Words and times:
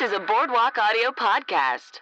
This 0.00 0.12
is 0.12 0.16
a 0.16 0.20
Boardwalk 0.20 0.78
Audio 0.78 1.10
podcast. 1.10 2.00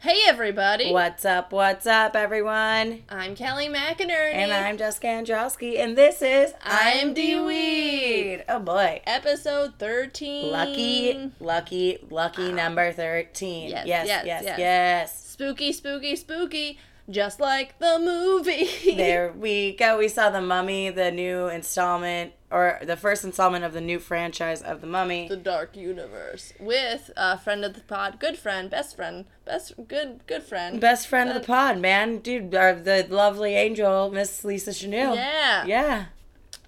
Hey 0.00 0.18
everybody! 0.28 0.92
What's 0.92 1.24
up? 1.24 1.50
What's 1.50 1.84
up, 1.84 2.14
everyone? 2.14 3.02
I'm 3.08 3.34
Kelly 3.34 3.66
McInerney. 3.66 4.34
And 4.34 4.52
I'm 4.52 4.78
Jessica 4.78 5.08
Androsky, 5.08 5.80
and 5.80 5.98
this 5.98 6.22
is 6.22 6.52
IMDweed. 6.64 8.44
Oh 8.48 8.60
boy. 8.60 9.02
episode 9.04 9.80
13. 9.80 10.52
Lucky, 10.52 11.32
lucky, 11.40 11.98
lucky 12.08 12.52
number 12.52 12.92
13. 12.92 13.70
Yes, 13.70 13.84
yes, 13.88 14.06
yes, 14.06 14.24
yes, 14.24 14.42
yes. 14.44 14.58
yes. 14.60 15.24
Spooky, 15.30 15.72
spooky, 15.72 16.14
spooky. 16.14 16.78
Just 17.10 17.40
like 17.40 17.80
the 17.80 17.98
movie. 17.98 18.94
There 18.94 19.32
we 19.36 19.74
go. 19.74 19.98
We 19.98 20.06
saw 20.06 20.30
The 20.30 20.40
Mummy, 20.40 20.90
the 20.90 21.10
new 21.10 21.48
installment, 21.48 22.32
or 22.54 22.78
the 22.84 22.96
first 22.96 23.24
installment 23.24 23.64
of 23.64 23.72
the 23.72 23.80
new 23.80 23.98
franchise 23.98 24.62
of 24.62 24.80
The 24.80 24.86
Mummy. 24.86 25.26
the 25.26 25.36
Dark 25.36 25.76
Universe. 25.76 26.52
With 26.60 27.10
a 27.16 27.36
friend 27.36 27.64
of 27.64 27.74
the 27.74 27.80
pod, 27.80 28.20
good 28.20 28.38
friend, 28.38 28.70
best 28.70 28.94
friend, 28.94 29.24
best, 29.44 29.72
good, 29.88 30.20
good 30.28 30.44
friend. 30.44 30.80
Best 30.80 31.08
friend 31.08 31.28
of 31.28 31.34
the 31.34 31.44
pod, 31.44 31.78
man. 31.80 32.18
Dude, 32.18 32.54
our, 32.54 32.72
the 32.74 33.08
lovely 33.10 33.56
angel, 33.56 34.08
Miss 34.12 34.44
Lisa 34.44 34.70
Chanoux. 34.70 35.16
Yeah. 35.16 35.64
Yeah. 35.66 36.04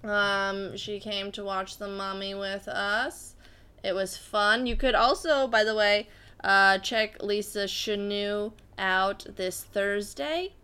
Um, 0.02 0.76
she 0.76 0.98
came 0.98 1.30
to 1.32 1.44
watch 1.44 1.78
The 1.78 1.86
Mummy 1.86 2.34
with 2.34 2.66
us. 2.66 3.34
It 3.84 3.94
was 3.94 4.16
fun. 4.16 4.66
You 4.66 4.74
could 4.74 4.96
also, 4.96 5.46
by 5.46 5.62
the 5.62 5.76
way, 5.76 6.08
uh, 6.42 6.78
check 6.78 7.22
Lisa 7.22 7.66
Chanoux 7.68 8.52
out 8.76 9.24
this 9.36 9.62
Thursday 9.62 10.54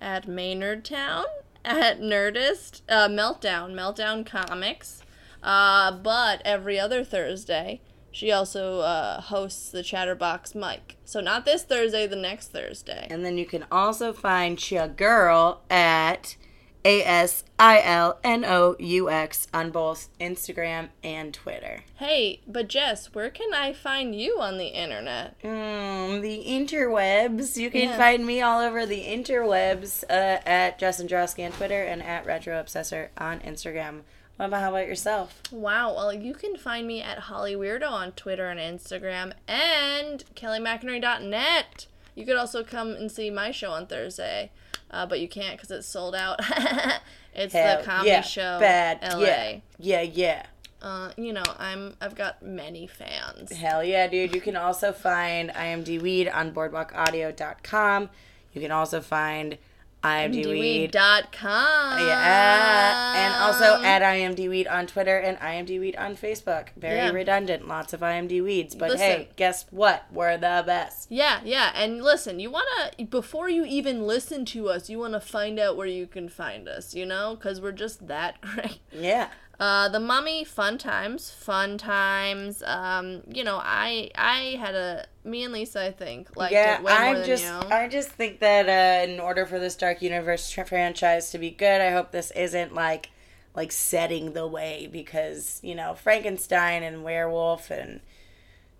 at 0.00 0.26
Maynard 0.26 0.84
Town 0.84 1.24
at 1.64 2.00
Nerdist 2.00 2.82
uh, 2.88 3.08
Meltdown 3.08 3.72
Meltdown 3.72 4.24
Comics. 4.26 5.02
Uh, 5.42 5.90
but 5.90 6.40
every 6.44 6.78
other 6.78 7.02
Thursday, 7.02 7.80
she 8.12 8.30
also 8.30 8.80
uh, 8.80 9.20
hosts 9.20 9.70
the 9.70 9.82
Chatterbox 9.82 10.54
mic. 10.54 10.96
So 11.04 11.20
not 11.20 11.44
this 11.44 11.64
Thursday, 11.64 12.06
the 12.06 12.16
next 12.16 12.48
Thursday. 12.48 13.06
And 13.10 13.24
then 13.24 13.38
you 13.38 13.46
can 13.46 13.64
also 13.72 14.12
find 14.12 14.58
Chia 14.58 14.88
Girl 14.88 15.62
at 15.68 16.36
A 16.84 17.02
S 17.04 17.44
I 17.58 17.80
L 17.80 18.18
N 18.24 18.44
O 18.44 18.74
U 18.78 19.08
X 19.08 19.46
on 19.54 19.70
both 19.70 20.08
Instagram 20.20 20.88
and 21.04 21.32
Twitter. 21.32 21.84
Hey, 21.96 22.40
but 22.46 22.68
Jess, 22.68 23.14
where 23.14 23.30
can 23.30 23.54
I 23.54 23.72
find 23.72 24.14
you 24.14 24.40
on 24.40 24.58
the 24.58 24.66
internet? 24.68 25.40
Mm, 25.42 26.20
the 26.22 26.44
interwebs. 26.46 27.56
You 27.56 27.70
can 27.70 27.90
Yeah. 27.90 27.96
find 27.96 28.26
me 28.26 28.42
all 28.42 28.60
over 28.60 28.84
the 28.84 29.04
interwebs 29.04 30.02
uh, 30.10 30.40
at 30.44 30.78
Jess 30.78 31.00
Androsky 31.02 31.44
on 31.46 31.52
Twitter 31.52 31.82
and 31.82 32.02
at 32.02 32.26
Retro 32.26 32.60
Obsessor 32.60 33.08
on 33.16 33.40
Instagram. 33.40 34.00
What 34.36 34.46
about 34.46 34.62
how 34.62 34.70
about 34.70 34.88
yourself? 34.88 35.40
Wow. 35.52 35.94
Well, 35.94 36.12
you 36.12 36.34
can 36.34 36.56
find 36.56 36.86
me 36.86 37.00
at 37.00 37.18
Holly 37.20 37.54
Weirdo 37.54 37.88
on 37.88 38.12
Twitter 38.12 38.48
and 38.48 38.58
Instagram 38.58 39.34
and 39.46 40.24
KellyMcInerney.net. 40.34 41.86
You 42.14 42.26
could 42.26 42.36
also 42.36 42.64
come 42.64 42.90
and 42.92 43.10
see 43.10 43.30
my 43.30 43.50
show 43.52 43.70
on 43.70 43.86
Thursday, 43.86 44.50
uh, 44.92 45.06
but 45.06 45.20
you 45.20 45.28
can't 45.28 45.56
because 45.56 45.70
it's 45.70 45.86
sold 45.86 46.14
out. 46.14 46.40
it's 47.34 47.52
Hell 47.52 47.78
the 47.78 47.84
comedy 47.84 48.10
yeah, 48.10 48.20
show 48.20 48.58
Bad. 48.60 48.98
LA. 49.02 49.18
Yeah. 49.18 49.58
Yeah, 49.78 50.00
yeah. 50.02 50.46
Uh, 50.82 51.12
you 51.16 51.32
know, 51.32 51.44
I'm 51.58 51.94
I've 52.00 52.16
got 52.16 52.42
many 52.42 52.86
fans. 52.86 53.52
Hell 53.52 53.84
yeah, 53.84 54.08
dude. 54.08 54.34
You 54.34 54.40
can 54.40 54.56
also 54.56 54.92
find 54.92 55.50
IMD 55.50 56.02
Weed 56.02 56.28
on 56.28 56.52
boardwalkaudio.com. 56.52 58.10
You 58.52 58.60
can 58.60 58.72
also 58.72 59.00
find 59.00 59.58
IMD 60.02 60.46
Weed. 60.46 60.92
DWeed.com. 60.92 61.98
Yeah, 62.06 63.14
and 63.16 63.34
also 63.42 63.82
at 63.82 64.02
IMD 64.02 64.48
Weed 64.48 64.66
on 64.66 64.86
Twitter 64.86 65.16
and 65.18 65.38
IMD 65.38 65.78
Weed 65.78 65.96
on 65.96 66.16
Facebook. 66.16 66.68
Very 66.76 66.96
Yeah. 66.96 67.10
redundant, 67.10 67.68
lots 67.68 67.92
of 67.92 68.00
IMD 68.00 68.40
Weeds. 68.42 68.74
But 68.74 68.90
Listen. 68.90 69.06
hey, 69.06 69.28
guess 69.36 69.64
what? 69.70 70.04
We're 70.12 70.36
the 70.36 70.62
best. 70.66 71.06
Yeah, 71.10 71.40
yeah. 71.44 71.70
And 71.74 72.02
listen, 72.02 72.40
you 72.40 72.50
want 72.50 72.66
to, 72.98 73.04
before 73.04 73.48
you 73.48 73.64
even 73.64 74.06
listen 74.06 74.44
to 74.46 74.68
us, 74.68 74.90
you 74.90 74.98
want 74.98 75.12
to 75.14 75.20
find 75.20 75.58
out 75.60 75.76
where 75.76 75.86
you 75.86 76.06
can 76.06 76.28
find 76.28 76.68
us, 76.68 76.94
you 76.94 77.06
know? 77.06 77.36
Because 77.36 77.60
we're 77.60 77.72
just 77.72 78.08
that 78.08 78.40
great. 78.40 78.80
Yeah. 78.92 79.28
Uh, 79.62 79.88
the 79.88 80.00
mummy, 80.00 80.42
fun 80.42 80.76
times, 80.76 81.30
fun 81.30 81.78
times. 81.78 82.64
Um, 82.66 83.20
you 83.32 83.44
know, 83.44 83.60
I 83.62 84.10
I 84.16 84.56
had 84.58 84.74
a 84.74 85.06
me 85.22 85.44
and 85.44 85.52
Lisa, 85.52 85.84
I 85.84 85.92
think, 85.92 86.36
liked 86.36 86.52
yeah, 86.52 86.78
it 86.78 86.82
way 86.82 86.92
more 86.92 87.22
I 87.22 87.24
just. 87.24 87.44
I 87.70 87.86
just 87.86 88.08
think 88.08 88.40
that 88.40 88.68
uh, 88.68 89.08
in 89.08 89.20
order 89.20 89.46
for 89.46 89.60
this 89.60 89.76
Dark 89.76 90.02
Universe 90.02 90.50
tr- 90.50 90.64
franchise 90.64 91.30
to 91.30 91.38
be 91.38 91.50
good, 91.50 91.80
I 91.80 91.92
hope 91.92 92.10
this 92.10 92.32
isn't 92.32 92.74
like 92.74 93.10
like 93.54 93.70
setting 93.70 94.32
the 94.32 94.48
way 94.48 94.88
because 94.90 95.60
you 95.62 95.76
know 95.76 95.94
Frankenstein 95.94 96.82
and 96.82 97.04
werewolf 97.04 97.70
and 97.70 98.00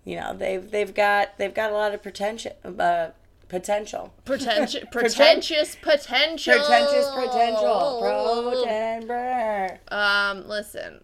you 0.03 0.17
know 0.17 0.35
they've 0.35 0.69
they've 0.69 0.93
got 0.93 1.37
they've 1.37 1.53
got 1.53 1.71
a 1.71 1.75
lot 1.75 1.93
of 1.93 2.03
pretension 2.03 2.51
uh, 2.65 3.11
potential 3.49 4.13
Pretentious, 4.25 4.83
pretentious 4.91 5.75
potential. 5.75 6.53
pretentious 6.55 7.09
potential 7.09 8.01
Protenbrer. 8.03 9.77
Um, 9.91 10.47
listen, 10.47 11.01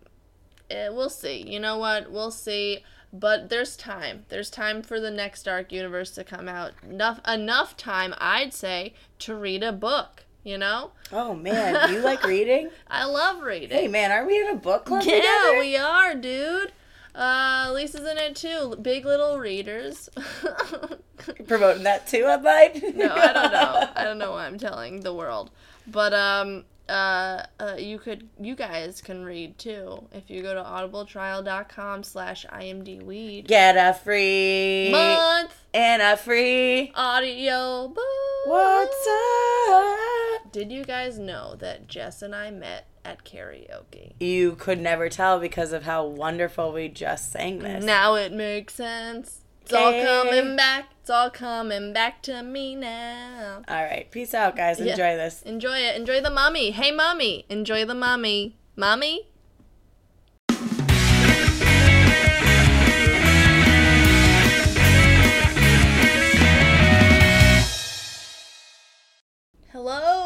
eh, 0.69 0.89
we'll 0.89 1.09
see. 1.09 1.43
You 1.47 1.59
know 1.59 1.77
what? 1.77 2.11
We'll 2.11 2.31
see. 2.31 2.83
But 3.11 3.49
there's 3.49 3.75
time. 3.75 4.25
There's 4.29 4.51
time 4.51 4.83
for 4.83 4.99
the 4.99 5.09
next 5.09 5.43
Dark 5.43 5.71
Universe 5.71 6.11
to 6.11 6.23
come 6.23 6.47
out. 6.47 6.73
Enough, 6.87 7.19
enough 7.27 7.75
time, 7.75 8.13
I'd 8.19 8.53
say, 8.53 8.93
to 9.19 9.33
read 9.35 9.63
a 9.63 9.71
book. 9.71 10.25
You 10.43 10.57
know, 10.57 10.91
Oh 11.11 11.35
man, 11.35 11.91
you 11.93 11.99
like 11.99 12.23
reading? 12.27 12.69
I 12.87 13.03
love 13.05 13.41
reading. 13.43 13.77
Hey 13.77 13.87
man, 13.89 14.09
are 14.11 14.25
we 14.25 14.39
in 14.39 14.47
a 14.47 14.55
book 14.55 14.85
club 14.85 15.03
Yeah, 15.03 15.15
together? 15.17 15.59
we 15.59 15.75
are, 15.75 16.15
dude. 16.15 16.71
Uh, 17.15 17.71
Lisa's 17.73 18.01
in 18.07 18.17
it 18.17 18.35
too. 18.35 18.75
Big 18.81 19.05
Little 19.05 19.39
Readers. 19.39 20.09
promoting 21.47 21.83
that 21.83 22.07
too 22.07 22.23
online. 22.25 22.81
no, 22.95 23.13
I 23.13 23.33
don't 23.33 23.51
know. 23.51 23.89
I 23.95 24.03
don't 24.03 24.17
know 24.17 24.31
why 24.31 24.45
I'm 24.45 24.57
telling 24.57 25.01
the 25.01 25.13
world. 25.13 25.51
But 25.87 26.13
um 26.13 26.65
uh, 26.89 27.45
uh 27.59 27.75
you 27.77 27.99
could 27.99 28.27
you 28.39 28.55
guys 28.55 29.01
can 29.01 29.23
read 29.23 29.57
too 29.57 30.07
if 30.11 30.29
you 30.29 30.41
go 30.41 30.53
to 30.53 30.61
audibletrial.com 30.61 32.03
slash 32.03 32.45
imdweed 32.51 33.47
Get 33.47 33.75
a 33.77 33.93
free 33.93 34.89
month 34.91 35.53
and 35.73 36.01
a 36.01 36.17
free. 36.17 36.91
audio 36.95 37.87
book. 37.87 38.05
What's 38.45 39.07
up? 39.69 40.51
Did 40.51 40.71
you 40.71 40.83
guys 40.83 41.19
know 41.19 41.55
that 41.59 41.87
Jess 41.87 42.21
and 42.21 42.33
I 42.33 42.49
met 42.51 42.87
at 43.05 43.23
karaoke? 43.23 44.13
You 44.19 44.55
could 44.55 44.79
never 44.79 45.09
tell 45.09 45.39
because 45.39 45.71
of 45.73 45.83
how 45.83 46.05
wonderful 46.05 46.71
we 46.71 46.87
just 46.87 47.31
sang 47.31 47.59
this. 47.59 47.83
Now 47.83 48.15
it 48.15 48.33
makes 48.33 48.73
sense. 48.73 49.41
It's 49.71 49.75
all 49.75 49.91
coming 50.03 50.55
back. 50.55 50.93
It's 50.99 51.11
all 51.11 51.29
coming 51.29 51.93
back 51.93 52.23
to 52.23 52.41
me 52.41 52.73
now. 52.73 53.61
All 53.67 53.83
right, 53.83 54.09
peace 54.09 54.33
out, 54.33 54.55
guys. 54.55 54.79
Yeah. 54.79 54.93
Enjoy 54.93 55.15
this. 55.15 55.43
Enjoy 55.43 55.77
it. 55.77 55.95
Enjoy 55.95 56.21
the 56.21 56.31
mommy. 56.31 56.71
Hey, 56.71 56.91
mommy. 56.91 57.45
Enjoy 57.49 57.85
the 57.85 57.93
mommy. 57.93 58.57
Mommy? 58.75 59.27
Hello. 69.71 70.18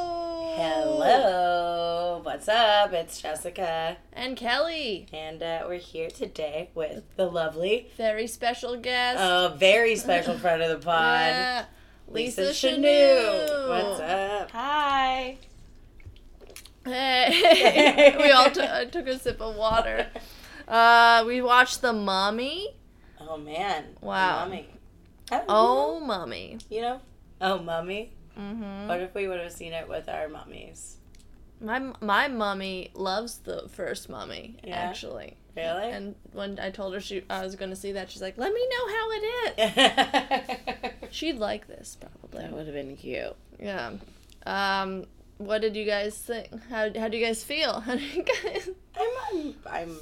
Hello, 2.45 2.81
what's 2.85 2.93
up? 2.93 2.93
It's 2.93 3.21
Jessica, 3.21 3.97
And 4.11 4.35
Kelly. 4.35 5.07
and 5.13 5.41
uh, 5.41 5.63
we're 5.67 5.77
here 5.77 6.09
today 6.09 6.69
with 6.75 7.03
the 7.15 7.25
lovely, 7.27 7.89
Very 7.95 8.27
special 8.27 8.75
guest. 8.77 9.19
uh, 9.19 9.55
very 9.55 9.95
special 9.95 10.37
friend 10.37 10.61
of 10.61 10.69
the 10.69 10.77
pod, 10.85 11.27
Yeah. 11.29 11.65
Lisa, 12.07 12.41
Lisa 12.41 12.67
Chanoux. 12.67 12.81
Chanoux. 12.81 13.69
What's 13.69 13.99
up? 14.01 14.51
Hi. 14.51 15.37
Hey. 16.85 18.15
we 18.21 18.31
all 18.31 18.51
t- 18.51 18.59
uh, 18.61 18.85
took 18.85 19.07
a 19.07 19.17
sip 19.19 19.41
of 19.41 19.55
water. 19.55 20.07
Uh, 20.65 21.25
we 21.27 21.41
watched 21.41 21.81
The 21.81 21.91
Mummy. 21.91 22.69
Oh 23.19 23.35
man, 23.37 23.83
Wow. 24.01 24.45
mummy. 24.45 24.69
Oh, 25.29 25.43
Oh, 25.49 25.99
Mummy. 25.99 26.57
you 26.69 26.79
know, 26.79 27.01
oh 27.41 27.57
mummy. 27.59 28.13
Mm-hmm. 28.39 28.87
What 28.87 29.01
if 29.01 29.13
we 29.13 29.27
would 29.27 29.41
have 29.41 29.51
seen 29.51 29.73
it 29.73 29.89
with 29.89 30.07
our 30.07 30.29
mummies? 30.29 30.95
My 31.63 31.79
my 32.01 32.27
mummy 32.27 32.91
loves 32.93 33.37
the 33.39 33.67
first 33.69 34.09
Mummy. 34.09 34.57
Yeah? 34.63 34.75
Actually. 34.75 35.37
Really? 35.55 35.91
And 35.91 36.15
when 36.33 36.59
I 36.59 36.71
told 36.71 36.93
her 36.93 36.99
she 36.99 37.23
I 37.29 37.43
was 37.43 37.55
going 37.55 37.69
to 37.69 37.75
see 37.75 37.91
that, 37.93 38.09
she's 38.11 38.21
like, 38.21 38.37
"Let 38.37 38.51
me 38.53 38.67
know 38.67 38.87
how 38.95 39.11
it 39.11 40.59
is." 40.81 41.09
She'd 41.11 41.37
like 41.37 41.67
this 41.67 41.97
probably. 41.99 42.41
that 42.41 42.51
would 42.51 42.65
have 42.65 42.75
been 42.75 42.95
cute. 42.97 43.35
Yeah. 43.59 43.91
Um. 44.45 45.05
What 45.37 45.61
did 45.61 45.75
you 45.75 45.85
guys 45.85 46.17
think? 46.17 46.47
How 46.69 46.89
how 46.99 47.07
do 47.07 47.17
you 47.17 47.25
guys 47.25 47.43
feel? 47.43 47.79
How 47.87 47.95
do 47.95 48.01
you 48.03 48.23
guys? 48.23 48.69
I'm, 48.97 49.09
I'm, 49.31 49.55
I'm, 49.71 49.97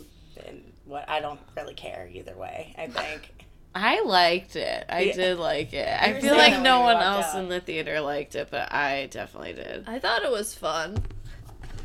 in 0.47 0.63
what 0.85 1.07
I 1.09 1.19
don't 1.19 1.39
really 1.55 1.73
care 1.73 2.09
either 2.11 2.35
way. 2.35 2.73
I 2.77 2.87
think. 2.87 3.45
I 3.75 4.01
liked 4.01 4.55
it. 4.57 4.85
I 4.89 5.01
Yeah. 5.01 5.13
did 5.13 5.37
like 5.37 5.71
it. 5.73 5.87
I 5.87 6.19
feel 6.19 6.35
like 6.35 6.61
no 6.61 6.81
one 6.81 6.97
else 6.97 7.27
out. 7.27 7.39
in 7.43 7.47
the 7.49 7.61
theater 7.61 8.01
liked 8.01 8.35
it, 8.35 8.49
but 8.51 8.71
I 8.73 9.07
definitely 9.09 9.53
did. 9.53 9.85
I 9.87 9.97
thought 9.99 10.23
it 10.23 10.31
was 10.31 10.53
fun. 10.53 10.97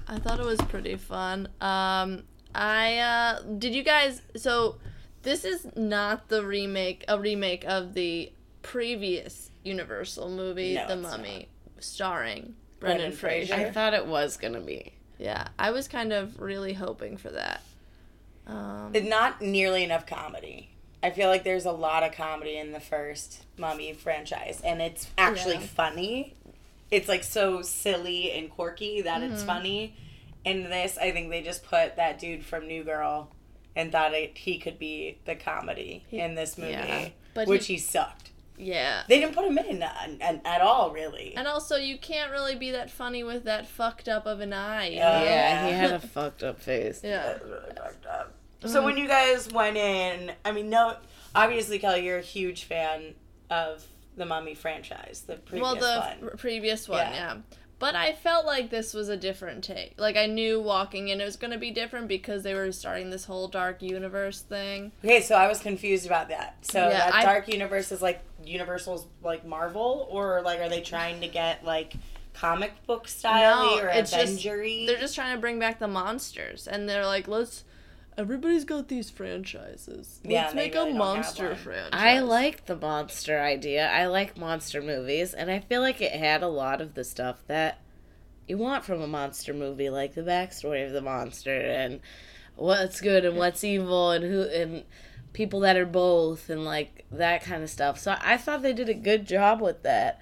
I 0.08 0.18
thought 0.18 0.38
it 0.40 0.46
was 0.46 0.60
pretty 0.62 0.96
fun. 0.96 1.48
Um, 1.60 2.22
I 2.54 2.98
uh, 2.98 3.42
did 3.58 3.74
you 3.74 3.82
guys? 3.82 4.22
So 4.36 4.76
This 5.22 5.44
is 5.44 5.66
not 5.76 6.28
the 6.28 6.44
remake, 6.44 7.04
a 7.08 7.18
remake 7.18 7.64
of 7.66 7.94
the 7.94 8.32
previous 8.62 9.50
Universal 9.64 10.30
movie, 10.30 10.74
No, 10.74 10.86
The 10.88 10.96
Mummy, 10.96 11.48
starring 11.80 12.54
Brendan 12.78 12.98
Brendan 13.10 13.12
Fraser. 13.12 13.54
Fraser. 13.54 13.68
I 13.68 13.72
thought 13.72 13.94
it 13.94 14.06
was 14.06 14.36
gonna 14.36 14.60
be. 14.60 14.92
Yeah, 15.18 15.48
I 15.58 15.70
was 15.70 15.88
kind 15.88 16.12
of 16.12 16.40
really 16.40 16.74
hoping 16.74 17.16
for 17.16 17.30
that. 17.30 17.62
Um, 18.46 18.92
not 19.08 19.40
nearly 19.42 19.82
enough 19.82 20.06
comedy. 20.06 20.70
I 21.02 21.10
feel 21.10 21.28
like 21.28 21.42
there's 21.44 21.64
a 21.66 21.72
lot 21.72 22.02
of 22.02 22.12
comedy 22.12 22.56
in 22.58 22.72
the 22.72 22.80
first 22.80 23.44
Mummy 23.58 23.92
franchise, 23.92 24.60
and 24.64 24.80
it's 24.80 25.08
actually 25.18 25.54
Yeah. 25.54 25.60
funny. 25.60 26.34
It's 26.90 27.08
like 27.08 27.24
so 27.24 27.62
silly 27.62 28.30
and 28.32 28.50
quirky 28.50 29.02
that 29.02 29.22
it's 29.22 29.38
Mm-hmm. 29.38 29.46
funny. 29.46 29.96
In 30.44 30.62
this, 30.70 30.96
I 30.96 31.10
think 31.10 31.30
they 31.30 31.42
just 31.42 31.64
put 31.64 31.96
that 31.96 32.20
dude 32.20 32.44
from 32.44 32.68
New 32.68 32.84
Girl 32.84 33.32
and 33.74 33.90
thought 33.90 34.14
it, 34.14 34.38
he 34.38 34.58
could 34.58 34.78
be 34.78 35.18
the 35.24 35.34
comedy 35.34 36.04
in 36.12 36.36
this 36.36 36.56
movie, 36.56 36.70
yeah. 36.72 37.08
But 37.34 37.48
which 37.48 37.66
he- 37.66 37.74
he, 37.74 37.78
sucked. 37.80 38.30
yeah. 38.56 39.02
They 39.08 39.18
didn't 39.18 39.34
put 39.34 39.44
him 39.44 39.58
in 39.58 39.82
uh, 39.82 39.92
at, 40.20 40.40
at 40.46 40.60
all, 40.60 40.92
really. 40.92 41.34
And 41.36 41.48
also, 41.48 41.74
you 41.76 41.98
can't 41.98 42.30
really 42.30 42.54
be 42.54 42.70
that 42.70 42.90
funny 42.90 43.24
with 43.24 43.42
that 43.44 43.66
fucked 43.66 44.08
up 44.08 44.24
of 44.24 44.38
an 44.40 44.52
eye. 44.52 44.90
you 44.90 44.96
Yeah. 44.98 45.22
Yeah, 45.24 45.66
he 45.66 45.72
had 45.72 45.90
a 45.90 45.98
fucked 45.98 46.44
up 46.44 46.60
face. 46.60 47.00
Yeah. 47.02 47.38
Really 47.44 47.74
fucked 47.76 48.06
up. 48.06 48.32
So 48.64 48.84
when 48.84 48.96
you 48.96 49.08
guys 49.08 49.52
went 49.52 49.76
in, 49.76 50.30
I 50.44 50.52
mean, 50.52 50.70
no, 50.70 50.96
obviously, 51.34 51.78
Kelly, 51.80 52.04
you're 52.06 52.18
a 52.18 52.22
huge 52.22 52.64
fan 52.64 53.14
of 53.50 53.84
the 54.16 54.26
Mummy 54.26 54.54
franchise, 54.54 55.24
the 55.26 55.36
previous 55.36 55.62
well, 55.62 55.74
the 55.76 56.00
one. 56.24 56.30
f- 56.32 56.38
previous 56.38 56.88
one, 56.88 56.98
Yeah. 56.98 57.12
yeah. 57.14 57.36
But 57.78 57.94
I 57.94 58.14
felt 58.14 58.46
like 58.46 58.70
this 58.70 58.94
was 58.94 59.10
a 59.10 59.18
different 59.18 59.62
take. 59.62 60.00
Like 60.00 60.16
I 60.16 60.24
knew 60.24 60.58
walking 60.60 61.08
in 61.08 61.20
it 61.20 61.24
was 61.26 61.36
going 61.36 61.50
to 61.50 61.58
be 61.58 61.70
different 61.70 62.08
because 62.08 62.42
they 62.42 62.54
were 62.54 62.72
starting 62.72 63.10
this 63.10 63.26
whole 63.26 63.48
dark 63.48 63.82
universe 63.82 64.40
thing. 64.40 64.92
Okay, 65.04 65.20
so 65.20 65.34
I 65.34 65.46
was 65.46 65.58
confused 65.60 66.06
about 66.06 66.30
that. 66.30 66.56
So 66.62 66.78
Yeah, 66.88 66.88
that 67.10 67.14
I- 67.14 67.22
Dark 67.22 67.48
Universe 67.48 67.92
is 67.92 68.00
like 68.00 68.20
Universal's 68.42 69.06
like 69.22 69.44
Marvel, 69.46 70.08
or 70.10 70.40
like 70.40 70.60
are 70.60 70.70
they 70.70 70.80
trying 70.80 71.20
to 71.20 71.28
get 71.28 71.66
like 71.66 71.92
comic 72.32 72.72
book 72.86 73.08
style 73.08 73.76
No, 73.76 73.80
or 73.82 73.88
it's 73.88 74.10
just- 74.10 74.22
Avenger-y? 74.24 74.84
They're 74.86 74.96
just 74.98 75.14
trying 75.14 75.34
to 75.34 75.40
bring 75.40 75.58
back 75.58 75.78
the 75.78 75.88
monsters, 75.88 76.66
and 76.66 76.88
they're 76.88 77.04
like, 77.06 77.28
let's. 77.28 77.64
Everybody's 78.18 78.64
got 78.64 78.88
these 78.88 79.10
franchises. 79.10 80.20
Let's 80.24 80.24
Yeah, 80.24 80.50
make 80.54 80.74
really 80.74 80.92
a 80.92 80.94
monster 80.94 81.54
franchise. 81.54 81.90
I 81.92 82.20
like 82.20 82.64
the 82.64 82.76
monster 82.76 83.38
idea. 83.40 83.90
I 83.90 84.06
like 84.06 84.38
monster 84.38 84.80
movies, 84.80 85.34
and 85.34 85.50
I 85.50 85.60
feel 85.60 85.82
like 85.82 86.00
it 86.00 86.12
had 86.12 86.42
a 86.42 86.48
lot 86.48 86.80
of 86.80 86.94
the 86.94 87.04
stuff 87.04 87.42
that 87.46 87.80
you 88.48 88.56
want 88.56 88.84
from 88.84 89.02
a 89.02 89.06
monster 89.06 89.52
movie, 89.52 89.90
like 89.90 90.14
the 90.14 90.22
backstory 90.22 90.86
of 90.86 90.92
the 90.92 91.02
monster 91.02 91.54
and 91.54 92.00
what's 92.54 93.00
good 93.00 93.24
and 93.24 93.36
what's 93.36 93.62
evil 93.64 94.10
and 94.12 94.24
who 94.24 94.42
and 94.42 94.84
people 95.32 95.60
that 95.60 95.76
are 95.76 95.84
both 95.84 96.48
and 96.48 96.64
like 96.64 97.04
that 97.10 97.42
kind 97.42 97.62
of 97.62 97.68
stuff. 97.68 97.98
So 97.98 98.16
I 98.22 98.38
thought 98.38 98.62
they 98.62 98.72
did 98.72 98.88
a 98.88 98.94
good 98.94 99.26
job 99.26 99.60
with 99.60 99.82
that. 99.82 100.20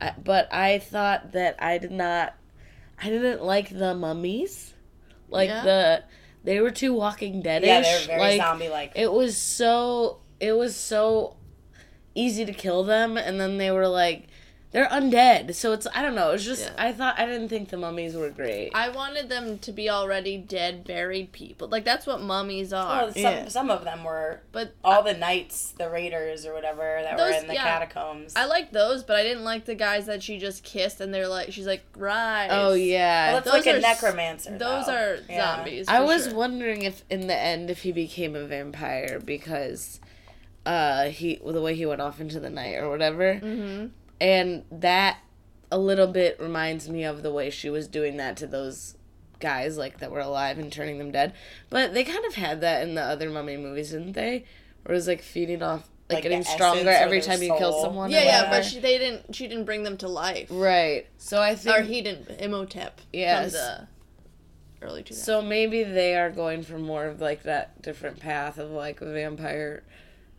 I, 0.00 0.12
but 0.22 0.52
I 0.52 0.78
thought 0.80 1.32
that 1.32 1.56
I 1.62 1.78
did 1.78 1.92
not 1.92 2.34
I 3.00 3.08
didn't 3.10 3.42
like 3.44 3.68
the 3.70 3.94
mummies. 3.94 4.74
Like 5.28 5.48
Yeah. 5.50 5.62
the 5.62 6.04
they 6.48 6.60
were 6.60 6.70
too 6.70 6.94
walking 6.94 7.42
dead 7.42 7.62
yeah, 7.62 7.82
they're 7.82 8.06
very 8.06 8.20
like, 8.20 8.40
zombie 8.40 8.70
like. 8.70 8.92
it 8.96 9.12
was 9.12 9.36
so 9.36 10.20
it 10.40 10.52
was 10.52 10.74
so 10.74 11.36
easy 12.14 12.46
to 12.46 12.54
kill 12.54 12.82
them 12.84 13.18
and 13.18 13.38
then 13.38 13.58
they 13.58 13.70
were 13.70 13.86
like 13.86 14.28
they're 14.70 14.86
undead 14.88 15.54
so 15.54 15.72
it's 15.72 15.86
i 15.94 16.02
don't 16.02 16.14
know 16.14 16.32
it's 16.32 16.44
just 16.44 16.64
Yeah. 16.64 16.74
i 16.86 16.92
thought 16.92 17.18
i 17.18 17.24
didn't 17.24 17.48
think 17.48 17.70
the 17.70 17.76
mummies 17.78 18.14
were 18.14 18.28
great 18.28 18.70
I 18.74 18.90
wanted 18.90 19.28
them 19.30 19.58
to 19.60 19.72
be 19.72 19.88
already 19.88 20.36
dead, 20.36 20.84
buried 20.84 21.32
people. 21.32 21.68
Like 21.68 21.84
that's 21.84 22.06
what 22.06 22.20
mummies 22.20 22.72
are. 22.72 23.04
Well, 23.04 23.12
some, 23.12 23.22
Yeah. 23.22 23.48
some 23.48 23.70
of 23.70 23.82
them 23.84 24.04
were 24.04 24.40
but 24.52 24.74
all 24.84 25.02
the 25.02 25.14
knights, 25.14 25.72
the 25.78 25.88
raiders 25.88 26.44
or 26.46 26.52
whatever 26.52 27.00
that 27.02 27.16
were 27.16 27.30
in 27.30 27.46
the 27.46 27.54
yeah. 27.54 27.64
catacombs. 27.64 28.34
I 28.36 28.44
like 28.44 28.70
those, 28.72 29.02
but 29.02 29.16
I 29.16 29.22
didn't 29.22 29.44
like 29.44 29.64
the 29.64 29.74
guys 29.74 30.06
that 30.06 30.22
she 30.22 30.38
just 30.38 30.62
kissed, 30.64 31.00
and 31.00 31.12
they're 31.14 31.28
like, 31.28 31.52
she's 31.52 31.66
like, 31.66 31.82
rise. 31.96 32.50
oh 32.52 32.74
yeah 32.74 33.32
well, 33.32 33.40
that's 33.40 33.46
those 33.46 33.66
like 33.66 33.66
a 33.66 33.74
are 33.74 33.76
s- 33.76 34.02
necromancer. 34.02 34.58
Those 34.58 34.86
though. 34.86 34.92
are 34.94 35.18
Yeah. 35.28 35.56
zombies. 35.56 35.88
i 35.88 36.00
was 36.00 36.24
sure. 36.26 36.34
wondering 36.34 36.82
if 36.82 37.04
in 37.10 37.26
the 37.26 37.36
end 37.36 37.70
if 37.70 37.80
he 37.82 37.92
became 37.92 38.36
a 38.36 38.44
vampire 38.44 39.18
because 39.24 39.98
uh 40.66 41.04
he 41.06 41.40
the 41.44 41.62
way 41.62 41.74
he 41.74 41.86
went 41.86 42.00
off 42.00 42.20
into 42.20 42.38
the 42.38 42.50
night 42.50 42.74
or 42.76 42.88
whatever 42.90 43.34
Mhm. 43.42 43.90
And 44.20 44.64
that 44.70 45.18
a 45.70 45.78
little 45.78 46.06
bit 46.06 46.38
reminds 46.40 46.88
me 46.88 47.04
of 47.04 47.22
the 47.22 47.32
way 47.32 47.50
she 47.50 47.68
was 47.70 47.86
doing 47.88 48.16
that 48.16 48.36
to 48.38 48.46
those 48.46 48.96
guys 49.40 49.76
like 49.76 49.98
that 49.98 50.10
were 50.10 50.18
alive 50.20 50.58
and 50.58 50.72
turning 50.72 50.98
them 50.98 51.12
dead 51.12 51.32
but 51.70 51.94
they 51.94 52.02
kind 52.02 52.24
of 52.24 52.34
had 52.34 52.60
that 52.60 52.82
in 52.82 52.94
the 52.94 53.02
other 53.02 53.30
mummy 53.30 53.56
movies 53.56 53.90
didn't 53.92 54.12
they 54.12 54.44
where 54.82 54.94
it 54.94 54.96
was 54.96 55.06
like 55.06 55.22
feeding 55.22 55.62
off 55.62 55.88
like, 56.08 56.16
Like 56.16 56.22
getting 56.22 56.42
stronger 56.42 56.88
every 56.88 57.20
their 57.20 57.28
time 57.36 57.42
you 57.42 57.54
kill 57.58 57.82
someone 57.82 58.10
Yeah, 58.10 58.24
yeah, 58.24 58.50
but 58.50 58.64
she, 58.64 58.80
they 58.80 58.96
didn't. 58.96 59.34
She 59.36 59.46
didn't 59.46 59.64
bring 59.66 59.82
them 59.82 59.98
to 59.98 60.08
life. 60.08 60.48
right 60.50 61.06
so 61.18 61.40
i 61.42 61.54
think 61.54 61.76
Or 61.76 61.82
he 61.82 62.00
didn't. 62.00 62.40
Imhotep. 62.40 63.00
Yes. 63.12 63.52
From 63.52 63.86
the 64.80 64.86
early 64.86 65.02
2000s. 65.02 65.14
so 65.14 65.42
maybe 65.42 65.84
they 65.84 66.16
are 66.16 66.30
going 66.30 66.62
for 66.62 66.78
more 66.78 67.04
of 67.06 67.20
like 67.20 67.42
that 67.42 67.80
different 67.82 68.18
path 68.20 68.58
of 68.58 68.70
like 68.70 69.00
a 69.02 69.12
vampire 69.12 69.82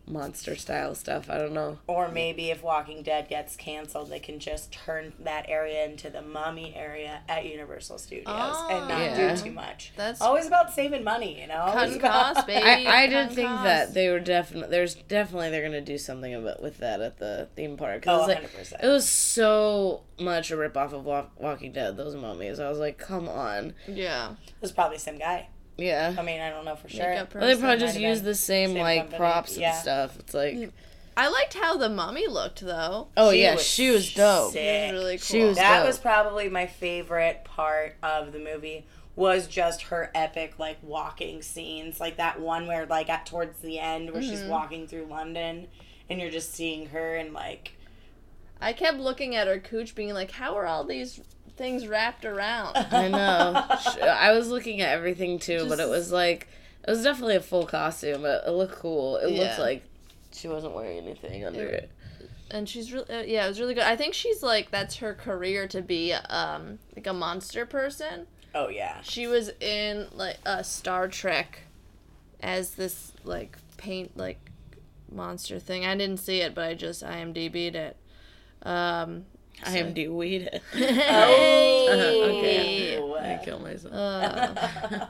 monster 0.10 0.56
style 0.56 0.96
stuff 0.96 1.30
i 1.30 1.38
don't 1.38 1.54
know 1.54 1.78
Or 1.88 2.10
maybe 2.10 2.50
if 2.50 2.64
Walking 2.64 3.04
Dead 3.04 3.30
gets 3.30 3.56
canceled, 3.56 4.10
they 4.10 4.20
can 4.20 4.40
just 4.40 4.72
turn 4.72 5.14
that 5.20 5.46
area 5.48 5.86
into 5.86 6.10
the 6.10 6.22
mummy 6.22 6.74
area 6.76 7.22
at 7.30 7.46
Universal 7.46 8.00
Studios 8.00 8.26
and 8.70 8.88
not 8.88 9.00
Yeah. 9.02 9.16
do 9.16 9.28
ah. 9.30 9.44
too 9.44 9.52
much. 9.52 9.92
That's 9.96 10.22
Always 10.22 10.48
about 10.48 10.72
saving 10.74 11.04
money, 11.04 11.40
you 11.42 11.48
know. 11.48 11.70
Cutting 11.74 11.90
It's 11.96 11.98
about- 11.98 12.36
costs, 12.36 12.44
baby. 12.46 12.66
I, 12.88 13.04
I 13.04 13.08
did 13.08 13.14
Cutting 13.14 13.36
think 13.36 13.48
costs. 13.50 13.64
that 13.66 13.94
they 13.94 14.10
were 14.10 14.20
definitely 14.20 14.70
there's 14.70 14.96
definitely 14.96 15.50
they're 15.52 15.64
gonna 15.64 15.82
do 15.82 15.98
something 15.98 16.34
about 16.34 16.62
with 16.62 16.78
that 16.80 17.02
at 17.02 17.18
the 17.20 17.48
theme 17.56 17.78
park. 17.78 18.04
Oh, 18.08 18.16
it 18.16 18.20
was 18.20 18.28
like 18.28 18.54
100%. 18.54 18.84
it 18.84 18.88
was 18.88 19.08
so 19.08 20.02
much 20.20 20.52
a 20.52 20.58
rip 20.58 20.76
off 20.78 20.94
of 20.94 21.06
Walk, 21.06 21.32
Walking 21.38 21.72
Dead 21.72 21.98
those 21.98 22.16
mummies 22.16 22.60
I 22.60 22.70
was 22.70 22.80
like 22.80 22.98
come 22.98 23.28
on 23.30 23.74
yeah. 23.88 24.32
It 24.32 24.62
was 24.62 24.72
probably 24.72 24.98
the 24.98 25.02
same 25.04 25.18
guy. 25.20 25.50
Yeah 25.80 26.14
I 26.18 26.22
mean, 26.22 26.42
I 26.42 26.50
don't 26.50 26.66
know 26.66 26.76
for 26.76 26.90
sure. 26.90 27.10
Makeup 27.10 27.34
well, 27.36 27.48
they 27.48 27.56
probably 27.56 27.80
just 27.80 28.00
use 28.00 28.22
the 28.22 28.36
same, 28.36 28.74
same 28.74 28.80
like 28.82 29.00
company, 29.02 29.18
props 29.18 29.58
yeah. 29.58 29.72
and 29.74 29.82
stuff 29.82 30.20
it's 30.20 30.34
like 30.34 30.72
I 31.18 31.28
liked 31.30 31.54
how 31.56 31.76
the 31.78 31.90
mummy 31.90 32.28
looked 32.28 32.62
though. 32.62 33.08
oh 33.18 33.32
She 33.32 33.42
yeah 33.42 33.56
was 33.56 33.64
she 33.66 33.90
was 33.90 34.14
dope 34.14 34.54
sick. 34.54 34.62
It 34.62 34.94
was 34.94 35.02
really 35.02 35.18
cool. 35.18 35.26
She 35.26 35.44
was 35.44 35.58
That 35.58 35.80
dope. 35.80 35.88
was 35.88 35.98
probably 36.00 36.48
my 36.50 36.66
favorite 36.68 37.44
part 37.44 37.96
of 38.04 38.32
the 38.32 38.40
movie 38.40 38.86
was 39.16 39.48
just 39.48 39.82
her 39.84 40.12
epic 40.16 40.54
like 40.60 40.78
walking 40.82 41.42
scenes 41.42 42.00
like 42.00 42.16
that 42.18 42.40
one 42.40 42.68
where 42.68 42.86
like 42.86 43.10
at 43.10 43.26
towards 43.26 43.60
the 43.60 43.78
end 43.80 44.12
where 44.12 44.22
Mm-hmm. 44.22 44.32
she's 44.32 44.44
walking 44.44 44.88
through 44.88 45.08
london 45.08 45.68
and 46.10 46.22
you're 46.22 46.32
just 46.32 46.54
seeing 46.54 46.88
her 46.88 47.16
and 47.16 47.34
like 47.34 47.74
I 48.62 48.74
kept 48.74 48.98
looking 48.98 49.36
at 49.38 49.48
her 49.48 49.58
cooch, 49.58 49.96
being 49.96 50.14
like, 50.14 50.32
"How 50.32 50.58
are 50.58 50.66
all 50.66 50.84
these 50.84 51.22
things 51.60 51.86
wrapped 51.88 52.26
around?" 52.26 52.76
I 52.92 53.08
know 53.08 53.64
I 54.04 54.32
was 54.32 54.50
looking 54.50 54.82
at 54.82 54.90
everything 54.90 55.38
too 55.38 55.66
but 55.70 55.80
it 55.80 55.88
was 55.88 56.12
like 56.12 56.48
it 56.88 56.90
was 56.90 57.04
definitely 57.04 57.36
a 57.36 57.42
full 57.42 57.68
costume 57.68 58.24
but 58.24 58.44
it 58.48 58.52
looked 58.52 58.76
cool 58.80 59.18
it 59.18 59.28
looked 59.32 59.60
like 59.60 59.84
she 60.32 60.48
wasn't 60.48 60.74
wearing 60.74 60.98
anything 60.98 61.46
under 61.46 61.64
It- 61.66 61.74
it 61.84 61.92
and 62.52 62.68
she's 62.68 62.92
really, 62.92 63.08
uh, 63.12 63.22
yeah, 63.22 63.46
it 63.46 63.48
was 63.48 63.60
really 63.60 63.76
good. 63.76 63.84
I 63.84 63.96
think 63.96 64.16
she's 64.16 64.42
like, 64.42 64.72
that's 64.72 64.96
her 64.96 65.14
career 65.14 65.68
to 65.68 65.84
be, 65.84 66.14
um, 66.14 66.80
like 66.96 67.06
a 67.06 67.14
monster 67.14 67.64
person. 67.64 68.26
oh 68.56 68.70
yeah 68.70 69.02
She 69.04 69.28
was 69.28 69.52
in 69.60 70.08
like 70.16 70.38
a 70.48 70.64
Star 70.64 71.08
Trek 71.08 71.60
as 72.42 72.72
this 72.72 73.12
like 73.24 73.56
paint 73.78 74.18
like 74.18 74.40
monster 75.12 75.60
thing. 75.60 75.86
I 75.86 75.96
didn't 75.96 76.18
see 76.18 76.42
it, 76.42 76.56
but 76.56 76.64
I 76.64 76.74
just 76.74 77.04
IMDb'd 77.04 77.76
it. 77.76 77.98
Um, 78.64 79.26
I 79.66 79.78
am 79.78 79.94
weed. 80.16 80.50
It 80.74 81.06
oh 81.10 82.40
Okay. 82.40 82.98
I 83.20 83.44
kill 83.44 83.60
myself. 83.60 83.94
Uh, 83.94 85.06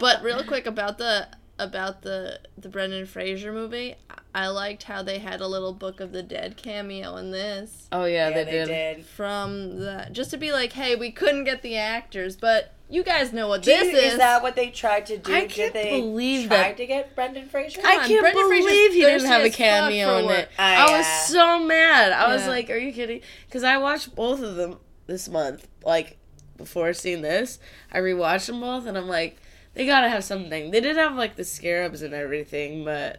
but 0.00 0.22
real 0.22 0.42
quick 0.44 0.66
about 0.66 0.98
the 0.98 1.28
about 1.58 2.02
the 2.02 2.40
the 2.58 2.68
Brendan 2.68 3.06
Fraser 3.06 3.52
movie, 3.52 3.94
I 4.34 4.48
liked 4.48 4.84
how 4.84 5.02
they 5.02 5.18
had 5.18 5.40
a 5.40 5.46
little 5.46 5.72
Book 5.72 6.00
of 6.00 6.12
the 6.12 6.22
Dead 6.22 6.56
cameo 6.56 7.16
in 7.16 7.30
this. 7.30 7.88
oh 7.92 8.04
yeah, 8.04 8.28
yeah, 8.30 8.34
they, 8.34 8.50
did. 8.50 8.66
did. 8.66 9.06
From 9.06 9.78
the 9.78 10.08
just 10.12 10.30
to 10.30 10.36
be 10.36 10.52
like, 10.52 10.72
hey, 10.72 10.96
we 10.96 11.10
couldn't 11.10 11.44
get 11.44 11.62
the 11.62 11.76
actors, 11.76 12.36
but 12.36 12.72
you 12.94 13.02
guys 13.02 13.32
know 13.32 13.48
what 13.48 13.62
this 13.64 13.90
you- 13.92 13.98
is. 13.98 14.12
is 14.12 14.18
that 14.18 14.42
what 14.42 14.54
they 14.56 14.70
tried 14.70 15.06
to 15.06 15.18
do? 15.18 15.34
I 15.34 15.40
Did 15.40 15.50
can't 15.50 15.74
they 15.74 15.90
believe 16.00 16.48
try 16.48 16.56
that- 16.58 16.76
to 16.76 16.86
get 16.86 17.14
Brendan 17.14 17.48
Fraser? 17.48 17.80
I 17.84 17.96
on, 17.98 18.06
can't 18.08 18.20
Brendan 18.20 18.46
Fraser's 18.48 18.66
believe 18.66 18.92
he 18.92 19.00
didn't 19.00 19.26
have 19.26 19.44
a 19.44 19.50
cameo 19.50 20.18
in 20.18 20.26
work. 20.26 20.38
it. 20.38 20.48
Ah, 20.58 20.88
I 20.94 20.98
was 20.98 21.06
so 21.28 21.58
mad. 21.58 22.12
I 22.12 22.32
was 22.32 22.46
like, 22.46 22.70
"Are 22.70 22.76
you 22.76 22.92
kidding?" 22.92 23.20
Because 23.46 23.64
I 23.64 23.76
watched 23.78 24.14
both 24.14 24.40
of 24.42 24.56
them 24.56 24.78
this 25.06 25.28
month. 25.28 25.66
Like 25.84 26.16
before 26.56 26.92
seeing 26.92 27.22
this, 27.22 27.58
I 27.92 27.98
rewatched 27.98 28.46
them 28.46 28.60
both, 28.60 28.86
and 28.86 28.96
I'm 28.96 29.08
like, 29.08 29.36
they 29.74 29.86
gotta 29.86 30.08
have 30.08 30.22
something. 30.22 30.70
They 30.70 30.80
did 30.80 30.96
have 30.96 31.16
like 31.16 31.34
the 31.36 31.44
scarabs 31.44 32.00
and 32.02 32.14
everything, 32.14 32.84
but 32.84 33.18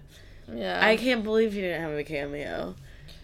yeah, 0.53 0.79
I 0.82 0.96
can't 0.96 1.24
believe 1.24 1.51
he 1.53 1.62
didn't 1.62 1.82
have 1.82 1.91
a 1.98 2.03
cameo. 2.03 2.75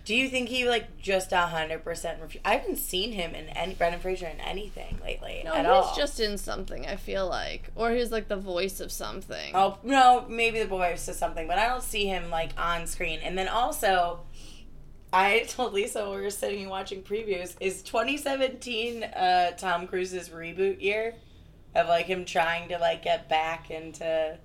Do 0.03 0.15
you 0.15 0.29
think 0.29 0.50
he 0.50 0.67
like 0.67 1.00
just 1.00 1.31
a 1.31 1.38
hundred 1.41 1.84
percent? 1.84 2.20
Refu- 2.22 2.39
I 2.43 2.55
haven't 2.55 2.77
seen 2.77 3.12
him 3.12 3.36
in 3.36 3.50
any 3.50 3.75
Brendan 3.75 4.01
Fraser 4.01 4.25
in 4.27 4.39
anything 4.39 5.00
lately 5.03 5.41
No, 5.46 5.53
at 5.53 5.60
he's 5.65 5.67
all. 5.67 5.96
just 5.96 6.20
in 6.20 6.38
something. 6.39 6.88
I 6.88 6.96
feel 6.96 7.27
like, 7.29 7.70
or 7.75 7.91
he's 7.91 8.12
like 8.12 8.27
the 8.27 8.36
voice 8.38 8.79
of 8.79 8.91
something. 8.91 9.51
Oh 9.55 9.77
no, 9.84 10.25
maybe 10.27 10.60
the 10.60 10.65
voice 10.67 11.08
of 11.08 11.15
something, 11.15 11.48
but 11.48 11.60
I 11.60 11.67
don't 11.67 11.84
see 11.84 12.08
him 12.08 12.29
like 12.31 12.51
on 12.60 12.88
screen. 12.88 13.20
And 13.24 13.38
then 13.38 13.48
also, 13.48 14.22
I 15.13 15.39
told 15.48 15.74
Lisa 15.74 16.01
when 16.10 16.17
we 16.17 16.24
were 16.24 16.29
sitting 16.31 16.62
and 16.62 16.70
watching 16.72 17.03
previews, 17.03 17.55
is 17.60 17.84
2017 17.84 19.03
uh, 19.03 19.51
Tom 19.51 19.86
Cruise's 19.88 20.29
reboot 20.29 20.81
year 20.81 21.13
of 21.75 21.88
like 21.88 22.08
him 22.08 22.25
trying 22.25 22.70
to 22.70 22.77
like 22.79 23.03
get 23.03 23.29
back 23.29 23.70
into. 23.70 24.38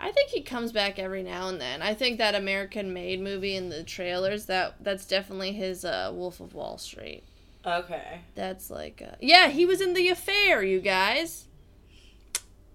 I 0.00 0.10
think 0.10 0.30
he 0.30 0.42
comes 0.42 0.72
back 0.72 0.98
every 0.98 1.22
now 1.22 1.48
and 1.48 1.60
then. 1.60 1.80
I 1.82 1.94
think 1.94 2.18
that 2.18 2.34
American 2.34 2.92
Made 2.92 3.20
movie 3.20 3.54
in 3.56 3.68
the 3.70 3.82
trailers 3.82 4.46
that 4.46 4.76
that's 4.82 5.06
definitely 5.06 5.52
his 5.52 5.84
uh, 5.84 6.10
Wolf 6.12 6.40
of 6.40 6.54
Wall 6.54 6.78
Street. 6.78 7.22
Okay. 7.66 8.20
That's 8.34 8.70
like, 8.70 9.02
uh, 9.06 9.14
yeah, 9.20 9.48
he 9.48 9.64
was 9.64 9.80
in 9.80 9.94
the 9.94 10.08
affair, 10.08 10.62
you 10.62 10.80
guys. 10.80 11.46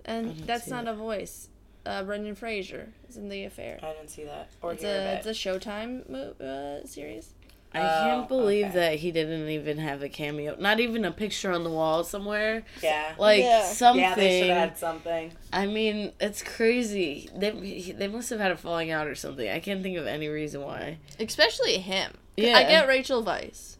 And 0.05 0.35
that's 0.39 0.67
not 0.67 0.85
it. 0.85 0.89
a 0.89 0.93
voice. 0.93 1.49
Uh, 1.85 2.03
Brendan 2.03 2.35
Fraser 2.35 2.89
is 3.07 3.17
in 3.17 3.29
the 3.29 3.43
affair. 3.43 3.79
I 3.83 3.93
didn't 3.93 4.09
see 4.09 4.23
that 4.25 4.49
or 4.61 4.73
It's 4.73 4.83
a 4.83 5.15
it's 5.17 5.27
a 5.27 5.31
Showtime 5.31 6.09
mo- 6.09 6.45
uh, 6.45 6.85
series. 6.85 7.33
I 7.73 7.81
Oh, 7.81 8.03
can't 8.03 8.27
believe 8.27 8.65
okay. 8.67 8.73
that 8.75 8.95
he 8.99 9.11
didn't 9.11 9.47
even 9.47 9.77
have 9.77 10.01
a 10.01 10.09
cameo. 10.09 10.55
Not 10.59 10.79
even 10.79 11.05
a 11.05 11.11
picture 11.11 11.51
on 11.51 11.63
the 11.63 11.69
wall 11.69 12.03
somewhere. 12.03 12.63
Yeah. 12.81 13.13
Like 13.19 13.41
Yeah. 13.43 13.63
something. 13.63 14.01
yeah, 14.01 14.15
they 14.15 14.39
should 14.41 14.49
have 14.49 14.69
had 14.69 14.77
something. 14.77 15.31
I 15.53 15.67
mean, 15.67 16.13
it's 16.19 16.41
crazy. 16.41 17.29
They 17.35 17.51
they 17.95 18.07
must 18.07 18.29
have 18.31 18.39
had 18.39 18.51
a 18.51 18.57
falling 18.57 18.89
out 18.89 19.05
or 19.07 19.13
something. 19.15 19.47
I 19.49 19.59
can't 19.59 19.83
think 19.83 19.97
of 19.97 20.07
any 20.07 20.27
reason 20.29 20.61
why. 20.61 20.97
Especially 21.19 21.77
him. 21.77 22.13
Yeah. 22.37 22.57
I 22.57 22.63
get 22.63 22.87
Rachel 22.87 23.23
Weisz. 23.23 23.77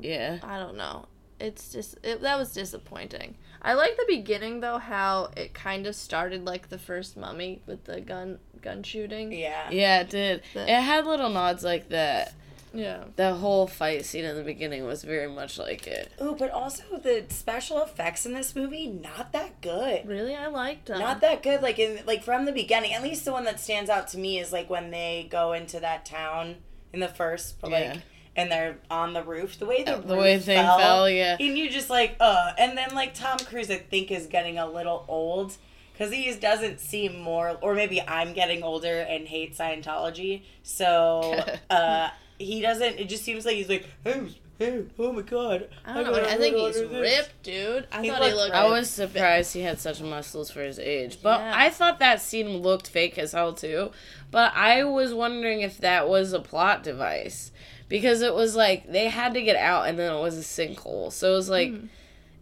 Yeah. 0.00 0.38
I 0.42 0.58
don't 0.58 0.76
know. 0.76 1.06
It's 1.40 1.70
just 1.70 1.98
it, 2.02 2.22
that 2.22 2.38
was 2.38 2.52
disappointing. 2.52 3.36
I 3.60 3.74
like 3.74 3.96
the 3.96 4.04
beginning 4.08 4.60
though, 4.60 4.78
how 4.78 5.30
it 5.36 5.52
kind 5.52 5.86
of 5.86 5.94
started 5.94 6.44
like 6.46 6.68
the 6.68 6.78
first 6.78 7.16
Mummy 7.16 7.60
with 7.66 7.84
the 7.84 8.00
gun 8.00 8.38
gun 8.62 8.82
shooting. 8.82 9.32
Yeah. 9.32 9.68
Yeah, 9.70 10.00
it 10.00 10.10
did. 10.10 10.42
The- 10.54 10.62
It 10.62 10.80
had 10.80 11.06
little 11.06 11.28
nods 11.28 11.62
like 11.62 11.90
that. 11.90 12.32
Yeah. 12.78 13.04
The 13.16 13.34
whole 13.34 13.66
fight 13.66 14.04
scene 14.04 14.24
in 14.24 14.36
the 14.36 14.44
beginning 14.44 14.84
was 14.84 15.02
very 15.02 15.26
much 15.28 15.58
like 15.58 15.86
it. 15.88 16.12
Oh, 16.20 16.34
but 16.34 16.50
also 16.50 16.84
the 17.02 17.24
special 17.28 17.82
effects 17.82 18.24
in 18.24 18.34
this 18.34 18.54
movie 18.54 18.86
not 18.86 19.32
that 19.32 19.60
good. 19.60 20.06
Really, 20.06 20.36
I 20.36 20.46
liked 20.46 20.86
them. 20.86 21.00
Not 21.00 21.20
that 21.22 21.42
good. 21.42 21.60
Like 21.60 21.78
in 21.80 22.04
like 22.06 22.22
from 22.22 22.44
the 22.44 22.52
beginning. 22.52 22.94
At 22.94 23.02
least 23.02 23.24
the 23.24 23.32
one 23.32 23.44
that 23.44 23.58
stands 23.58 23.90
out 23.90 24.06
to 24.08 24.18
me 24.18 24.38
is 24.38 24.52
like 24.52 24.70
when 24.70 24.90
they 24.92 25.26
go 25.28 25.52
into 25.54 25.80
that 25.80 26.06
town 26.06 26.56
in 26.92 27.00
the 27.00 27.08
first, 27.08 27.60
like, 27.64 27.72
Yeah. 27.72 27.96
and 28.36 28.50
they're 28.50 28.78
on 28.90 29.12
the 29.12 29.24
roof. 29.24 29.58
The 29.58 29.66
way 29.66 29.82
the, 29.82 29.96
The 29.96 30.14
roof 30.14 30.22
way 30.22 30.38
thing 30.38 30.64
fell, 30.64 30.78
fell, 30.78 31.10
yeah. 31.10 31.36
and 31.40 31.58
you 31.58 31.68
just 31.68 31.90
like 31.90 32.16
uh, 32.20 32.52
and 32.58 32.78
then 32.78 32.94
like 32.94 33.12
Tom 33.12 33.38
Cruise, 33.38 33.70
I 33.70 33.78
think 33.78 34.12
is 34.12 34.26
getting 34.28 34.56
a 34.58 34.66
little 34.70 35.04
old. 35.08 35.56
Because 35.92 36.12
he 36.12 36.26
just 36.26 36.40
doesn't 36.40 36.78
seem 36.78 37.18
more, 37.18 37.58
or 37.60 37.74
maybe 37.74 38.00
I'm 38.00 38.32
getting 38.32 38.62
older 38.62 39.00
and 39.00 39.26
hate 39.26 39.56
Scientology. 39.58 40.42
So 40.62 41.34
uh, 41.70 42.10
he 42.38 42.60
doesn't. 42.60 42.98
It 42.98 43.08
just 43.08 43.24
seems 43.24 43.44
like 43.44 43.56
he's 43.56 43.68
like, 43.68 43.86
hey, 44.04 44.28
hey, 44.58 44.84
oh 44.98 45.12
my 45.12 45.22
god. 45.22 45.68
I 45.84 45.94
don't 45.94 46.04
know. 46.04 46.12
gotta 46.12 46.30
I 46.32 46.36
think 46.36 46.56
order 46.56 46.78
he's 46.80 46.88
this." 46.90 47.18
ripped, 47.18 47.42
dude. 47.42 47.86
I 47.92 48.02
He 48.02 48.10
thought 48.10 48.22
he 48.22 48.28
looked 48.28 48.36
looked. 48.40 48.54
I 48.54 48.68
was 48.68 48.90
surprised 48.90 49.54
he 49.54 49.60
had 49.60 49.78
such 49.80 50.00
muscles 50.00 50.50
for 50.50 50.62
his 50.62 50.78
age. 50.78 51.18
But 51.22 51.40
Yeah. 51.40 51.52
I 51.54 51.70
thought 51.70 51.98
that 51.98 52.20
scene 52.20 52.58
looked 52.58 52.88
fake 52.88 53.18
as 53.18 53.32
hell 53.32 53.52
too. 53.52 53.90
But 54.30 54.52
I 54.54 54.84
was 54.84 55.14
wondering 55.14 55.60
if 55.60 55.78
that 55.78 56.08
was 56.08 56.32
a 56.32 56.40
plot 56.40 56.82
device. 56.82 57.52
Because 57.88 58.20
it 58.20 58.34
was 58.34 58.54
like 58.54 58.90
they 58.92 59.08
had 59.08 59.32
to 59.32 59.40
get 59.42 59.56
out 59.56 59.88
and 59.88 59.98
then 59.98 60.12
it 60.12 60.20
was 60.20 60.36
a 60.36 60.42
sinkhole. 60.42 61.10
So 61.10 61.32
it 61.32 61.36
was 61.36 61.48
like 61.48 61.70
hmm. 61.70 61.86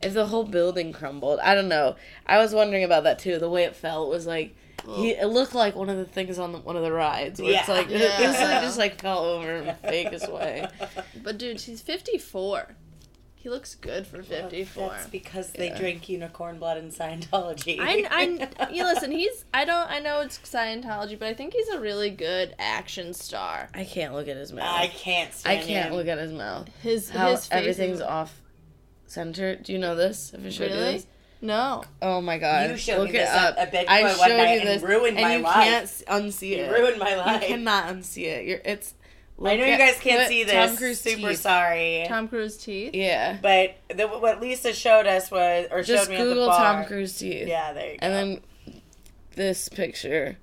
If 0.02 0.14
the 0.14 0.26
whole 0.26 0.44
building 0.44 0.92
crumbled. 0.92 1.40
I 1.40 1.54
don't 1.54 1.68
know. 1.68 1.96
I 2.26 2.38
was 2.38 2.54
wondering 2.54 2.84
about 2.84 3.04
that 3.04 3.18
too. 3.18 3.38
The 3.38 3.50
way 3.50 3.64
it 3.64 3.74
fell 3.76 4.08
was 4.08 4.26
like 4.26 4.54
he, 4.86 5.10
it 5.10 5.26
looked 5.26 5.54
like 5.54 5.74
one 5.74 5.88
of 5.88 5.96
the 5.96 6.04
things 6.04 6.38
on 6.38 6.52
the, 6.52 6.58
one 6.58 6.76
of 6.76 6.82
the 6.82 6.92
rides. 6.92 7.40
Where 7.40 7.50
it's 7.52 7.68
Yeah. 7.68 7.74
like 7.74 7.88
Yeah. 7.90 7.98
it 8.20 8.26
was 8.28 8.40
like 8.40 8.62
just 8.62 8.78
like 8.78 9.00
fell 9.00 9.24
over 9.24 9.56
in 9.56 9.66
the 9.66 9.76
fakest 9.84 10.32
way. 10.32 10.68
But 11.22 11.38
dude, 11.38 11.58
she's 11.60 11.80
54. 11.80 12.76
He 13.34 13.50
looks 13.50 13.76
good 13.76 14.08
for 14.08 14.22
54. 14.24 14.88
That's 14.90 15.06
because 15.06 15.52
they 15.52 15.70
drink 15.70 16.08
unicorn 16.08 16.58
blood 16.58 16.78
in 16.78 16.90
Scientology. 16.90 17.78
I, 17.80 18.04
I, 18.10 18.70
you 18.72 18.82
listen. 18.82 19.12
He's. 19.12 19.44
I 19.54 19.64
don't. 19.64 19.88
I 19.88 20.00
know 20.00 20.20
it's 20.20 20.38
Scientology, 20.38 21.16
but 21.16 21.28
I 21.28 21.34
think 21.34 21.52
he's 21.52 21.68
a 21.68 21.78
really 21.78 22.10
good 22.10 22.56
action 22.58 23.14
star. 23.14 23.68
I 23.72 23.84
can't 23.84 24.14
look 24.14 24.26
at 24.26 24.36
his 24.36 24.52
mouth. 24.52 24.64
I 24.64 24.84
I, 24.84 24.86
can't 24.88 25.32
stand 25.32 25.64
can't 25.64 25.90
him. 25.90 25.94
look 25.94 26.08
at 26.08 26.18
his 26.18 26.32
mouth. 26.32 26.68
His 26.82 27.08
How 27.08 27.30
his 27.30 27.46
face 27.46 27.58
everything's 27.60 27.98
is, 27.98 28.02
off 28.02 28.40
center. 29.06 29.56
Do 29.56 29.72
you 29.72 29.78
know 29.78 29.94
this? 29.94 30.30
Have 30.30 30.44
I 30.44 30.50
showed 30.50 30.70
you 30.70 30.76
Really? 30.76 30.92
this? 30.94 31.06
No. 31.42 31.84
Oh 32.00 32.20
my 32.22 32.38
god! 32.38 32.70
You 32.70 32.76
showed 32.76 33.00
Look 33.00 33.10
me 33.12 33.18
it 33.18 33.22
this 33.22 33.30
up. 33.30 33.52
at- 33.56 33.58
at 33.58 33.70
Big 33.72 33.86
I 33.88 34.02
Boy 34.02 34.08
one 34.18 34.28
showed 34.30 34.36
night 34.38 34.52
you 34.54 34.60
and 34.60 34.68
this, 34.68 34.82
ruined 34.82 35.18
and 35.18 35.28
my 35.28 35.36
you 35.36 35.42
life. 35.42 35.54
can't 35.64 35.82
s- 35.84 36.02
unsee 36.08 36.48
You 36.48 36.64
it. 36.64 36.70
ruined 36.70 36.98
my 36.98 37.14
life. 37.14 37.42
You 37.42 37.48
cannot 37.48 37.88
unsee 37.94 38.24
it. 38.24 38.44
You're 38.46 38.60
it's. 38.64 38.94
I 39.38 39.54
know 39.56 39.64
look 39.64 39.68
you 39.68 39.76
guys 39.76 39.98
can't 40.00 40.28
see 40.28 40.44
this. 40.44 40.54
Tom 40.54 40.76
Cruise 40.78 40.98
Super 40.98 41.28
teeth. 41.28 41.40
sorry. 41.40 42.06
Tom 42.08 42.26
Cruise 42.28 42.56
teeth. 42.56 42.94
Yeah. 42.94 43.36
But 43.42 43.76
the, 43.94 44.08
what 44.08 44.40
Lisa 44.40 44.72
showed 44.72 45.06
us 45.06 45.30
was, 45.30 45.66
or 45.70 45.82
Just 45.82 46.04
showed 46.04 46.10
me 46.10 46.16
at 46.16 46.24
the 46.24 46.30
Google 46.30 46.46
bar. 46.46 46.58
Tom 46.58 46.84
Cruise 46.86 47.18
teeth. 47.18 47.46
Yeah, 47.46 47.74
there 47.74 47.92
you 47.92 47.98
go. 47.98 48.06
And 48.06 48.14
then 48.14 48.80
this 49.34 49.68
picture, 49.68 50.38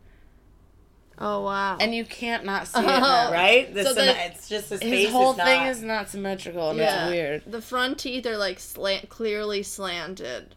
Oh 1.20 1.44
wow. 1.44 1.78
and 1.80 1.94
you 1.94 2.06
can't 2.06 2.44
not 2.44 2.68
see 2.68 2.74
Oh, 2.78 2.82
it. 2.82 2.86
now. 2.86 3.32
right? 3.32 3.74
The 3.74 3.84
So 3.84 3.94
sym- 3.94 4.06
the- 4.08 4.26
it's 4.26 4.50
just 4.50 4.70
his, 4.70 4.82
His 4.82 4.90
face 4.92 5.12
whole 5.12 5.32
is 5.32 5.38
not. 5.38 5.46
thing 5.48 5.62
is 5.68 5.82
not 5.82 6.10
symmetrical, 6.10 6.70
and 6.72 6.80
Yeah. 6.80 7.04
it's 7.06 7.12
weird. 7.12 7.44
the 7.52 7.62
front 7.62 8.00
teeth 8.00 8.26
are 8.26 8.38
like 8.38 8.60
slant, 8.60 9.10
clearly 9.10 9.62
slanted 9.64 10.56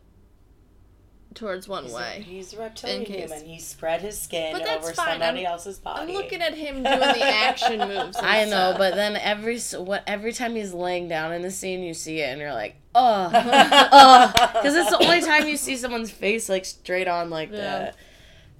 towards 1.35 1.69
one 1.69 1.85
He's 1.85 1.93
a, 1.93 1.97
way. 1.97 2.25
he's 2.27 2.53
a 2.55 2.59
reptilian 2.59 3.05
case. 3.05 3.31
human. 3.31 3.45
He 3.47 3.61
spread 3.61 4.01
his 4.01 4.19
skin 4.19 4.55
But 4.55 4.65
that's 4.65 4.85
over 4.87 4.95
fine. 4.95 5.21
somebody 5.21 5.45
I'm- 5.45 5.53
else's 5.53 5.79
body. 5.79 6.01
I'm 6.01 6.15
looking 6.17 6.41
at 6.41 6.55
him 6.55 6.77
doing 6.83 6.99
the 6.99 7.23
action 7.23 7.79
moves. 7.79 8.17
I 8.19 8.45
know, 8.45 8.51
stuff. 8.51 8.79
but 8.79 8.95
then 8.95 9.17
every 9.17 9.59
what 9.79 10.03
every 10.07 10.33
time 10.33 10.55
he's 10.57 10.73
laying 10.73 11.09
down 11.09 11.35
in 11.35 11.43
the 11.43 11.51
scene, 11.51 11.83
you 11.83 11.93
see 11.93 12.21
it, 12.21 12.29
and 12.31 12.41
you're 12.41 12.55
like, 12.55 12.77
oh, 12.95 13.29
because 13.29 14.75
it's 14.75 14.89
the 14.91 15.05
only 15.05 15.21
time 15.21 15.47
you 15.47 15.59
see 15.59 15.77
someone's 15.77 16.11
face 16.11 16.49
like 16.49 16.65
straight 16.65 17.09
on 17.09 17.29
like 17.29 17.51
Yeah. 17.53 17.59
that. 17.61 17.97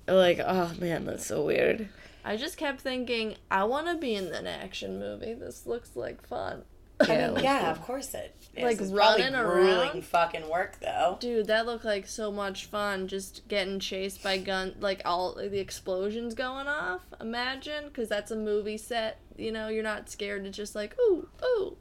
Like, 0.09 0.41
oh 0.45 0.73
man, 0.81 1.05
that's 1.05 1.27
so 1.27 1.45
weird. 1.45 1.89
I 2.25 2.37
just 2.37 2.57
kept 2.57 2.81
thinking, 2.81 3.37
I 3.51 3.65
want 3.65 3.87
to 3.89 3.95
be 3.97 4.15
in 4.15 4.27
an 4.35 4.47
action 4.47 4.99
movie. 4.99 5.35
This 5.35 5.67
looks 5.67 5.95
like 5.95 6.27
fun. 6.27 6.63
I 7.01 7.13
Yeah, 7.13 7.31
mean, 7.31 7.45
yeah, 7.45 7.71
of 7.71 7.83
course 7.83 8.15
it. 8.15 8.35
is. 8.57 8.63
Like 8.65 8.81
it's 8.81 8.91
probably 8.91 9.23
running 9.25 9.39
grueling 9.39 9.89
around? 9.91 10.05
fucking 10.05 10.49
work 10.49 10.79
though. 10.81 11.19
Dude, 11.21 11.47
that 11.49 11.67
looked 11.67 11.85
like 11.85 12.07
so 12.07 12.33
much 12.33 12.67
fun. 12.67 13.07
Just 13.07 13.47
getting 13.49 13.79
chased 13.81 14.23
by 14.23 14.39
gun, 14.39 14.75
like 14.81 15.03
all 15.05 15.35
like, 15.37 15.51
the 15.51 15.59
explosions 15.59 16.35
going 16.35 16.67
off. 16.67 17.03
Imagine, 17.21 17.85
because 17.89 18.09
that's 18.09 18.31
a 18.31 18.37
movie 18.37 18.79
set. 18.79 19.19
You 19.37 19.53
know, 19.53 19.69
you're 19.69 19.83
not 19.83 20.09
scared. 20.09 20.47
It's 20.47 20.57
just 20.57 20.75
like 20.75 20.97
ooh, 20.99 21.29
ooh. 21.45 21.77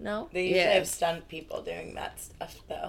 No, 0.00 0.28
They 0.32 0.42
usually 0.48 0.58
Yeah. 0.60 0.72
have 0.74 0.88
stunt 0.88 1.28
people 1.28 1.62
doing 1.62 1.94
that 1.94 2.18
stuff 2.20 2.56
though. 2.68 2.88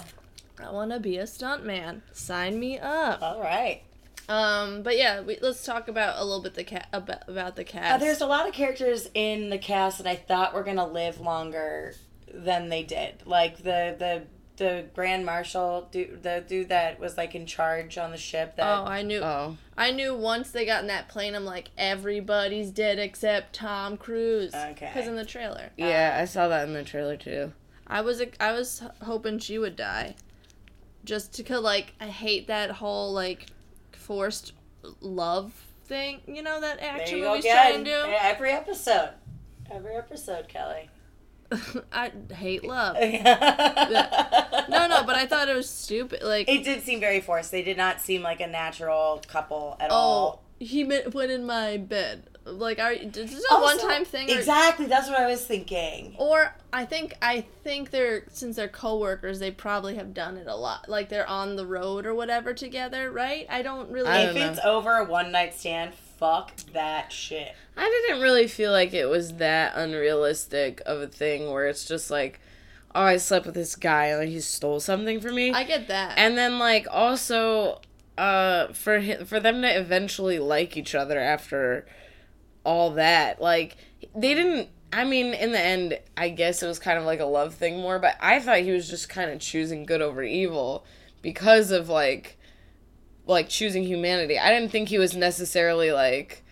I 0.59 0.71
want 0.71 0.91
to 0.91 0.99
be 0.99 1.17
a 1.17 1.27
stunt 1.27 1.63
man. 1.63 2.01
Sign 2.13 2.59
me 2.59 2.79
up. 2.79 3.21
All 3.21 3.39
right. 3.39 3.83
Um, 4.29 4.83
but 4.83 4.97
yeah, 4.97 5.21
we, 5.21 5.37
let's 5.41 5.65
talk 5.65 5.87
about 5.87 6.17
a 6.19 6.23
little 6.23 6.41
bit 6.41 6.53
the 6.53 6.63
cat 6.63 6.87
about, 6.93 7.27
about 7.27 7.55
the 7.55 7.63
Uh, 7.63 7.65
cast. 7.65 7.99
there's 8.01 8.21
a 8.21 8.25
lot 8.27 8.47
of 8.47 8.53
characters 8.53 9.09
in 9.13 9.49
the 9.49 9.57
cast 9.57 9.97
that 9.97 10.07
I 10.07 10.15
thought 10.15 10.53
were 10.53 10.63
gonna 10.63 10.87
live 10.87 11.19
longer 11.19 11.95
than 12.33 12.69
they 12.69 12.83
did. 12.83 13.23
Like 13.25 13.57
the 13.57 13.95
the 13.99 14.23
the 14.55 14.85
Grand 14.93 15.25
Marshal, 15.25 15.87
dude, 15.91 16.21
the 16.21 16.43
dude 16.47 16.69
that 16.69 16.99
was 16.99 17.17
like 17.17 17.33
in 17.33 17.45
charge 17.47 17.97
on 17.97 18.11
the 18.11 18.17
ship. 18.17 18.55
That 18.55 18.65
Oh, 18.65 18.85
I 18.85 19.01
knew. 19.01 19.19
Oh, 19.19 19.57
I 19.75 19.91
knew 19.91 20.15
once 20.15 20.51
they 20.51 20.63
got 20.65 20.81
in 20.81 20.87
that 20.87 21.09
plane, 21.09 21.33
I'm 21.33 21.43
like, 21.43 21.71
everybody's 21.75 22.69
dead 22.69 22.99
except 22.99 23.53
Tom 23.55 23.97
Cruise. 23.97 24.53
Okay. 24.53 24.91
Because 24.93 25.07
in 25.07 25.15
the 25.15 25.25
trailer, 25.25 25.71
yeah, 25.75 26.17
I 26.21 26.25
saw 26.25 26.47
that 26.49 26.67
in 26.67 26.73
the 26.73 26.83
trailer 26.83 27.17
too. 27.17 27.51
I 27.87 28.01
was 28.01 28.21
I 28.39 28.51
was 28.53 28.83
hoping 29.03 29.39
she 29.39 29.57
would 29.57 29.75
die, 29.75 30.15
just 31.03 31.33
to 31.33 31.43
kill 31.43 31.61
like 31.61 31.93
I 31.99 32.05
hate 32.07 32.47
that 32.47 32.71
whole 32.71 33.11
like 33.11 33.47
forced 34.03 34.53
love 34.99 35.53
thing. 35.85 36.21
You 36.27 36.43
know 36.43 36.59
that 36.61 36.79
there 36.79 36.91
action 36.91 37.17
you 37.17 37.23
go 37.23 37.35
movies 37.35 37.45
try 37.45 37.69
and 37.71 37.85
do. 37.85 37.91
Every 37.91 38.51
episode, 38.51 39.11
every 39.71 39.95
episode, 39.95 40.47
Kelly. 40.47 40.89
I 41.91 42.11
hate 42.33 42.63
love. 42.63 42.95
no, 42.95 43.09
No, 44.69 44.87
no, 44.87 45.03
but 45.03 45.15
I 45.15 45.25
thought 45.25 45.49
it 45.49 45.55
was 45.55 45.69
stupid. 45.69 46.23
Like, 46.23 46.49
it 46.49 46.63
did 46.63 46.83
seem 46.83 46.99
very 46.99 47.21
forced. 47.21 47.51
They 47.51 47.63
did 47.63 47.77
not 47.77 48.01
seem 48.01 48.21
like 48.21 48.41
a 48.41 48.47
natural 48.47 49.21
couple 49.27 49.77
at 49.79 49.91
oh, 49.91 49.95
all. 49.95 50.43
he 50.59 50.83
went 50.83 51.31
in 51.31 51.45
my 51.45 51.77
bed. 51.77 52.27
Like, 52.45 52.77
are 52.79 52.93
this 52.95 53.31
is 53.33 53.45
a 53.49 53.53
Also, 53.53 53.63
one 53.63 53.79
time 53.79 54.03
thing? 54.05 54.29
Or, 54.29 54.35
Exactly, 54.37 54.85
that's 54.87 55.07
what 55.07 55.19
I 55.19 55.27
was 55.27 55.45
thinking. 55.45 56.15
Or 56.17 56.53
I 56.73 56.85
think 56.85 57.15
I 57.21 57.45
think 57.63 57.91
they're 57.91 58.25
since 58.31 58.57
they're 58.57 58.67
coworkers, 58.67 59.39
they 59.39 59.51
probably 59.51 59.95
have 59.95 60.13
done 60.13 60.35
it 60.37 60.47
a 60.47 60.55
lot. 60.55 60.89
Like 60.89 61.07
they're 61.09 61.27
on 61.29 61.55
the 61.55 61.65
road 61.65 62.05
or 62.05 62.13
whatever 62.13 62.53
together, 62.53 63.09
right? 63.11 63.45
I 63.49 63.61
don't 63.61 63.89
really. 63.89 64.09
I 64.09 64.21
If 64.23 64.27
don't 64.35 64.39
know. 64.39 64.51
it's 64.51 64.59
over 64.65 64.97
a 64.97 65.05
one 65.05 65.31
night 65.31 65.53
stand, 65.53 65.93
fuck 65.93 66.53
that 66.73 67.11
shit. 67.13 67.55
I 67.77 68.03
didn't 68.07 68.21
really 68.21 68.47
feel 68.47 68.71
like 68.71 68.93
it 68.93 69.05
was 69.05 69.35
that 69.35 69.73
unrealistic 69.75 70.81
of 70.85 70.99
a 71.01 71.07
thing 71.07 71.49
where 71.49 71.67
it's 71.67 71.85
just 71.87 72.11
like, 72.11 72.39
oh, 72.93 73.03
I 73.03 73.17
slept 73.17 73.45
with 73.45 73.55
this 73.55 73.75
guy 73.75 74.07
and 74.07 74.27
he 74.29 74.39
stole 74.41 74.79
something 74.81 75.21
from 75.21 75.35
me. 75.35 75.51
I 75.53 75.63
get 75.63 75.87
that. 75.87 76.17
and 76.17 76.37
then 76.37 76.59
like 76.59 76.87
also 76.91 77.79
uh 78.17 78.67
for 78.73 78.99
hi- 79.01 79.23
for 79.23 79.39
them 79.39 79.61
to 79.63 79.67
eventually 79.79 80.37
like 80.39 80.77
each 80.77 80.93
other 80.93 81.19
after 81.19 81.85
all 82.63 82.91
that 82.91 83.41
like 83.41 83.77
they 84.15 84.33
didn't 84.33 84.69
i 84.91 85.03
mean 85.03 85.33
in 85.33 85.51
the 85.51 85.59
end 85.59 85.99
i 86.15 86.29
guess 86.29 86.61
it 86.63 86.67
was 86.67 86.79
kind 86.79 86.97
of 86.97 87.05
like 87.05 87.19
a 87.19 87.25
love 87.25 87.53
thing 87.55 87.77
more 87.79 87.99
but 87.99 88.15
i 88.21 88.39
thought 88.39 88.59
he 88.59 88.71
was 88.71 88.89
just 88.89 89.09
kind 89.09 89.29
of 89.31 89.39
choosing 89.39 89.85
good 89.85 90.01
over 90.01 90.23
evil 90.23 90.85
because 91.21 91.71
of 91.71 91.89
like 91.89 92.37
like 93.25 93.49
choosing 93.49 93.83
humanity 93.83 94.37
i 94.39 94.49
didn't 94.49 94.71
think 94.71 94.89
he 94.89 94.97
was 94.97 95.15
necessarily 95.15 95.91
like 95.91 96.43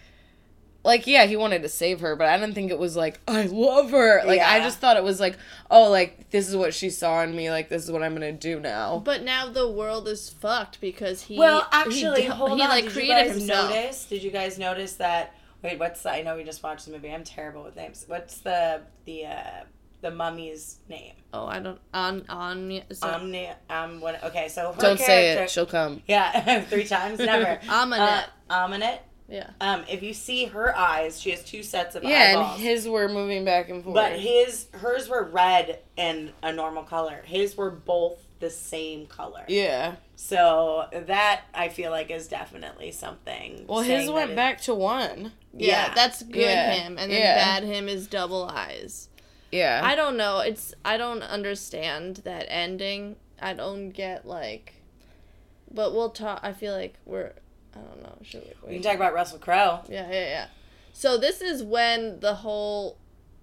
like 0.83 1.05
yeah 1.05 1.25
he 1.25 1.35
wanted 1.37 1.61
to 1.61 1.69
save 1.69 1.99
her 1.99 2.15
but 2.15 2.27
i 2.27 2.35
didn't 2.37 2.55
think 2.55 2.71
it 2.71 2.79
was 2.79 2.95
like 2.95 3.19
i 3.27 3.43
love 3.43 3.91
her 3.91 4.23
like 4.25 4.41
i 4.41 4.59
just 4.59 4.79
thought 4.79 4.97
it 4.97 5.03
was 5.03 5.19
like 5.19 5.37
oh 5.69 5.89
like 5.91 6.29
this 6.31 6.49
is 6.49 6.55
what 6.55 6.73
she 6.73 6.89
saw 6.89 7.21
in 7.21 7.35
me 7.35 7.51
like 7.51 7.69
this 7.69 7.83
is 7.83 7.91
what 7.91 8.01
i'm 8.01 8.13
gonna 8.13 8.31
do 8.31 8.59
now 8.59 8.97
but 9.05 9.21
now 9.23 9.47
the 9.47 9.69
world 9.69 10.07
is 10.07 10.29
fucked 10.29 10.81
because 10.81 11.21
he. 11.23 11.37
Well, 11.37 11.67
actually, 11.71 12.21
d- 12.23 12.27
hold 12.27 12.57
he 12.57 12.63
on. 12.63 12.69
like 12.69 12.85
Did 12.85 12.93
created 12.93 13.09
you 13.09 13.23
guys 13.27 13.37
himself. 13.37 13.69
notice? 13.69 14.05
Did 14.05 14.23
you 14.23 14.31
guys 14.31 14.57
notice 14.57 14.93
that? 14.93 15.35
Wait, 15.63 15.79
what's 15.79 16.01
the? 16.03 16.11
I 16.11 16.21
know 16.23 16.35
we 16.35 16.43
just 16.43 16.63
watched 16.63 16.85
the 16.85 16.91
movie. 16.91 17.11
I'm 17.11 17.23
terrible 17.23 17.63
with 17.63 17.75
names. 17.75 18.05
What's 18.07 18.39
the 18.39 18.81
the 19.05 19.25
uh 19.25 19.63
the 20.01 20.09
mummy's 20.11 20.77
name? 20.89 21.13
Oh, 21.33 21.45
I 21.45 21.59
don't 21.59 21.79
on 21.93 22.25
on. 22.29 22.81
So, 22.91 23.07
Omni. 23.07 23.49
Um. 23.69 24.01
What? 24.01 24.23
Okay, 24.23 24.47
so 24.47 24.71
her 24.73 24.81
don't 24.81 24.99
say 24.99 25.31
it 25.33 25.49
she'll 25.49 25.65
come 25.65 26.01
Yeah, 26.07 26.61
three 26.69 26.85
times. 26.85 27.19
Never. 27.19 27.59
Ahmanet. 27.67 28.25
Uh, 28.49 28.67
Ahmanet. 28.67 28.99
yeah. 29.29 29.51
Um. 29.61 29.83
If 29.87 30.01
you 30.01 30.13
see 30.13 30.45
her 30.45 30.75
eyes, 30.75 31.21
she 31.21 31.29
has 31.31 31.43
two 31.43 31.61
sets 31.61 31.95
of 31.95 32.03
yeah 32.03 32.31
eyeballs. 32.31 32.55
and 32.55 32.63
his 32.63 32.87
were 32.87 33.07
moving 33.07 33.45
back 33.45 33.69
and 33.69 33.83
forth 33.83 33.93
But 33.93 34.13
his, 34.19 34.67
hers 34.73 35.07
were 35.07 35.23
red 35.23 35.79
and 35.97 36.33
a 36.41 36.51
normal 36.51 36.83
color. 36.83 37.21
His 37.25 37.55
were 37.55 37.69
both 37.71 38.17
the 38.41 38.50
same 38.50 39.05
color. 39.07 39.45
yeah 39.48 39.95
So 40.15 40.88
that 40.91 41.43
I 41.53 41.69
feel 41.69 41.91
like 41.91 42.12
is 42.12 42.27
definitely 42.27 42.91
something. 42.91 43.65
well 43.67 43.79
his 43.81 44.10
went 44.10 44.31
it- 44.31 44.36
back 44.36 44.60
to 44.62 44.75
one 44.75 45.31
Yeah, 45.53 45.88
Yeah. 45.88 45.93
that's 45.95 46.24
good 46.24 46.36
Yeah. 46.41 46.71
him, 46.74 46.98
and 46.98 47.12
then 47.12 47.19
Yeah. 47.21 47.36
bad 47.36 47.63
him 47.63 47.88
is 47.88 48.07
double 48.07 48.43
eyes. 48.45 49.07
yeah 49.51 49.81
I 49.83 49.95
don't 49.95 50.17
know. 50.17 50.39
It's 50.39 50.74
I 50.83 50.98
don't 50.98 51.24
understand 51.24 52.17
that 52.24 52.45
ending. 52.50 53.15
I 53.41 53.53
don't 53.53 53.89
get 53.89 54.25
like, 54.27 54.74
but 55.71 55.93
we'll 55.93 56.10
talk. 56.12 56.39
I 56.43 56.53
feel 56.53 56.74
like 56.74 56.95
we're. 57.05 57.33
I 57.75 57.79
don't 57.79 58.03
know. 58.03 58.17
Should 58.24 58.43
we? 58.43 58.67
We 58.67 58.74
can 58.75 58.83
talk 58.83 58.95
about 58.95 59.13
Russell 59.13 59.39
Crowe. 59.39 59.79
Yeah, 59.89 60.07
yeah, 60.12 60.25
yeah. 60.25 60.48
So 60.93 61.17
this 61.17 61.41
is 61.41 61.63
when 61.63 62.19
the 62.19 62.36
whole 62.36 62.98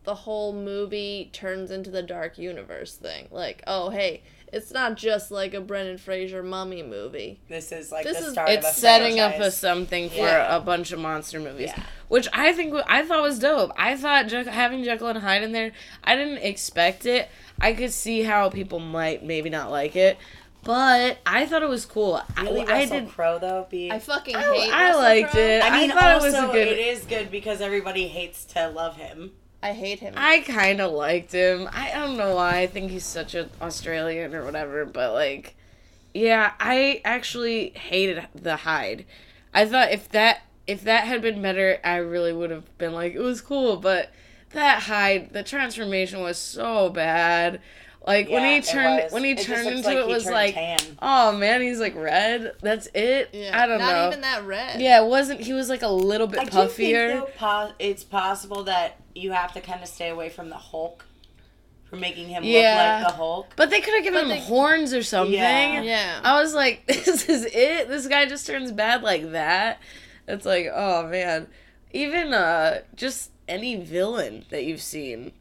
the 0.05 0.15
whole 0.15 0.53
movie 0.55 1.29
turns 1.33 1.71
into 1.71 1.91
the 1.91 2.03
dark 2.03 2.39
universe 2.39 2.95
thing. 2.95 3.29
Like, 3.31 3.63
oh 3.67 3.91
hey, 3.91 4.23
it's 4.53 4.73
not 4.73 4.97
just 4.97 5.31
like 5.31 5.55
a 5.55 5.61
Brendan 5.61 5.99
Fraser 5.99 6.43
mummy 6.43 6.83
movie. 6.83 7.41
This 7.49 7.71
is 7.73 7.93
like 7.93 8.05
This 8.05 8.19
the 8.19 8.27
is- 8.27 8.33
start 8.33 8.49
of 8.49 8.55
a 8.55 8.59
it's 8.59 8.77
setting 8.77 9.21
up 9.21 9.35
a 9.35 9.51
something 9.51 10.09
for 10.11 10.17
Yeah. 10.17 10.57
a 10.57 10.61
bunch 10.61 10.93
of 10.93 10.99
monster 11.01 11.39
movies 11.41 11.71
Yeah. 11.77 11.83
which 12.09 12.27
i 12.33 12.53
think 12.55 12.75
i 12.87 13.03
thought 13.05 13.21
was 13.23 13.39
dope 13.39 13.71
i 13.77 13.97
thought 13.97 14.27
Jekyll, 14.29 14.53
having 14.53 14.83
jekyll 14.85 15.09
and 15.09 15.19
hyde 15.19 15.43
in 15.43 15.53
there 15.53 15.73
i 16.05 16.17
didn't 16.17 16.39
expect 16.39 17.05
it 17.07 17.29
i 17.61 17.73
could 17.75 17.93
see 17.93 18.23
how 18.23 18.49
people 18.49 18.79
might 18.79 19.23
maybe 19.23 19.51
not 19.51 19.71
like 19.71 19.95
it 19.97 20.17
but 20.65 21.19
i 21.27 21.45
thought 21.47 21.63
it 21.63 21.69
was 21.69 21.85
cool 21.85 22.21
Really, 22.41 22.67
I, 22.67 22.79
I 22.81 22.85
did 22.87 23.09
Crowe 23.09 23.39
though. 23.39 23.67
Be 23.71 23.91
I 23.91 23.99
fucking 23.99 24.35
I- 24.37 24.43
hate. 24.55 24.73
I 24.73 24.87
Russell 24.89 25.03
liked 25.03 25.31
Crowe. 25.33 25.41
it. 25.43 25.63
I 25.65 25.71
mean, 25.81 25.91
thought 25.91 26.13
it 26.17 26.23
was 26.23 26.35
also 26.35 26.51
a 26.51 26.53
good- 26.53 26.69
it 26.69 26.79
is 26.79 27.05
good 27.05 27.31
because 27.31 27.61
everybody 27.61 28.09
hates 28.09 28.45
to 28.47 28.69
love 28.71 28.97
him. 28.97 29.33
I 29.63 29.73
hate 29.73 30.01
him. 30.01 30.15
I 30.17 30.41
kind 30.41 30.81
of 30.81 30.93
liked 30.93 31.33
him. 31.33 31.69
I 31.73 31.93
don't 31.93 32.17
know 32.17 32.37
why. 32.37 32.61
I 32.61 32.67
think 32.67 32.91
he's 32.91 33.05
such 33.05 33.35
an 33.35 33.51
Australian 33.61 34.35
or 34.35 34.45
whatever, 34.45 34.85
but 34.85 35.13
like, 35.13 35.57
yeah, 36.15 36.53
I 36.61 37.01
actually 37.05 37.71
hated 37.71 38.29
the 38.35 38.57
Hyde. 38.57 39.05
I 39.53 39.67
thought 39.67 39.91
if 39.91 40.09
that 40.11 40.43
if 40.67 40.83
that 40.83 41.05
had 41.05 41.23
been 41.23 41.43
better, 41.43 41.79
I 41.83 41.97
really 41.97 42.33
would 42.33 42.51
have 42.51 42.79
been 42.79 42.93
like, 42.93 43.15
it 43.15 43.21
was 43.21 43.41
cool. 43.41 43.77
But 43.79 44.11
that 44.51 44.83
Hyde, 44.83 45.33
the 45.33 45.43
transformation 45.43 46.21
was 46.21 46.39
so 46.39 46.91
bad. 46.91 47.61
Like 48.09 48.31
when 48.31 48.43
he 48.55 48.63
turned 48.63 49.13
when 49.13 49.23
he 49.23 49.33
It 49.33 49.41
turned 49.43 49.69
into 49.69 49.87
like 49.87 49.99
it 49.99 50.07
he 50.07 50.13
was 50.13 50.25
like, 50.27 50.55
tan. 50.55 50.79
oh 51.03 51.33
man, 51.33 51.61
he's 51.61 51.79
like 51.79 51.95
red. 51.95 52.53
That's 52.63 52.89
it. 52.95 53.29
yeah, 53.35 53.51
I 53.63 53.67
don't 53.67 53.79
not 53.79 53.87
know. 53.91 53.93
Not 54.05 54.07
even 54.09 54.21
that 54.23 54.45
red. 54.47 54.81
Yeah, 54.81 55.05
it 55.05 55.07
wasn't. 55.09 55.41
He 55.41 55.53
was 55.53 55.69
like 55.69 55.83
a 55.83 55.89
little 55.89 56.27
bit 56.27 56.41
I 56.41 56.45
do 56.47 56.51
puffier. 56.51 56.69
think 56.71 56.95
though, 57.21 57.29
po- 57.37 57.73
it's 57.79 58.03
possible 58.05 58.65
that 58.65 58.99
you 59.15 59.33
have 59.33 59.53
to 59.53 59.61
kind 59.61 59.83
of 59.83 59.89
stay 59.89 60.09
away 60.09 60.31
from 60.31 60.49
the 60.49 60.57
Hulk, 60.57 61.05
from 61.85 62.01
making 62.01 62.29
him 62.29 62.45
Yeah. 62.45 62.97
look 62.99 63.05
like 63.05 63.13
the 63.13 63.17
Hulk. 63.19 63.47
But 63.57 63.69
they 63.71 63.81
could 63.83 63.93
have 63.93 64.03
given 64.05 64.23
But 64.23 64.31
him 64.37 64.39
they- 64.41 64.41
horns 64.47 64.95
or 64.95 65.03
something. 65.03 65.35
Yeah. 65.35 65.83
Yeah. 65.83 66.21
I 66.25 66.41
was 66.41 66.55
like, 66.55 66.87
this 66.89 67.29
is 67.29 67.45
it? 67.45 67.89
This 67.89 68.07
guy 68.09 68.25
just 68.27 68.47
turns 68.47 68.73
bad 68.73 69.03
like 69.03 69.33
that? 69.33 69.81
It's 70.27 70.47
like, 70.47 70.67
oh 70.75 71.07
man. 71.07 71.47
Even 71.93 72.33
uh 72.33 72.81
just 72.97 73.33
any 73.47 73.77
villain 73.77 74.45
that 74.51 74.65
you've 74.65 74.81
seen. 74.83 75.33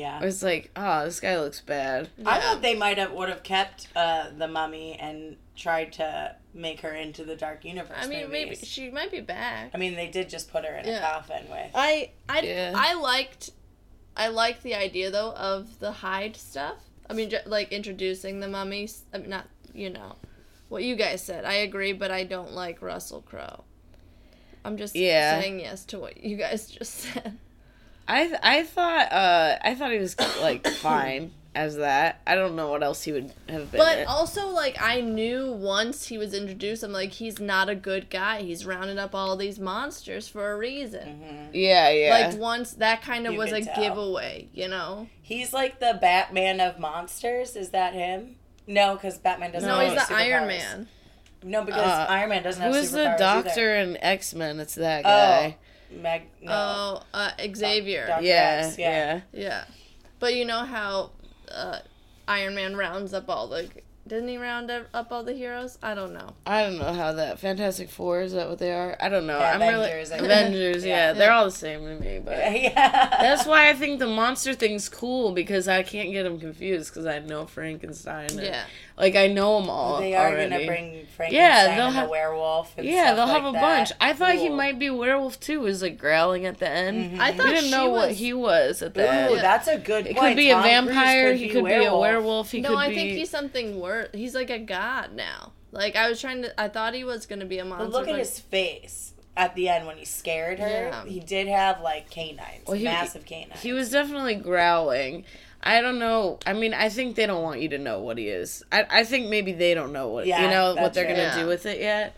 Yeah. 0.00 0.20
It's 0.22 0.42
like, 0.42 0.70
oh, 0.76 1.04
this 1.04 1.20
guy 1.20 1.38
looks 1.38 1.60
bad. 1.60 2.08
I 2.24 2.40
thought 2.40 2.62
they 2.62 2.74
might 2.74 2.98
have 2.98 3.12
would 3.12 3.28
have 3.28 3.42
kept 3.42 3.88
uh, 3.94 4.30
the 4.36 4.48
mummy 4.48 4.98
and 4.98 5.36
tried 5.56 5.92
to 5.94 6.34
make 6.54 6.80
her 6.80 6.92
into 6.92 7.24
the 7.24 7.36
Dark 7.36 7.64
Universe. 7.64 7.96
I 8.00 8.06
mean, 8.06 8.30
maybe 8.30 8.56
she 8.56 8.90
might 8.90 9.10
be 9.10 9.20
back. 9.20 9.70
I 9.74 9.78
mean, 9.78 9.94
they 9.94 10.08
did 10.08 10.28
just 10.30 10.50
put 10.50 10.64
her 10.64 10.74
in 10.74 10.88
a 10.88 11.00
coffin 11.00 11.44
with. 11.50 11.70
I 11.74 12.10
I 12.28 12.40
Yeah. 12.40 12.72
I 12.74 12.94
liked 12.94 13.50
I 14.16 14.28
liked 14.28 14.62
the 14.62 14.74
idea 14.74 15.10
though 15.10 15.32
of 15.32 15.78
the 15.78 15.92
Hyde 15.92 16.36
stuff. 16.36 16.76
I 17.08 17.12
mean, 17.12 17.30
ju- 17.30 17.38
like 17.46 17.72
introducing 17.72 18.40
the 18.40 18.48
mummies. 18.48 19.02
I 19.14 19.18
mean, 19.18 19.30
not 19.30 19.46
you 19.74 19.90
know 19.90 20.16
what 20.68 20.82
you 20.82 20.96
guys 20.96 21.22
said. 21.22 21.44
I 21.44 21.54
agree, 21.54 21.92
but 21.92 22.10
I 22.10 22.24
don't 22.24 22.52
like 22.52 22.80
Russell 22.82 23.22
Crowe. 23.22 23.64
I'm 24.64 24.76
just 24.76 24.94
Yeah. 24.96 25.40
saying 25.40 25.60
yes 25.60 25.84
to 25.86 25.98
what 25.98 26.22
you 26.22 26.36
guys 26.36 26.68
just 26.78 26.94
said. 26.94 27.36
I 28.08 28.32
I 28.42 28.62
thought 28.64 29.12
uh 29.12 29.56
I 29.62 29.74
thought 29.74 29.92
he 29.92 29.98
was 29.98 30.16
like 30.40 30.66
fine 30.78 31.32
as 31.54 31.76
that. 31.78 32.20
I 32.26 32.36
don't 32.36 32.54
know 32.54 32.68
what 32.68 32.82
else 32.82 33.02
he 33.02 33.10
would 33.12 33.32
have 33.48 33.72
been. 33.72 33.78
But 33.80 33.98
in. 33.98 34.06
also, 34.06 34.46
like, 34.50 34.80
I 34.80 35.00
knew 35.00 35.50
once 35.50 36.06
he 36.06 36.16
was 36.16 36.32
introduced, 36.32 36.84
I'm 36.84 36.92
like, 36.92 37.10
he's 37.10 37.40
not 37.40 37.68
a 37.68 37.74
good 37.74 38.08
guy. 38.08 38.42
He's 38.42 38.64
rounding 38.64 39.00
up 39.00 39.16
all 39.16 39.36
these 39.36 39.58
monsters 39.58 40.28
for 40.28 40.52
a 40.52 40.56
reason. 40.56 41.48
yeah, 41.52 41.90
yeah. 41.90 42.28
Like, 42.28 42.38
once 42.38 42.74
that 42.74 43.02
kind 43.02 43.26
of 43.26 43.32
You 43.32 43.38
was 43.40 43.50
a 43.50 43.62
tell. 43.62 43.74
giveaway, 43.82 44.48
you 44.54 44.68
know? 44.68 45.08
He's 45.22 45.52
like 45.52 45.80
the 45.80 45.98
Batman 46.00 46.60
of 46.60 46.78
monsters. 46.78 47.56
Is 47.56 47.70
that 47.70 47.94
him? 47.94 48.36
No, 48.68 48.94
because 48.94 49.18
Batman 49.18 49.50
doesn't. 49.50 49.68
No, 49.68 49.80
have 49.80 49.92
he's 49.92 50.06
the 50.06 50.14
any 50.14 50.32
Iron. 50.32 50.46
Man. 50.46 50.88
No, 51.42 51.64
because 51.64 51.82
Uh, 51.82 52.06
Iron 52.10 52.28
Man 52.30 52.42
doesn't 52.44 52.62
have 52.62 52.72
Who's 52.72 52.92
the 52.92 53.16
doctor 53.18 53.50
Either. 53.50 53.74
in 53.74 53.96
X 53.96 54.34
Men? 54.34 54.60
It's 54.60 54.76
that 54.76 55.04
Oh, 55.04 55.54
guy. 55.90 56.00
Meg. 56.00 56.22
No. 56.42 56.52
Oh, 56.52 57.02
uh, 57.14 57.30
Xavier. 57.54 58.06
Doc- 58.06 58.22
yeah, 58.22 58.60
Rex, 58.66 58.78
yeah. 58.78 59.20
yeah. 59.32 59.40
Yeah. 59.40 59.64
But 60.18 60.34
you 60.34 60.44
know 60.44 60.64
how 60.64 61.10
uh, 61.50 61.78
Iron 62.28 62.54
Man 62.54 62.76
rounds 62.76 63.14
up 63.14 63.28
all 63.28 63.48
the. 63.48 63.68
Didn't 64.06 64.28
he 64.28 64.38
round 64.38 64.70
up 64.70 65.12
all 65.12 65.22
the 65.22 65.34
heroes? 65.34 65.78
I 65.82 65.94
don't 65.94 66.12
know. 66.12 66.34
I 66.44 66.62
don't 66.62 66.78
know 66.78 66.92
how 66.92 67.12
that 67.12 67.38
Fantastic 67.38 67.88
Four 67.90 68.22
is 68.22 68.32
that 68.32 68.48
what 68.48 68.58
they 68.58 68.72
are? 68.72 68.96
I 68.98 69.08
don't 69.08 69.26
know. 69.26 69.38
Yeah, 69.38 69.50
I'm 69.52 69.62
Avengers, 69.62 69.84
really 69.86 70.04
think. 70.06 70.22
Avengers. 70.22 70.84
Yeah. 70.84 70.90
Yeah, 70.96 71.12
they're 71.12 71.30
all 71.32 71.44
the 71.44 71.50
same 71.52 71.84
to 71.84 71.94
me. 72.00 72.18
But 72.24 72.38
yeah. 72.60 72.72
that's 73.20 73.46
why 73.46 73.68
I 73.70 73.74
think 73.74 74.00
the 74.00 74.08
monster 74.08 74.54
thing's 74.54 74.88
cool 74.88 75.30
because 75.32 75.68
I 75.68 75.82
can't 75.84 76.10
get 76.10 76.24
them 76.24 76.40
confused 76.40 76.90
because 76.92 77.06
I 77.06 77.20
know 77.20 77.46
Frankenstein. 77.46 78.30
and- 78.32 78.40
Yeah. 78.42 78.64
like 78.98 79.14
I 79.14 79.28
know 79.28 79.60
them 79.60 79.70
all. 79.70 80.00
They 80.00 80.14
are 80.16 80.30
already. 80.30 80.50
gonna 80.50 80.66
bring 80.66 81.06
Frankenstein 81.16 81.32
Yeah, 81.32 81.76
they'll 81.76 81.86
and 81.86 81.94
have- 81.94 82.06
the 82.06 82.10
werewolf. 82.10 82.74
And 82.78 82.86
Yeah, 82.88 83.04
stuff 83.12 83.16
they'll 83.16 83.26
have 83.28 83.44
like 83.44 83.50
a 83.50 83.52
that. 83.52 83.60
bunch. 83.60 83.92
I 84.00 84.12
thought 84.14 84.34
he 84.34 84.48
might 84.48 84.78
be 84.80 84.90
werewolf 84.90 85.38
too. 85.38 85.60
Was 85.60 85.82
like 85.82 85.98
growling 85.98 86.46
at 86.46 86.58
the 86.58 86.68
end. 86.68 87.12
Mm-hmm. 87.12 87.20
I 87.20 87.32
thought 87.32 87.46
we 87.46 87.50
didn't 87.52 87.64
she 87.66 87.70
know 87.70 87.90
what 87.90 88.10
he 88.12 88.32
was 88.32 88.82
at 88.82 88.94
the 88.94 89.02
Ooh, 89.04 89.34
end. 89.34 89.40
that's 89.40 89.68
a 89.68 89.78
good 89.78 90.06
It 90.08 90.16
point. 90.16 90.30
could 90.30 90.36
be 90.36 90.50
a 90.50 90.54
Tom 90.54 90.62
Cruise 90.62 90.94
vampire. 90.96 91.30
could 91.30 91.38
he 91.38 91.46
be 91.46 91.52
could 91.52 91.64
be 91.66 91.74
a 91.84 91.96
werewolf. 91.96 92.50
He 92.50 92.60
no, 92.60 92.70
could 92.70 92.78
I 92.78 92.88
be. 92.88 92.94
think 92.96 93.10
he's 93.12 93.30
something 93.30 93.78
worse. 93.78 93.89
He's 94.12 94.34
like 94.34 94.50
a 94.50 94.58
god 94.58 95.12
now. 95.14 95.52
Like 95.72 95.96
I 95.96 96.08
was 96.08 96.20
trying 96.20 96.42
to. 96.42 96.60
I 96.60 96.68
thought 96.68 96.94
he 96.94 97.04
was 97.04 97.26
gonna 97.26 97.46
be 97.46 97.58
a 97.58 97.64
monster. 97.64 97.86
But 97.86 97.92
look 97.92 98.08
at 98.08 98.12
but- 98.12 98.18
his 98.18 98.38
face 98.38 99.12
at 99.36 99.54
the 99.54 99.68
end 99.68 99.86
when 99.86 99.96
he 99.96 100.04
scared 100.04 100.58
her. 100.58 100.66
Yeah. 100.68 101.04
He 101.04 101.20
did 101.20 101.46
have 101.48 101.80
like 101.80 102.10
canines, 102.10 102.66
Well, 102.66 102.76
he- 102.76 102.84
massive 102.84 103.24
canines. 103.24 103.60
He 103.62 103.72
was 103.72 103.90
definitely 103.90 104.34
growling. 104.34 105.24
I 105.62 105.80
don't 105.82 105.98
know. 105.98 106.38
I 106.46 106.54
mean, 106.54 106.72
I 106.74 106.88
think 106.88 107.16
they 107.16 107.26
don't 107.26 107.42
want 107.42 107.60
you 107.60 107.68
to 107.70 107.78
know 107.78 108.00
what 108.00 108.16
he 108.18 108.28
is. 108.28 108.62
I, 108.72 108.86
I 108.90 109.04
think 109.04 109.28
maybe 109.28 109.52
they 109.52 109.74
don't 109.74 109.92
know 109.92 110.08
what 110.08 110.26
Yeah, 110.26 110.42
you 110.44 110.48
know 110.50 110.74
what 110.74 110.94
they're 110.94 111.04
gonna 111.06 111.28
right. 111.28 111.38
do 111.38 111.46
with 111.46 111.66
it 111.66 111.80
yet. 111.80 112.16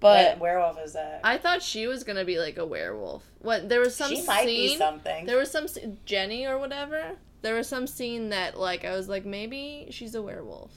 but 0.00 0.32
But 0.34 0.38
werewolf 0.40 0.78
is 0.84 0.92
that? 0.94 1.20
I 1.22 1.38
thought 1.38 1.62
she 1.62 1.86
was 1.86 2.02
gonna 2.04 2.24
be 2.24 2.38
like 2.38 2.58
a 2.58 2.66
werewolf. 2.66 3.22
What 3.40 3.68
there 3.68 3.80
was 3.80 3.94
some 3.94 4.10
she 4.10 4.16
scene. 4.22 4.46
be 4.46 4.76
something. 4.76 5.26
There 5.26 5.38
was 5.38 5.50
some 5.50 5.66
Jenny 6.04 6.44
or 6.44 6.58
whatever. 6.58 7.12
There 7.42 7.54
was 7.54 7.68
some 7.68 7.86
scene 7.86 8.28
that 8.30 8.58
like 8.58 8.84
I 8.84 8.92
was 8.96 9.08
like 9.08 9.24
maybe 9.24 9.86
she's 9.90 10.14
a 10.16 10.22
werewolf. 10.22 10.72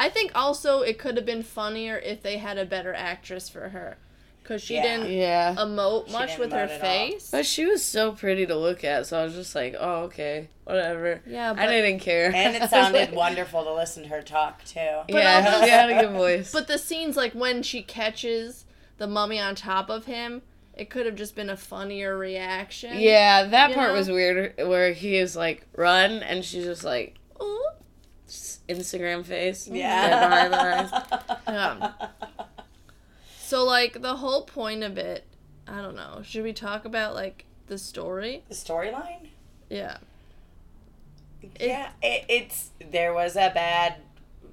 I 0.00 0.08
think 0.08 0.32
also 0.34 0.80
it 0.80 0.98
could 0.98 1.16
have 1.16 1.26
been 1.26 1.42
funnier 1.44 1.96
if 1.98 2.22
they 2.22 2.38
had 2.38 2.58
a 2.58 2.64
better 2.64 2.92
actress 2.94 3.48
for 3.48 3.68
her. 3.68 3.98
because 4.42 4.62
she 4.64 4.74
Yeah. 4.74 4.82
didn't 4.82 5.12
Yeah. 5.12 5.54
emote 5.58 6.10
much 6.10 6.30
didn't 6.30 6.40
with 6.40 6.52
her 6.52 6.66
emote 6.66 6.70
at 6.70 6.72
all. 6.72 7.10
face. 7.10 7.30
But 7.30 7.46
she 7.46 7.66
was 7.66 7.84
so 7.84 8.10
pretty 8.10 8.46
to 8.46 8.56
look 8.56 8.82
at, 8.82 9.06
so 9.06 9.20
I 9.20 9.22
was 9.22 9.34
just 9.34 9.54
like, 9.54 9.76
oh, 9.78 10.04
okay, 10.04 10.48
whatever. 10.64 11.20
Yeah, 11.24 11.54
I 11.56 11.66
didn't 11.68 12.00
care. 12.00 12.32
And 12.34 12.56
it 12.56 12.68
sounded 12.68 12.98
like- 12.98 13.12
wonderful 13.26 13.62
to 13.62 13.72
listen 13.72 14.02
to 14.04 14.08
her 14.08 14.22
talk 14.22 14.64
too. 14.64 15.02
Yeah, 15.08 15.44
also- 15.46 15.64
she 15.64 15.70
had 15.70 15.90
a 15.90 16.00
good 16.00 16.10
voice. 16.12 16.50
But 16.50 16.66
the 16.66 16.78
scenes 16.78 17.16
like 17.16 17.32
when 17.34 17.62
she 17.62 17.82
catches 17.82 18.64
the 18.98 19.06
mummy 19.06 19.38
on 19.38 19.54
top 19.54 19.88
of 19.88 20.06
him, 20.06 20.42
it 20.74 20.90
could 20.90 21.06
have 21.06 21.14
just 21.14 21.36
been 21.36 21.50
a 21.50 21.56
funnier 21.56 22.16
reaction. 22.18 22.98
yeah, 22.98 23.44
that 23.44 23.72
part 23.72 23.90
know? 23.90 23.94
was 23.94 24.10
weird, 24.10 24.54
where 24.56 24.92
he 24.92 25.14
is 25.16 25.36
like, 25.36 25.64
run, 25.76 26.24
and 26.24 26.44
she's 26.44 26.64
just 26.64 26.82
like, 26.82 27.10
Ooh. 27.10 27.10
s- 27.10 27.19
Instagram 28.68 29.24
face. 29.24 29.68
Yeah. 29.68 30.28
behind 30.28 30.52
the 30.52 30.60
eyes. 30.60 31.36
Yeah. 31.48 31.92
So 33.40 33.64
like 33.64 34.00
the 34.02 34.16
whole 34.16 34.42
point 34.42 34.84
of 34.84 34.96
it, 34.96 35.26
I 35.66 35.82
don't 35.82 35.96
know. 35.96 36.22
Should 36.24 36.44
we 36.44 36.52
talk 36.52 36.84
about 36.84 37.14
like 37.14 37.44
the 37.66 37.78
story? 37.78 38.44
The 38.48 38.54
storyline? 38.54 39.28
Yeah. 39.68 39.98
yeah, 41.58 41.90
it, 42.02 42.24
it's 42.28 42.70
there 42.90 43.12
was 43.12 43.34
a 43.34 43.50
bad 43.52 43.96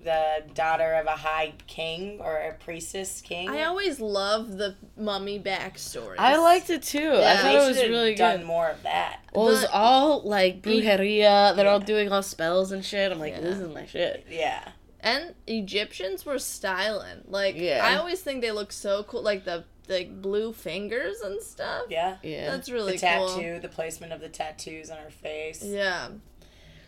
the 0.07 0.43
daughter 0.53 0.93
of 0.93 1.05
a 1.05 1.17
high 1.17 1.53
king 1.67 2.19
or 2.21 2.37
a 2.37 2.53
priestess 2.53 3.19
king. 3.19 3.49
I 3.49 3.63
always 3.63 3.99
love 3.99 4.57
the 4.57 4.75
mummy 4.95 5.37
backstory. 5.37 6.15
I 6.17 6.37
liked 6.37 6.69
it 6.69 6.81
too. 6.83 7.11
I 7.11 7.19
Yeah. 7.19 7.35
thought 7.41 7.43
they 7.43 7.55
it 7.65 7.67
was 7.67 7.77
really 7.77 8.15
done 8.15 8.37
good. 8.37 8.45
more 8.47 8.69
of 8.69 8.83
that. 8.83 9.19
Well, 9.33 9.47
it 9.49 9.51
was 9.51 9.65
all 9.65 10.21
like 10.21 10.61
brujeria. 10.61 11.53
They're 11.57 11.67
all 11.67 11.81
doing 11.81 12.09
all 12.09 12.23
spells 12.23 12.71
and 12.71 12.85
shit. 12.85 13.11
I'm 13.11 13.19
like, 13.19 13.33
Yeah. 13.33 13.41
this 13.41 13.57
is 13.57 13.73
my 13.73 13.85
shit. 13.85 14.25
Yeah. 14.29 14.69
And 15.01 15.35
Egyptians 15.45 16.25
were 16.25 16.39
styling. 16.39 17.23
Like 17.27 17.55
Yeah. 17.57 17.81
I 17.85 17.97
always 17.97 18.21
think 18.21 18.41
they 18.41 18.51
look 18.51 18.71
so 18.71 19.03
cool 19.03 19.21
like 19.21 19.43
the 19.43 19.65
the 19.87 20.03
blue 20.05 20.51
fingers 20.53 21.19
and 21.21 21.41
stuff. 21.41 21.83
Yeah. 21.89 22.17
Yeah. 22.23 22.51
That's 22.51 22.69
really 22.69 22.97
cool. 22.97 23.09
the 23.09 23.17
cool. 23.17 23.35
tattoo, 23.35 23.59
the 23.61 23.69
placement 23.69 24.11
of 24.13 24.19
the 24.21 24.29
tattoos 24.29 24.89
on 24.89 24.97
her 24.97 25.09
face. 25.09 25.63
Yeah. 25.63 26.09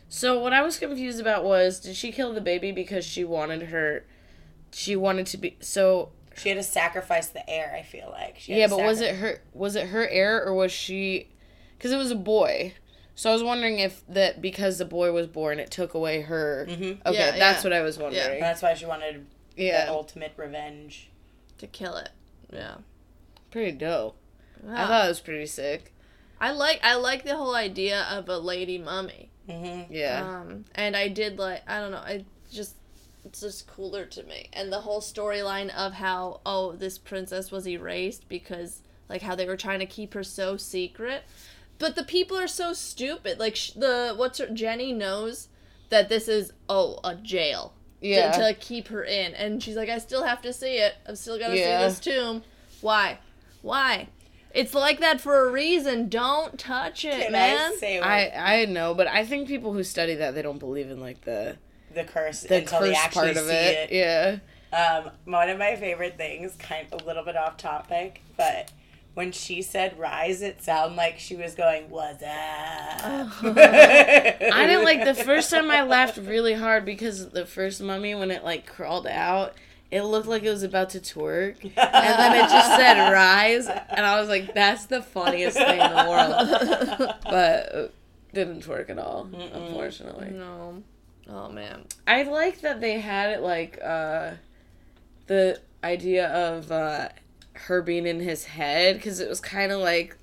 So 0.10 0.40
what 0.40 0.54
I 0.54 0.62
was 0.64 0.78
confused 0.80 1.20
about 1.22 1.44
was, 1.44 1.80
did 1.80 1.96
she 1.96 2.12
kill 2.12 2.34
the 2.34 2.42
baby 2.42 2.72
because 2.72 3.06
she 3.06 3.24
wanted 3.24 3.64
her? 3.70 4.06
She 4.72 4.96
wanted 4.96 5.28
to 5.28 5.38
be 5.38 5.58
so. 5.60 6.10
She 6.36 6.50
had 6.50 6.58
to 6.58 6.64
sacrifice 6.64 7.28
the 7.28 7.48
heir, 7.50 7.76
I 7.78 7.84
feel 7.84 8.10
like. 8.12 8.40
She 8.40 8.56
Yeah, 8.56 8.68
to 8.68 8.76
but 8.76 8.86
was 8.86 9.02
it 9.02 9.16
her? 9.16 9.42
Was 9.54 9.76
it 9.76 9.88
her 9.88 10.08
heir 10.08 10.44
or 10.44 10.54
was 10.54 10.72
she? 10.72 11.30
Because 11.78 11.92
it 11.92 11.98
was 11.98 12.12
a 12.12 12.16
boy. 12.16 12.74
So 13.16 13.30
I 13.30 13.34
was 13.34 13.44
wondering 13.44 13.80
if 13.80 14.02
that 14.08 14.42
because 14.42 14.78
the 14.78 14.86
boy 14.86 15.12
was 15.12 15.28
born, 15.28 15.60
it 15.60 15.70
took 15.72 15.94
away 15.94 16.22
her. 16.22 16.66
Mhm. 16.70 17.06
Okay, 17.06 17.18
Yeah, 17.18 17.32
that's 17.38 17.64
yeah. 17.64 17.70
what 17.70 17.74
I 17.74 17.82
was 17.82 17.98
wondering. 17.98 18.40
That's 18.40 18.62
why 18.62 18.74
she 18.74 18.86
wanted 18.86 19.26
Yeah, 19.58 19.86
the 19.86 19.92
ultimate 19.92 20.32
revenge. 20.38 21.10
To 21.58 21.68
kill 21.68 21.98
it. 21.98 22.10
Yeah. 22.52 22.76
pretty 23.52 23.72
dope. 23.74 24.16
I 24.70 24.86
thought 24.88 25.06
it 25.06 25.10
was 25.10 25.20
pretty 25.20 25.46
sick. 25.48 25.94
I 26.42 26.52
like 26.52 26.80
I 26.84 26.96
like 26.96 27.24
the 27.26 27.36
whole 27.36 27.56
idea 27.56 28.04
of 28.10 28.30
a 28.30 28.38
lady 28.38 28.78
mummy. 28.78 29.30
Mm-hmm. 29.48 29.92
Yeah. 29.94 30.24
Um, 30.42 30.66
and 30.76 30.96
I 30.96 31.08
did 31.08 31.38
like 31.38 31.62
I 31.68 31.80
don't 31.80 31.92
know, 31.92 31.98
I 31.98 32.26
just 32.52 32.76
it's 33.26 33.42
just 33.42 33.68
cooler 33.68 34.06
to 34.06 34.24
me. 34.24 34.50
And 34.54 34.72
the 34.72 34.80
whole 34.82 35.02
storyline 35.02 35.70
of 35.76 35.94
how 35.94 36.42
oh 36.46 36.74
this 36.74 36.98
princess 36.98 37.52
was 37.52 37.68
erased 37.68 38.30
because 38.30 38.82
like 39.10 39.22
how 39.22 39.36
they 39.36 39.46
were 39.46 39.58
trying 39.58 39.80
to 39.80 39.86
keep 39.86 40.14
her 40.14 40.24
so 40.24 40.56
secret, 40.56 41.24
but 41.78 41.96
the 41.96 42.04
people 42.04 42.38
are 42.38 42.48
so 42.48 42.74
stupid. 42.74 43.40
Like 43.40 43.56
sh- 43.56 43.72
the 43.72 44.14
what's 44.16 44.38
her 44.40 44.48
Jenny 44.48 44.94
knows 44.94 45.50
that 45.90 46.10
this 46.10 46.28
is 46.28 46.54
oh 46.70 47.00
a 47.04 47.16
jail. 47.16 47.74
to- 48.02 48.08
yeah. 48.08 48.32
To, 48.32 48.54
keep 48.54 48.88
her 48.90 49.04
in, 49.04 49.34
and 49.34 49.62
she's 49.62 49.76
like, 49.76 49.90
I 49.90 49.98
still 49.98 50.24
have 50.24 50.42
to 50.44 50.54
see 50.54 50.78
it. 50.78 50.94
I'm 51.06 51.16
still 51.18 51.38
gonna 51.40 51.56
Yeah. 51.56 51.80
see 51.80 51.86
this 51.90 52.00
tomb. 52.00 52.44
Why? 52.82 53.18
Why? 53.62 54.08
It's 54.54 54.74
like 54.74 55.00
that 55.00 55.22
for 55.22 55.48
a 55.48 55.52
reason. 55.52 56.10
Don't 56.10 56.58
touch 56.58 57.06
it, 57.06 57.22
Can 57.24 57.32
man. 57.32 57.72
I 57.74 57.76
say 57.76 58.00
what 58.00 58.08
I 58.08 58.62
I 58.62 58.66
know, 58.66 58.94
but 58.94 59.08
I 59.08 59.24
think 59.26 59.48
people 59.48 59.74
who 59.74 59.84
study 59.84 60.16
that 60.16 60.34
they 60.36 60.42
don't 60.42 60.58
believe 60.60 60.90
in 60.90 61.00
like 61.00 61.22
the 61.22 61.58
the 61.94 62.04
curse 62.04 62.42
the 62.42 62.58
until 62.58 62.82
they 62.82 62.94
actually 62.94 63.34
part 63.34 63.38
of 63.38 63.46
see 63.46 63.54
it. 63.54 63.92
it? 63.92 63.92
Yeah. 63.92 64.38
Um, 64.72 65.12
one 65.26 65.50
of 65.50 65.58
my 65.58 65.76
favorite 65.76 66.18
things, 66.18 66.56
kind 66.60 66.88
of 66.92 67.02
a 67.02 67.06
little 67.06 67.24
bit 67.26 67.36
off 67.36 67.58
topic, 67.58 68.22
but 68.38 68.72
when 69.16 69.32
she 69.32 69.62
said 69.64 69.98
rise, 69.98 70.42
it 70.42 70.62
sounded 70.62 70.96
like 70.96 71.20
she 71.20 71.36
was 71.36 71.56
going, 71.56 71.90
What's 71.90 72.22
up? 72.24 72.30
I 73.44 74.66
didn't 74.68 74.86
like 74.86 75.04
the 75.06 75.16
first 75.16 75.50
time 75.50 75.70
I 75.72 75.84
laughed 75.84 76.18
really 76.18 76.54
hard 76.54 76.86
because 76.86 77.30
the 77.30 77.46
first 77.46 77.82
mummy 77.82 78.16
when 78.16 78.32
it 78.32 78.44
like 78.44 78.66
crawled 78.66 79.08
out, 79.08 79.54
it 79.92 80.04
looked 80.04 80.28
like 80.28 80.44
it 80.44 80.50
was 80.50 80.64
about 80.64 80.90
to 80.92 81.00
twerk. 81.00 81.56
And 81.64 81.74
then 82.20 82.36
it 82.36 82.50
just 82.50 82.76
said 82.76 83.12
rise 83.12 83.68
and 83.68 84.06
I 84.06 84.20
was 84.20 84.30
like, 84.30 84.54
that's 84.54 84.86
the 84.86 85.02
funniest 85.02 85.58
thing 85.58 85.80
in 85.80 85.90
the 85.90 86.06
world. 86.10 87.16
But 87.24 87.94
didn't 88.34 88.64
twerk 88.66 88.90
at 88.90 89.00
all, 89.00 89.28
unfortunately. 89.54 90.30
No. 90.32 90.84
Oh 91.28 91.50
man. 91.50 91.86
I 92.08 92.24
like 92.24 92.62
that 92.62 92.82
they 92.82 93.00
had 93.00 93.32
it 93.32 93.42
like 93.42 93.80
uh 93.84 94.32
the 95.28 95.60
idea 95.84 96.28
of 96.30 96.72
uh 96.72 97.10
her 97.54 97.82
being 97.82 98.06
in 98.08 98.20
his 98.20 98.46
head 98.46 98.96
because 98.96 99.20
it 99.20 99.28
was 99.30 99.40
kind 99.42 99.72
of 99.72 99.80
like 99.80 100.18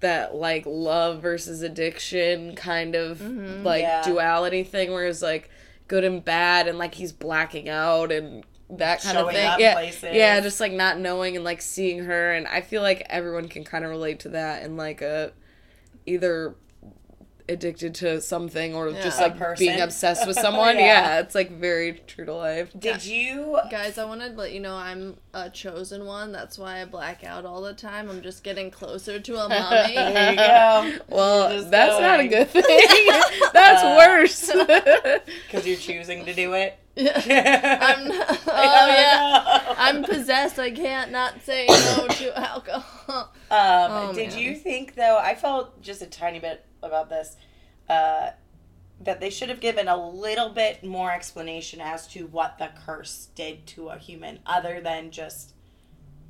that 0.00 0.34
like 0.34 0.64
love 0.66 1.22
versus 1.22 1.62
addiction 1.62 2.54
kind 2.56 2.94
of 2.96 3.20
like 3.64 3.82
Yeah. 3.82 4.02
duality 4.02 4.64
thing 4.64 4.90
where 4.92 5.06
it's 5.06 5.22
like 5.22 5.48
good 5.88 6.02
and 6.04 6.24
bad 6.24 6.66
and 6.68 6.76
like 6.78 6.94
he's 6.94 7.12
blacking 7.12 7.68
out 7.68 8.10
and 8.10 8.44
that 8.78 9.00
kind 9.02 9.18
of 9.18 9.30
thing 9.30 9.46
up 9.46 9.60
yeah 9.60 9.74
places. 9.74 10.14
yeah 10.14 10.40
just 10.40 10.58
like 10.60 10.72
not 10.72 10.98
knowing 10.98 11.36
and 11.36 11.44
like 11.44 11.60
seeing 11.60 12.04
her 12.04 12.32
and 12.32 12.46
i 12.48 12.60
feel 12.60 12.80
like 12.82 13.04
everyone 13.10 13.46
can 13.48 13.64
kind 13.64 13.84
of 13.84 13.90
relate 13.90 14.18
to 14.20 14.30
that 14.30 14.62
and 14.62 14.76
like 14.76 15.02
a 15.02 15.30
either 16.06 16.54
addicted 17.48 17.92
to 17.94 18.20
something 18.20 18.72
or 18.74 18.90
just 18.92 19.18
Yeah. 19.20 19.26
A 19.26 19.28
like 19.28 19.38
person. 19.38 19.66
being 19.66 19.80
obsessed 19.80 20.26
with 20.26 20.36
someone 20.40 20.76
Yeah. 20.76 20.84
yeah 21.16 21.18
it's 21.20 21.34
like 21.34 21.50
very 21.50 22.00
true 22.06 22.24
to 22.24 22.32
life 22.32 22.70
Did 22.78 23.04
you? 23.04 23.58
Guys, 23.70 23.98
I 23.98 24.04
want 24.04 24.20
to 24.22 24.28
let 24.28 24.52
you 24.52 24.60
know 24.60 24.76
I'm 24.76 25.16
a 25.34 25.50
chosen 25.50 26.06
one. 26.06 26.30
That's 26.30 26.56
why 26.56 26.80
I 26.80 26.84
black 26.84 27.24
out 27.24 27.44
all 27.44 27.60
the 27.60 27.74
time. 27.74 28.08
I'm 28.08 28.22
just 28.22 28.44
getting 28.44 28.70
closer 28.70 29.18
to 29.18 29.34
a 29.36 29.48
mommy. 29.48 29.94
There 29.94 30.30
you 30.30 30.36
go. 30.36 30.98
Well, 31.14 31.50
Just 31.58 31.70
that's 31.72 32.00
not 32.00 32.20
a 32.20 32.28
good 32.28 32.48
thing. 32.48 32.62
that's 33.52 33.82
Uh, 33.82 33.96
worse. 33.98 34.46
Because 35.46 35.66
you're 35.66 35.76
choosing 35.76 36.24
to 36.26 36.32
do 36.34 36.52
it. 36.54 36.78
I'm 36.96 37.04
not, 38.08 38.40
oh 38.46 38.86
yeah. 38.88 39.74
I'm 39.78 40.04
possessed. 40.04 40.58
I 40.58 40.70
can't 40.70 41.10
not 41.10 41.42
say 41.42 41.66
no 41.68 42.06
to 42.10 42.38
alcohol. 42.38 43.32
Um, 43.50 43.50
Oh, 43.50 44.12
did 44.14 44.30
man. 44.30 44.38
you 44.38 44.54
think 44.56 44.94
though? 44.94 45.18
I 45.18 45.34
felt 45.34 45.80
just 45.82 46.02
a 46.02 46.06
tiny 46.06 46.38
bit 46.38 46.64
about 46.82 47.08
this. 47.08 47.36
Uh, 47.88 48.30
that 49.00 49.20
they 49.20 49.30
should 49.30 49.48
have 49.48 49.60
given 49.60 49.88
a 49.88 50.10
little 50.10 50.48
bit 50.50 50.84
more 50.84 51.10
explanation 51.12 51.80
as 51.80 52.06
to 52.06 52.26
what 52.28 52.58
the 52.58 52.70
curse 52.86 53.28
did 53.34 53.66
to 53.66 53.88
a 53.88 53.98
human, 53.98 54.38
other 54.46 54.80
than 54.80 55.10
just 55.10 55.54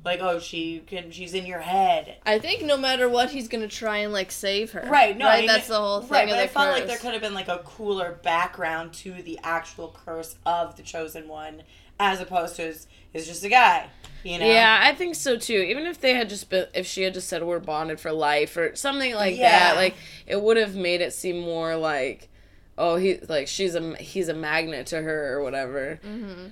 like, 0.05 0.19
oh, 0.21 0.39
she 0.39 0.83
can, 0.85 1.11
she's 1.11 1.33
in 1.33 1.45
your 1.45 1.59
head. 1.59 2.17
I 2.25 2.39
think 2.39 2.63
no 2.63 2.75
matter 2.77 3.07
what, 3.07 3.29
he's 3.31 3.47
gonna 3.47 3.67
try 3.67 3.97
and 3.99 4.11
like 4.11 4.31
save 4.31 4.71
her. 4.71 4.85
Right. 4.89 5.17
No, 5.17 5.27
I 5.27 5.39
mean, 5.39 5.47
That's 5.47 5.67
the 5.67 5.77
whole 5.79 6.01
thing 6.01 6.11
Right, 6.11 6.29
but 6.29 6.39
I 6.39 6.47
felt 6.47 6.71
like 6.71 6.87
there 6.87 6.97
could 6.97 7.13
have 7.13 7.21
been 7.21 7.33
like 7.33 7.47
a 7.47 7.59
cooler 7.59 8.19
background 8.23 8.93
to 8.95 9.13
the 9.13 9.39
actual 9.43 9.95
curse 10.05 10.35
of 10.45 10.75
the 10.75 10.83
chosen 10.83 11.27
one, 11.27 11.63
as 11.99 12.19
opposed 12.19 12.55
to 12.57 12.63
is 12.63 12.87
is 13.13 13.27
just 13.27 13.43
a 13.43 13.49
guy. 13.49 13.87
You 14.23 14.39
know. 14.39 14.45
Yeah, 14.45 14.79
I 14.81 14.93
think 14.95 15.15
so 15.15 15.37
too. 15.37 15.53
Even 15.59 15.85
if 15.85 15.99
they 15.99 16.13
had 16.13 16.29
just 16.29 16.49
been, 16.49 16.67
if 16.73 16.85
she 16.87 17.03
had 17.03 17.13
just 17.13 17.27
said 17.27 17.43
we're 17.43 17.59
bonded 17.59 17.99
for 17.99 18.11
life 18.11 18.55
or 18.57 18.75
something 18.75 19.13
like 19.15 19.37
Yeah. 19.37 19.49
that, 19.73 19.75
like 19.75 19.95
it 20.25 20.41
would 20.41 20.57
have 20.57 20.75
made 20.75 21.01
it 21.01 21.13
seem 21.13 21.39
more 21.39 21.75
like, 21.75 22.29
oh, 22.77 22.95
he 22.95 23.17
like 23.29 23.47
she's 23.47 23.75
a 23.75 23.95
he's 23.97 24.29
a 24.29 24.33
magnet 24.33 24.87
to 24.87 25.01
her 25.01 25.33
or 25.33 25.43
whatever. 25.43 25.99
Mm-hmm. 26.05 26.47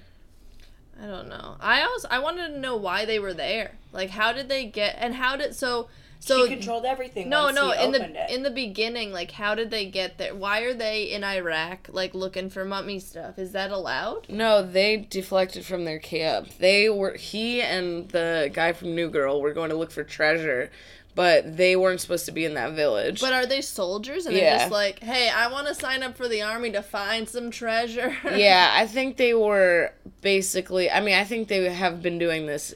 I 1.01 1.07
don't 1.07 1.29
know. 1.29 1.55
I 1.59 1.81
also 1.81 2.07
I 2.11 2.19
wanted 2.19 2.49
to 2.49 2.59
know 2.59 2.75
why 2.75 3.05
they 3.05 3.17
were 3.19 3.33
there. 3.33 3.71
Like, 3.91 4.11
how 4.11 4.33
did 4.33 4.49
they 4.49 4.65
get? 4.65 4.95
And 4.99 5.15
how 5.15 5.35
did 5.35 5.55
so 5.55 5.87
so? 6.19 6.45
she 6.45 6.53
controlled 6.53 6.85
everything. 6.85 7.27
no, 7.27 7.45
once 7.45 7.55
no. 7.55 7.71
he 7.71 7.83
In 7.83 7.91
the 7.91 8.03
it. 8.23 8.29
in 8.29 8.43
the 8.43 8.51
beginning, 8.51 9.11
like, 9.11 9.31
how 9.31 9.55
did 9.55 9.71
they 9.71 9.87
get 9.87 10.19
there? 10.19 10.35
Why 10.35 10.59
are 10.61 10.75
they 10.75 11.05
in 11.05 11.23
Iraq, 11.23 11.87
like, 11.91 12.13
looking 12.13 12.51
for 12.51 12.63
mummy 12.63 12.99
stuff? 12.99 13.39
Is 13.39 13.51
that 13.53 13.71
allowed? 13.71 14.29
No, 14.29 14.61
they 14.61 14.97
deflected 14.97 15.65
from 15.65 15.85
their 15.85 15.99
camp. 15.99 16.49
They 16.59 16.87
were 16.89 17.15
he 17.15 17.61
and 17.63 18.07
the 18.09 18.51
guy 18.53 18.73
from 18.73 18.93
New 18.93 19.09
Girl 19.09 19.41
were 19.41 19.53
going 19.53 19.71
to 19.71 19.75
look 19.77 19.89
for 19.91 20.03
treasure, 20.03 20.69
but 21.15 21.57
they 21.57 21.75
weren't 21.75 22.01
supposed 22.01 22.25
to 22.25 22.31
be 22.31 22.45
in 22.45 22.53
that 22.53 22.73
village. 22.73 23.21
But 23.21 23.33
are 23.33 23.45
they 23.45 23.61
soldiers? 23.61 24.25
And 24.25 24.35
they're 24.35 24.57
just 24.57 24.71
like, 24.71 24.99
hey, 24.99 25.29
I 25.29 25.51
want 25.51 25.67
to 25.67 25.75
sign 25.75 26.03
up 26.03 26.15
for 26.15 26.27
the 26.27 26.41
army 26.41 26.71
to 26.71 26.81
find 26.81 27.27
some 27.27 27.51
treasure. 27.51 28.15
yeah, 28.35 28.71
I 28.73 28.87
think 28.87 29.17
they 29.17 29.33
were 29.33 29.93
basically. 30.21 30.89
I 30.89 31.01
mean, 31.01 31.15
I 31.15 31.23
think 31.23 31.47
they 31.47 31.71
have 31.71 32.01
been 32.01 32.17
doing 32.17 32.45
this 32.45 32.73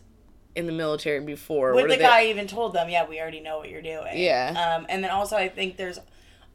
in 0.55 0.65
the 0.65 0.71
military 0.71 1.19
before. 1.21 1.73
When 1.73 1.87
the 1.87 1.95
they- 1.95 2.01
guy 2.01 2.25
even 2.25 2.47
told 2.47 2.73
them, 2.73 2.89
yeah, 2.89 3.07
we 3.07 3.19
already 3.19 3.41
know 3.41 3.57
what 3.57 3.69
you're 3.69 3.81
doing. 3.81 4.17
Yeah. 4.17 4.77
Um, 4.77 4.85
and 4.89 5.03
then 5.03 5.11
also, 5.11 5.35
I 5.35 5.49
think 5.49 5.77
there's 5.77 5.99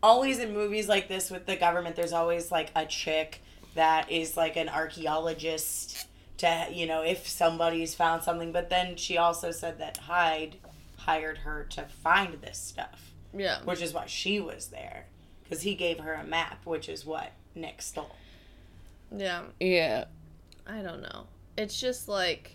always 0.02 0.38
in 0.38 0.52
movies 0.52 0.88
like 0.88 1.08
this 1.08 1.30
with 1.30 1.46
the 1.46 1.56
government, 1.56 1.96
there's 1.96 2.12
always 2.12 2.50
like 2.50 2.70
a 2.74 2.86
chick 2.86 3.42
that 3.74 4.10
is 4.10 4.36
like 4.36 4.56
an 4.56 4.68
archaeologist 4.68 6.06
to 6.38 6.66
you 6.72 6.86
know 6.86 7.02
if 7.02 7.28
somebody's 7.28 7.94
found 7.94 8.22
something. 8.22 8.52
But 8.52 8.70
then 8.70 8.96
she 8.96 9.16
also 9.18 9.50
said 9.50 9.78
that 9.78 9.98
Hyde 9.98 10.56
hired 11.06 11.38
her 11.38 11.64
to 11.70 11.82
find 12.02 12.40
this 12.42 12.58
stuff, 12.58 13.12
Yeah. 13.36 13.62
which 13.64 13.80
is 13.82 13.92
why 13.92 14.06
she 14.06 14.40
was 14.40 14.68
there 14.68 15.06
because 15.42 15.62
he 15.62 15.74
gave 15.74 15.98
her 16.00 16.14
a 16.14 16.24
map, 16.24 16.64
which 16.64 16.88
is 16.88 17.04
what 17.04 17.32
Nick 17.54 17.82
stole. 17.82 18.14
Yeah. 19.16 19.42
Yeah. 19.58 20.04
I 20.66 20.82
don't 20.82 21.02
know. 21.02 21.26
It's 21.56 21.80
just 21.80 22.08
like 22.08 22.52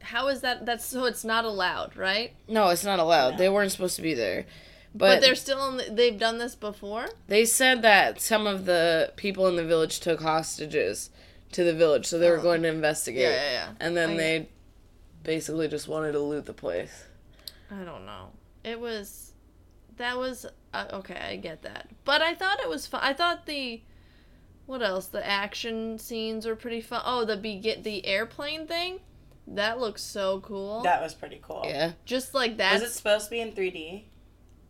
how 0.00 0.28
is 0.28 0.42
that 0.42 0.64
that's 0.64 0.84
so 0.84 1.04
it's 1.06 1.24
not 1.24 1.44
allowed, 1.44 1.96
right? 1.96 2.32
No, 2.46 2.68
it's 2.68 2.84
not 2.84 2.98
allowed. 3.00 3.32
No. 3.32 3.36
They 3.38 3.48
weren't 3.48 3.72
supposed 3.72 3.96
to 3.96 4.02
be 4.02 4.14
there. 4.14 4.46
But, 4.94 5.16
But, 5.16 5.20
they're 5.20 5.34
still 5.34 5.68
in 5.68 5.76
the, 5.76 5.84
they've 5.90 6.18
done 6.18 6.38
this 6.38 6.54
before? 6.54 7.08
they 7.26 7.44
said 7.44 7.82
that 7.82 8.20
some 8.20 8.46
of 8.46 8.64
the 8.64 9.12
people 9.16 9.46
in 9.46 9.56
the 9.56 9.64
village 9.64 10.00
took 10.00 10.22
hostages 10.22 11.10
to 11.52 11.62
the 11.62 11.74
village, 11.74 12.06
so 12.06 12.18
they 12.18 12.30
were 12.30 12.38
Oh. 12.38 12.42
going 12.42 12.62
to 12.62 12.68
investigate. 12.68 13.22
Yeah, 13.22 13.30
yeah, 13.30 13.52
yeah. 13.52 13.68
And 13.80 13.96
then 13.96 14.10
I- 14.12 14.16
they 14.16 14.48
basically 15.22 15.68
just 15.68 15.88
wanted 15.88 16.12
to 16.12 16.20
loot 16.20 16.46
the 16.46 16.52
place. 16.52 17.04
I 17.70 17.84
don't 17.84 18.06
know. 18.06 18.30
It 18.64 18.80
was 18.80 19.32
that 19.96 20.16
was 20.16 20.46
uh, 20.72 20.86
okay, 20.92 21.16
I 21.16 21.36
get 21.36 21.62
that. 21.62 21.88
But 22.04 22.22
I 22.22 22.34
thought 22.34 22.60
it 22.60 22.68
was 22.68 22.86
fun. 22.86 23.00
I 23.02 23.12
thought 23.12 23.46
the 23.46 23.82
what 24.66 24.82
else? 24.82 25.06
The 25.06 25.26
action 25.26 25.98
scenes 25.98 26.46
were 26.46 26.56
pretty 26.56 26.80
fun. 26.80 27.02
Oh, 27.04 27.24
the 27.24 27.36
be 27.36 27.56
get 27.58 27.84
the 27.84 28.04
airplane 28.06 28.66
thing? 28.66 29.00
That 29.46 29.80
looks 29.80 30.02
so 30.02 30.40
cool. 30.40 30.82
That 30.82 31.00
was 31.00 31.14
pretty 31.14 31.40
cool. 31.42 31.62
Yeah. 31.64 31.92
Just 32.04 32.34
like 32.34 32.58
that. 32.58 32.74
Was 32.74 32.82
it 32.82 32.92
supposed 32.92 33.26
to 33.26 33.30
be 33.30 33.40
in 33.40 33.52
3D? 33.52 34.02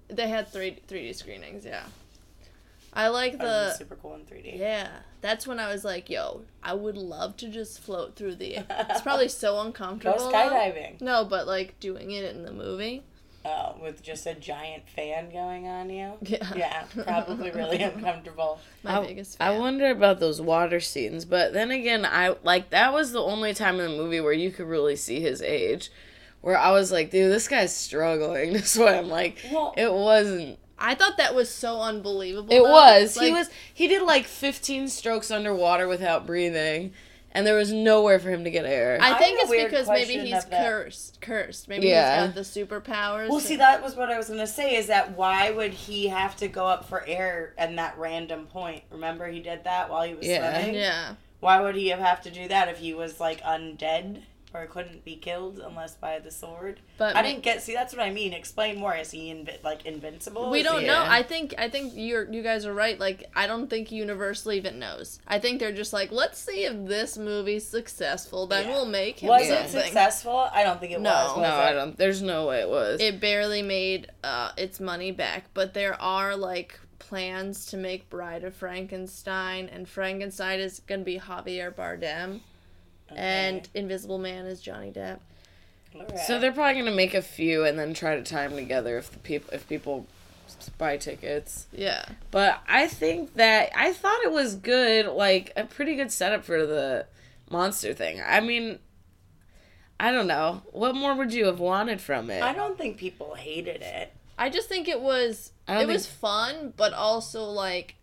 They 0.09 0.29
had 0.29 0.49
3 0.49 0.79
3D 0.89 1.15
screenings, 1.17 1.65
yeah. 1.65 1.83
I 2.93 3.09
like 3.09 3.35
Or 3.35 3.39
was 3.39 3.45
it 3.45 3.45
the 3.47 3.75
super 3.75 3.97
cool 3.97 4.15
in 4.15 4.23
3D? 4.23 4.59
Yeah, 4.59 4.89
that's 5.21 5.47
when 5.47 5.61
I 5.61 5.71
was 5.73 5.85
like, 5.85 6.09
"Yo, 6.11 6.43
I 6.63 6.75
would 6.75 6.97
love 6.97 7.37
to 7.39 7.49
just 7.49 7.81
float 7.81 8.17
through 8.17 8.37
the 8.37 8.57
air." 8.59 8.67
It's 8.91 9.03
probably 9.03 9.29
so 9.29 9.55
Go 9.55 9.61
uncomfortable. 9.63 10.19
though. 10.19 10.33
skydiving. 10.33 11.01
No, 11.01 11.25
but 11.25 11.47
like 11.47 11.79
doing 11.81 12.11
it 12.11 12.25
in 12.35 12.43
the 12.45 12.53
movie. 12.53 13.03
Oh, 13.45 13.77
with 13.81 14.03
just 14.03 14.27
a 14.27 14.35
giant 14.35 14.89
fan 14.89 15.31
going 15.31 15.67
on 15.69 15.89
you. 15.91 16.15
Yeah. 16.23 16.53
Yeah, 16.57 16.85
probably 17.05 17.51
really 17.51 17.83
uncomfortable. 17.83 18.59
My 18.83 18.99
I, 19.01 19.07
biggest 19.07 19.37
I 19.41 19.57
wonder 19.59 19.91
about 19.91 20.19
those 20.21 20.41
water 20.41 20.81
scenes, 20.81 21.25
but 21.25 21.53
then 21.53 21.71
again, 21.71 22.05
I 22.05 22.37
like 22.43 22.71
that 22.71 22.93
was 22.93 23.13
the 23.13 23.23
only 23.23 23.55
time 23.55 23.79
in 23.81 23.91
the 23.91 23.97
movie 23.97 24.21
where 24.21 24.33
you 24.33 24.51
could 24.51 24.67
really 24.67 24.97
see 24.97 25.21
his 25.21 25.41
age. 25.41 25.91
Where 26.41 26.57
I 26.59 26.71
was 26.73 26.93
like, 26.93 27.11
dude, 27.11 27.33
this 27.33 27.49
guy's 27.49 27.75
struggling 27.75 28.53
to 28.55 28.63
swim. 28.65 29.09
Like, 29.09 29.39
Well- 29.51 29.75
it 29.77 29.93
wasn't. 29.93 30.59
I 30.79 30.95
thought 30.95 31.17
that 31.17 31.35
was 31.35 31.51
so 31.51 31.81
unbelievable. 31.81 32.53
It 32.53 32.63
though. 32.63 32.71
was. 32.71 33.17
he 33.19 33.33
was. 33.33 33.51
He 33.73 33.89
did 33.89 34.03
like 34.03 34.27
15 34.27 34.89
strokes 34.89 35.31
underwater 35.31 35.89
without 35.89 36.27
breathing, 36.27 36.93
and 37.33 37.47
there 37.47 37.57
was 37.57 37.73
nowhere 37.73 38.19
for 38.19 38.31
him 38.31 38.45
to 38.45 38.51
get 38.51 38.65
air. 38.65 38.99
I 39.01 39.13
I 39.15 39.19
think 39.19 39.41
have 39.41 39.51
it's 39.53 39.65
because 39.65 39.89
maybe 39.89 40.19
he's 40.19 40.45
of 40.45 40.51
that. 40.51 40.65
cursed. 40.67 41.21
Cursed. 41.21 41.69
Maybe 41.69 41.89
Yeah. 41.89 42.27
he's 42.27 42.35
got 42.35 42.35
the 42.35 42.41
superpowers. 42.67 43.29
Well, 43.29 43.41
see, 43.41 43.57
that 43.57 43.83
was 43.83 43.97
what 43.97 44.11
I 44.11 44.17
was 44.17 44.29
gonna 44.29 44.47
say. 44.47 44.77
Is 44.77 44.87
that 44.87 45.17
why 45.17 45.51
would 45.51 45.73
he 45.73 46.09
have 46.09 46.37
to 46.37 46.49
go 46.49 46.67
up 46.67 46.89
for 46.89 47.05
air 47.07 47.55
at 47.59 47.75
that 47.77 47.99
random 47.99 48.47
point? 48.47 48.85
Remember, 48.91 49.27
he 49.29 49.41
did 49.41 49.65
that 49.65 49.91
while 49.91 50.03
he 50.07 50.15
was 50.15 50.27
Yeah. 50.27 50.59
swimming. 50.63 50.81
Yeah. 50.81 51.15
Why 51.41 51.61
would 51.61 51.77
he 51.77 51.89
have, 51.89 52.01
have 52.01 52.21
to 52.23 52.31
do 52.31 52.49
that 52.49 52.69
if 52.69 52.79
he 52.79 52.95
was 52.95 53.21
like 53.21 53.41
undead 53.43 54.23
or 54.55 54.67
couldn't 54.67 55.05
be 55.05 55.15
killed 55.17 55.59
unless 55.59 55.95
by 55.95 56.19
the 56.19 56.31
sword? 56.31 56.81
But 56.97 57.17
I 57.17 57.23
didn't 57.23 57.43
get. 57.43 57.63
See, 57.63 57.75
that's 57.75 57.95
what 57.95 58.03
I 58.03 58.11
mean. 58.11 58.33
Explain 58.33 58.79
more. 58.79 58.95
Is 58.95 59.11
he 59.11 59.31
invi- 59.33 59.63
like 59.63 59.85
invincible? 59.87 60.51
We 60.51 60.61
Is 60.61 60.65
don't 60.65 60.81
he- 60.81 60.87
know. 60.87 61.03
Yeah. 61.03 61.13
I 61.13 61.23
think 61.23 61.55
I 61.59 61.69
think 61.69 61.93
you're 61.95 62.31
you 62.33 62.43
guys 62.43 62.65
are 62.67 62.73
right. 62.75 62.99
Like 62.99 63.25
I 63.37 63.47
don't 63.47 63.69
think 63.69 63.93
Universal 63.93 64.53
even 64.53 64.79
knows. 64.79 65.21
I 65.29 65.39
think 65.39 65.61
they're 65.61 65.73
just 65.73 65.93
like, 65.93 66.11
let's 66.13 66.39
see 66.39 66.65
if 66.65 66.87
this 66.87 67.19
movie's 67.19 67.67
successful, 67.67 68.47
then 68.47 68.67
Yeah. 68.67 68.73
we'll 68.75 68.87
make 68.87 69.21
him 69.21 69.29
Was 69.29 69.47
Yeah. 69.49 69.55
it 69.65 69.71
something. 69.71 69.83
successful? 69.83 70.49
I 70.53 70.63
don't 70.65 70.81
think 70.81 70.93
it 70.93 71.01
No. 71.01 71.11
was. 71.13 71.29
was 71.37 71.43
no, 71.43 71.55
it? 71.57 71.63
I 71.63 71.73
don't. 71.73 71.97
There's 71.97 72.23
no 72.23 72.47
way 72.47 72.61
it 72.61 72.69
was. 72.69 73.01
It 73.01 73.21
barely 73.21 73.63
made 73.63 74.11
uh, 74.25 74.53
its 74.57 74.81
money 74.81 75.13
back, 75.13 75.45
but 75.55 75.75
there 75.75 76.01
are 76.01 76.37
like 76.37 76.79
plans 76.99 77.67
to 77.67 77.77
make 77.77 78.11
Bride 78.11 78.45
of 78.45 78.55
Frankenstein, 78.55 79.69
and 79.73 79.89
Frankenstein 79.89 80.61
is 80.61 80.81
gonna 80.81 81.05
be 81.05 81.19
Javier 81.19 81.73
Bardem, 81.75 82.41
and 83.15 83.69
Invisible 83.75 84.19
Man 84.19 84.47
is 84.47 84.61
Johnny 84.61 84.91
Depp. 84.91 85.19
Alright. 85.95 86.19
So 86.21 86.39
they're 86.39 86.53
probably 86.53 86.81
gonna 86.81 86.95
make 86.95 87.15
a 87.15 87.23
few 87.23 87.65
and 87.65 87.79
then 87.79 87.95
try 87.95 88.17
to 88.17 88.23
tie 88.23 88.47
them 88.47 88.57
together 88.57 88.99
if 88.99 89.11
the 89.11 89.19
people 89.19 89.53
if 89.53 89.69
people 89.69 90.07
buy 90.77 90.97
tickets. 90.97 91.67
Yeah, 91.73 92.05
But 92.31 92.61
I 92.69 92.87
think 92.89 93.35
that 93.35 93.71
I 93.77 93.93
thought 93.93 94.19
it 94.25 94.33
was 94.33 94.55
good, 94.55 95.07
like 95.07 95.53
a 95.57 95.65
pretty 95.65 95.95
good 95.95 96.11
setup 96.11 96.45
for 96.45 96.67
the 96.67 97.07
monster 97.51 97.95
thing. 97.95 98.21
I 98.25 98.41
mean, 98.41 98.79
I 100.01 100.11
don't 100.11 100.27
know. 100.27 100.63
What 100.73 100.95
more 100.95 101.15
would 101.15 101.33
you 101.33 101.47
have 101.47 101.61
wanted 101.61 102.01
from 102.01 102.31
it? 102.31 102.43
I 102.43 102.53
don't 102.53 102.79
think 102.79 102.97
people 102.97 103.35
hated 103.35 103.83
it. 103.83 104.13
I 104.39 104.51
just 104.51 104.69
think 104.69 104.89
it 104.89 105.01
was 105.01 105.53
I 105.67 105.75
don't 105.75 105.85
it 105.85 105.93
was 105.93 106.07
fun, 106.07 106.73
but 106.77 106.93
also 106.93 107.45
like 107.45 107.97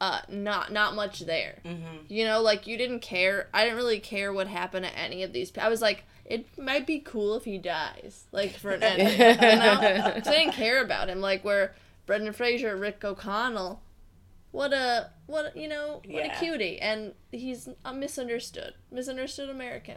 uh 0.00 0.20
not 0.28 0.72
not 0.72 0.94
much 0.94 1.20
there. 1.20 1.58
Mm-hmm. 1.64 1.96
You 2.08 2.24
know, 2.24 2.40
like 2.42 2.66
you 2.66 2.76
didn't 2.76 3.00
care. 3.00 3.48
I 3.54 3.64
didn't 3.64 3.76
really 3.78 4.00
care 4.00 4.32
what 4.32 4.46
happened 4.46 4.84
to 4.86 4.98
any 4.98 5.22
of 5.22 5.32
these. 5.32 5.50
I 5.58 5.68
was 5.68 5.80
like, 5.80 6.04
it 6.24 6.46
might 6.58 6.86
be 6.86 6.98
cool 6.98 7.34
if 7.36 7.44
he 7.44 7.56
dies, 7.58 8.24
like 8.32 8.52
for 8.52 8.72
an 8.72 8.82
ending. 8.82 9.08
you 9.18 9.36
know, 9.58 9.76
'Cause 10.14 10.26
I 10.28 10.32
didn't 10.36 10.52
care 10.52 10.82
about 10.82 11.08
him. 11.08 11.20
Like 11.20 11.44
where 11.44 11.74
Brendan 12.04 12.32
Fraser, 12.34 12.76
Rick 12.76 13.04
O'Connell, 13.04 13.80
what 14.52 14.72
a 14.72 15.10
what 15.26 15.56
you 15.56 15.68
know 15.68 16.02
what 16.06 16.24
Yeah. 16.26 16.36
a 16.36 16.38
cutie, 16.38 16.78
and 16.80 17.14
he's 17.32 17.68
a 17.84 17.94
misunderstood, 17.94 18.74
misunderstood 18.90 19.48
American 19.50 19.96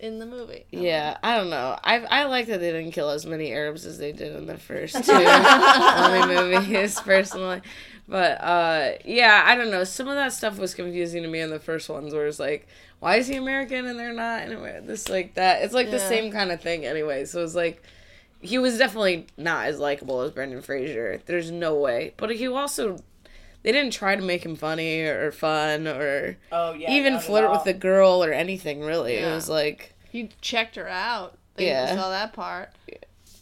in 0.00 0.18
the 0.18 0.26
movie. 0.26 0.66
Yeah, 0.70 1.16
I 1.22 1.36
don't 1.36 1.50
know. 1.50 1.78
I 1.82 1.98
I 2.00 2.24
like 2.24 2.46
that 2.46 2.60
they 2.60 2.72
didn't 2.72 2.92
kill 2.92 3.10
as 3.10 3.24
many 3.24 3.52
Arabs 3.52 3.86
as 3.86 3.98
they 3.98 4.12
did 4.12 4.34
in 4.34 4.46
the 4.46 4.58
first 4.58 4.94
two 5.04 5.12
Mummy 5.12 6.34
movies, 6.34 7.00
personally. 7.00 7.62
But 8.08 8.40
uh, 8.42 8.92
yeah, 9.04 9.42
I 9.46 9.54
don't 9.54 9.70
know. 9.70 9.84
Some 9.84 10.08
of 10.08 10.14
that 10.16 10.32
stuff 10.32 10.58
was 10.58 10.74
confusing 10.74 11.22
to 11.22 11.28
me 11.28 11.40
in 11.40 11.50
the 11.50 11.58
first 11.58 11.88
ones, 11.88 12.12
where 12.12 12.26
it's 12.26 12.38
like, 12.38 12.66
why 13.00 13.16
is 13.16 13.28
he 13.28 13.36
American 13.36 13.86
and 13.86 13.98
they're 13.98 14.12
not? 14.12 14.42
Anyway, 14.42 14.80
this 14.84 15.08
like 15.08 15.34
that. 15.34 15.62
It's 15.62 15.74
like 15.74 15.90
the 15.90 15.98
same 16.00 16.30
kind 16.32 16.52
of 16.52 16.60
thing 16.60 16.84
anyway. 16.84 17.24
So 17.24 17.42
it's 17.44 17.54
like. 17.54 17.82
He 18.40 18.58
was 18.58 18.76
definitely 18.76 19.26
not 19.38 19.68
as 19.68 19.78
likable 19.78 20.20
as 20.20 20.30
Brendan 20.30 20.60
Fraser. 20.60 21.18
There's 21.24 21.50
no 21.50 21.76
way. 21.76 22.12
But 22.18 22.36
he 22.36 22.46
also, 22.46 22.98
they 23.62 23.72
didn't 23.72 23.94
try 23.94 24.16
to 24.16 24.20
make 24.20 24.44
him 24.44 24.54
funny 24.54 25.00
or 25.00 25.32
fun 25.32 25.88
or 25.88 26.36
Oh 26.52 26.74
yeah. 26.74 26.90
even 26.90 27.18
flirt 27.20 27.50
with 27.52 27.64
the 27.64 27.72
girl 27.72 28.22
or 28.22 28.34
anything 28.34 28.82
really. 28.82 29.14
It 29.14 29.32
was 29.34 29.48
like, 29.48 29.94
He 30.10 30.28
checked 30.42 30.76
her 30.76 30.86
out. 30.86 31.38
They 31.54 31.68
Yeah. 31.68 31.96
saw 31.96 32.10
that 32.10 32.34
part. 32.34 32.68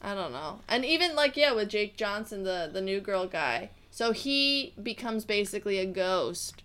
I 0.01 0.15
don't 0.15 0.31
know. 0.31 0.61
And 0.69 0.85
even 0.85 1.17
like 1.17 1.37
yeah, 1.37 1.53
with 1.53 1.69
Jake 1.71 1.97
Johnson, 1.97 2.45
the 2.45 2.71
the 2.73 2.81
new 2.81 3.01
girl 3.01 3.27
guy. 3.27 3.71
So 3.95 4.11
he 4.13 4.73
becomes 4.83 5.25
basically 5.27 5.79
a 5.79 5.87
ghost. 5.87 6.63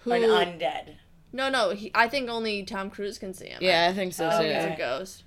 Who? 0.00 0.12
an 0.12 0.20
undead. 0.22 0.96
no, 1.32 1.48
no. 1.48 1.70
He, 1.70 1.90
I 1.94 2.08
think 2.08 2.28
only 2.28 2.62
Tom 2.62 2.90
Cruise 2.90 3.18
can 3.18 3.32
see 3.34 3.46
him. 3.46 3.58
yeah, 3.62 3.88
I 3.90 3.94
think 3.94 4.12
so 4.12 4.28
Oh, 4.28 4.30
too. 4.42 4.44
think 4.48 4.54
he's 4.62 4.74
a 4.74 4.76
ghost, 4.76 5.24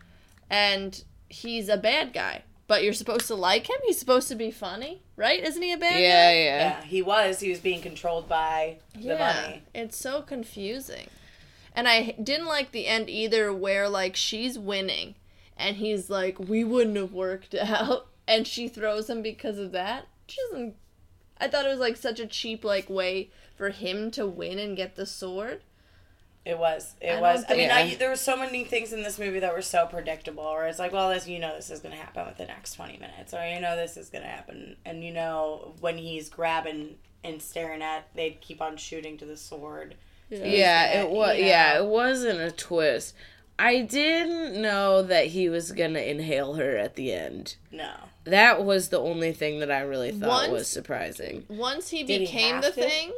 and 0.50 1.04
he's 1.28 1.68
a 1.68 1.78
bad 1.78 2.14
guy. 2.14 2.44
But 2.68 2.84
you're 2.84 2.94
supposed 2.94 3.28
to 3.28 3.36
like 3.36 3.70
him. 3.70 3.78
He's 3.86 3.98
supposed 4.00 4.28
to 4.30 4.36
be 4.36 4.50
funny, 4.52 5.02
right? 5.16 5.44
Isn't 5.44 5.62
he 5.62 5.72
a 5.72 5.78
bad 5.78 6.00
Yeah, 6.00 6.32
guy? 6.32 6.38
yeah. 6.40 6.58
Yeah, 6.80 6.82
he 6.84 7.02
was. 7.04 7.40
He 7.40 7.50
was 7.50 7.60
being 7.60 7.82
controlled 7.82 8.28
by 8.30 8.78
the 8.96 9.18
money. 9.18 9.64
It's 9.76 9.98
so 9.98 10.22
confusing. 10.24 11.08
And 11.76 11.88
I 11.88 12.16
didn't 12.24 12.48
like 12.48 12.72
the 12.72 12.88
end 12.88 13.08
either 13.10 13.54
where 13.54 13.88
like 13.90 14.16
she's 14.16 14.58
winning 14.58 15.14
and 15.58 15.76
he's 15.78 16.10
like, 16.10 16.40
We 16.40 16.64
wouldn't 16.64 16.98
have 16.98 17.14
worked 17.14 17.54
out 17.62 18.08
and 18.28 18.48
she 18.48 18.68
throws 18.68 19.10
him 19.12 19.22
because 19.22 19.60
of 19.60 19.72
that. 19.74 20.08
She 20.28 20.38
doesn't 20.50 20.76
I 21.40 21.48
thought 21.48 21.66
it 21.66 21.70
was 21.70 21.80
like 21.80 21.98
such 21.98 22.20
a 22.20 22.28
cheap 22.28 22.64
like 22.64 22.90
way 22.90 23.30
for 23.56 23.70
him 23.70 24.12
to 24.12 24.26
win 24.26 24.60
and 24.60 24.76
get 24.76 24.96
the 24.96 25.06
sword. 25.06 25.62
It 26.46 26.60
was. 26.60 26.94
It 27.02 27.14
I 27.14 27.22
was. 27.22 27.44
I 27.50 27.56
mean, 27.56 27.70
think- 27.70 27.94
I, 27.94 27.96
there 27.96 28.10
were 28.10 28.16
so 28.16 28.38
many 28.38 28.64
things 28.64 28.94
in 28.94 29.02
this 29.02 29.18
movie 29.18 29.40
that 29.40 29.54
were 29.54 29.64
so 29.64 29.88
predictable. 29.88 30.44
Where 30.44 30.68
it's 30.68 30.78
like, 30.78 30.94
well, 30.94 31.10
this 31.10 31.28
you 31.28 31.40
know 31.40 31.56
this 31.56 31.72
is 31.72 31.80
gonna 31.80 31.96
happen 31.96 32.26
with 32.26 32.38
the 32.38 32.46
next 32.46 32.74
twenty 32.74 32.98
minutes, 32.98 33.34
or 33.34 33.44
you 33.48 33.60
know 33.60 33.76
this 33.76 33.98
is 33.98 34.10
gonna 34.10 34.28
happen, 34.28 34.76
and 34.86 35.04
you 35.04 35.12
know 35.12 35.74
when 35.80 35.98
he's 35.98 36.30
grabbing 36.30 36.98
and 37.24 37.42
staring 37.42 37.82
at, 37.82 38.08
they'd 38.14 38.40
keep 38.42 38.62
on 38.62 38.78
shooting 38.78 39.18
to 39.18 39.26
the 39.26 39.36
sword. 39.36 39.96
Yeah, 40.30 40.94
gonna, 40.94 41.08
it 41.08 41.12
was. 41.12 41.38
you 41.38 41.46
Yeah, 41.46 41.80
it 41.80 41.86
wasn't 41.86 42.40
a 42.40 42.52
twist. 42.52 43.16
I 43.58 43.82
didn't 43.82 44.62
know 44.62 45.02
that 45.04 45.28
he 45.28 45.50
was 45.50 45.72
gonna 45.72 46.00
inhale 46.00 46.56
her 46.56 46.78
at 46.78 46.96
the 46.96 47.14
end. 47.14 47.56
No. 47.72 47.92
That 48.26 48.64
was 48.66 48.90
the 48.90 49.00
only 49.00 49.32
thing 49.32 49.60
that 49.60 49.72
I 49.72 49.82
really 49.82 50.12
thought 50.12 50.28
Once- 50.28 50.52
was 50.52 50.68
surprising. 50.68 51.46
Once 51.48 51.90
he 51.90 52.04
Did 52.04 52.20
became 52.20 52.56
have 52.56 52.64
the 52.64 52.72
to? 52.72 52.90
thing 52.90 53.14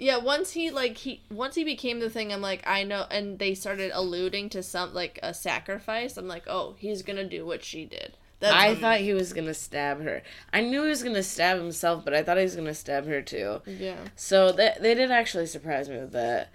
yeah, 0.00 0.16
once 0.16 0.52
he 0.52 0.70
like 0.70 0.96
he 0.96 1.20
once 1.30 1.54
he 1.54 1.62
became 1.62 2.00
the 2.00 2.08
thing, 2.08 2.32
I'm 2.32 2.40
like 2.40 2.62
I 2.66 2.84
know, 2.84 3.04
and 3.10 3.38
they 3.38 3.54
started 3.54 3.92
alluding 3.94 4.48
to 4.50 4.62
some 4.62 4.94
like 4.94 5.18
a 5.22 5.34
sacrifice. 5.34 6.16
I'm 6.16 6.26
like, 6.26 6.44
oh, 6.48 6.74
he's 6.78 7.02
gonna 7.02 7.28
do 7.28 7.44
what 7.44 7.62
she 7.62 7.84
did. 7.84 8.16
That's 8.40 8.54
I 8.54 8.74
thought 8.74 9.00
he 9.00 9.12
was 9.12 9.34
gonna 9.34 9.52
stab 9.52 10.00
her. 10.02 10.22
I 10.54 10.62
knew 10.62 10.84
he 10.84 10.88
was 10.88 11.02
gonna 11.02 11.22
stab 11.22 11.58
himself, 11.58 12.02
but 12.04 12.14
I 12.14 12.22
thought 12.22 12.38
he 12.38 12.42
was 12.44 12.56
gonna 12.56 12.74
stab 12.74 13.06
her 13.06 13.20
too. 13.20 13.60
yeah. 13.66 13.98
So 14.16 14.52
they 14.52 14.74
they 14.80 14.94
did 14.94 15.10
actually 15.10 15.46
surprise 15.46 15.90
me 15.90 15.98
with 15.98 16.12
that. 16.12 16.48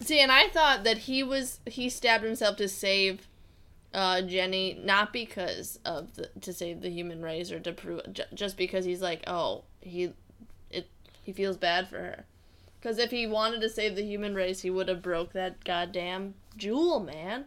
See, 0.00 0.20
and 0.20 0.30
I 0.30 0.48
thought 0.48 0.84
that 0.84 0.98
he 0.98 1.22
was 1.22 1.60
he 1.66 1.88
stabbed 1.88 2.24
himself 2.24 2.56
to 2.56 2.68
save 2.68 3.26
uh, 3.94 4.20
Jenny, 4.22 4.78
not 4.82 5.12
because 5.12 5.78
of 5.84 6.14
the 6.16 6.28
to 6.42 6.52
save 6.52 6.82
the 6.82 6.90
human 6.90 7.22
race 7.22 7.50
or 7.50 7.60
to 7.60 7.72
prove 7.72 8.02
ju- 8.12 8.24
just 8.34 8.56
because 8.56 8.84
he's 8.84 9.00
like, 9.00 9.22
oh, 9.26 9.64
he 9.80 10.12
it 10.70 10.88
he 11.22 11.32
feels 11.32 11.56
bad 11.56 11.88
for 11.88 11.96
her. 11.96 12.24
Because 12.78 12.98
if 12.98 13.10
he 13.10 13.26
wanted 13.26 13.60
to 13.62 13.70
save 13.70 13.96
the 13.96 14.04
human 14.04 14.34
race, 14.34 14.60
he 14.60 14.70
would 14.70 14.88
have 14.88 15.02
broke 15.02 15.32
that 15.32 15.64
goddamn 15.64 16.34
jewel, 16.56 17.00
man. 17.00 17.46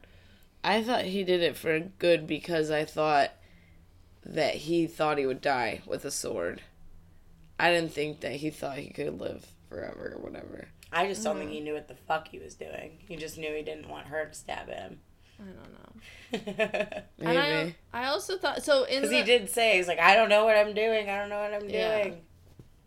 I 0.64 0.84
thought 0.84 1.06
he 1.06 1.24
did 1.24 1.42
it 1.42 1.56
for 1.56 1.80
good 1.80 2.28
because 2.28 2.70
I 2.72 2.84
thought 2.84 3.32
that 4.26 4.56
he 4.56 4.88
thought 4.88 5.18
he 5.18 5.26
would 5.26 5.42
die 5.42 5.82
with 5.86 6.04
a 6.04 6.12
sword. 6.12 6.62
I 7.60 7.72
didn't 7.72 7.94
think 7.94 8.22
that 8.22 8.34
he 8.34 8.50
thought 8.50 8.80
he 8.80 8.90
could 8.90 9.20
live 9.20 9.46
forever 9.70 10.14
or 10.16 10.22
whatever. 10.22 10.68
I 10.92 11.08
just 11.08 11.24
don't 11.24 11.38
think 11.38 11.52
he 11.52 11.60
knew 11.60 11.74
what 11.74 11.88
the 11.88 11.96
fuck 11.96 12.28
he 12.30 12.40
was 12.40 12.56
doing. 12.56 12.98
He 13.08 13.16
just 13.16 13.38
knew 13.38 13.54
he 13.54 13.62
didn't 13.62 13.88
want 13.90 14.08
her 14.08 14.26
to 14.26 14.34
stab 14.34 14.68
him. 14.70 15.00
I 15.40 15.44
don't 15.46 15.74
know. 15.74 16.56
Maybe. 16.56 17.04
And 17.20 17.38
I, 17.38 17.76
I 17.94 18.06
also 18.08 18.38
thought 18.38 18.64
so 18.64 18.84
in 18.86 19.04
the 19.04 19.10
he 19.10 19.24
did 19.24 19.50
say 19.50 19.78
he's 19.78 19.88
like, 19.88 20.00
I 20.00 20.16
don't 20.16 20.30
know 20.30 20.46
what 20.46 20.56
I'm 20.58 20.74
doing. 20.74 21.10
I 21.10 21.18
don't 21.18 21.30
know 21.30 21.40
what 21.42 21.54
I'm 21.54 21.70
Yeah. 21.70 22.04
doing. 22.04 22.22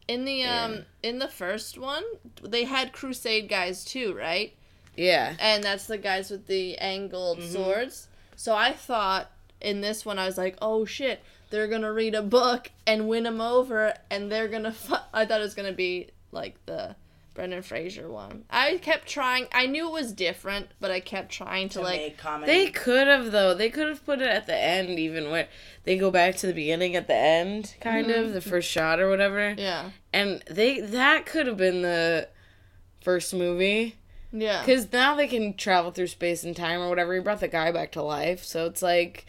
in 0.09 0.25
the 0.25 0.33
Yeah. 0.35 0.65
um 0.65 0.85
in 1.03 1.19
the 1.19 1.29
first 1.29 1.79
one 1.79 2.03
they 2.43 2.65
had 2.65 2.93
crusade 2.93 3.49
guys 3.49 3.85
too, 3.85 4.15
right? 4.15 4.55
yeah. 4.97 5.35
and 5.39 5.63
that's 5.65 5.87
the 5.87 5.97
guys 5.99 6.31
with 6.31 6.47
the 6.47 6.77
angled 6.79 7.43
swords. 7.43 8.09
So 8.37 8.55
I 8.55 8.73
thought 8.73 9.31
in 9.61 9.81
this 9.81 10.05
one, 10.05 10.19
I 10.19 10.27
was 10.27 10.37
like, 10.37 10.57
oh 10.61 10.85
shit, 10.85 11.23
they're 11.51 11.69
gonna 11.69 11.93
read 11.93 12.15
a 12.15 12.23
book 12.23 12.71
and 12.87 13.09
win 13.09 13.25
him 13.27 13.41
over, 13.41 13.95
and 14.11 14.31
they're 14.31 14.49
gonna. 14.49 14.73
Fu-. 14.73 14.97
I 15.15 15.25
thought 15.25 15.41
it 15.41 15.45
was 15.45 15.55
gonna 15.55 15.73
be 15.73 16.09
like 16.33 16.57
the 16.67 16.97
Brendan 17.35 17.63
Fraser 17.63 18.09
one. 18.11 18.45
I 18.51 18.77
kept 18.79 19.09
trying. 19.09 19.47
I 19.53 19.67
knew 19.67 19.89
it 19.89 19.93
was 19.93 20.13
different, 20.13 20.69
but 20.81 20.91
I 20.91 21.01
kept 21.01 21.33
trying 21.33 21.69
to, 21.71 21.79
To 21.79 21.85
like. 21.85 22.01
make 22.01 22.19
comedy. 22.19 22.53
They 22.53 22.71
could 22.71 23.07
have 23.07 23.33
though. 23.33 23.55
They 23.55 23.71
could 23.71 23.89
have 23.89 24.05
put 24.05 24.21
it 24.21 24.29
at 24.29 24.47
the 24.47 24.57
end, 24.57 24.99
even 24.99 25.31
where 25.31 25.49
they 25.85 25.97
go 25.97 26.11
back 26.11 26.37
to 26.37 26.47
the 26.47 26.53
beginning 26.53 26.95
at 26.97 27.07
the 27.07 27.17
end, 27.17 27.75
kind 27.81 28.11
of 28.11 28.27
mm-hmm. 28.27 28.35
the 28.35 28.41
first 28.41 28.69
shot 28.71 29.01
or 29.01 29.09
whatever. 29.09 29.55
Yeah, 29.57 29.91
And 30.13 30.43
they 30.51 30.81
that 30.81 31.27
could 31.27 31.47
have 31.47 31.57
been 31.57 31.83
the 31.83 32.29
first 33.01 33.35
movie 33.35 33.97
yeah, 34.33 34.61
because 34.61 34.93
now 34.93 35.15
they 35.15 35.27
can 35.27 35.55
travel 35.55 35.91
through 35.91 36.07
space 36.07 36.45
and 36.45 36.55
time 36.57 36.81
or 36.81 36.89
whatever. 36.89 37.15
He 37.15 37.21
brought 37.21 37.41
the 37.41 37.49
guy 37.49 37.73
back 37.73 37.93
to 37.93 38.03
life, 38.03 38.45
so 38.45 38.67
it's 38.67 38.83
like 38.83 39.27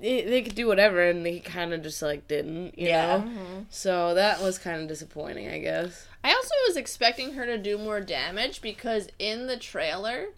they, 0.00 0.22
they 0.22 0.42
could 0.42 0.54
do 0.54 0.66
whatever, 0.66 1.00
and 1.02 1.24
they 1.24 1.38
kind 1.40 1.72
of 1.72 1.82
just 1.82 2.02
like 2.02 2.28
didn't, 2.28 2.78
you 2.78 2.88
Yeah. 2.88 3.06
know. 3.18 3.22
Mm-hmm. 3.24 3.60
So 3.70 4.14
that 4.14 4.42
was 4.42 4.58
kind 4.58 4.82
of 4.82 4.88
disappointing, 4.88 5.48
I 5.48 5.58
guess. 5.58 6.06
I 6.26 6.30
also 6.30 6.54
was 6.66 6.76
expecting 6.76 7.34
her 7.34 7.46
to 7.46 7.56
do 7.56 7.78
more 7.78 8.00
damage 8.00 8.60
because 8.60 9.08
in 9.16 9.46
the 9.46 9.56
trailer, 9.56 10.30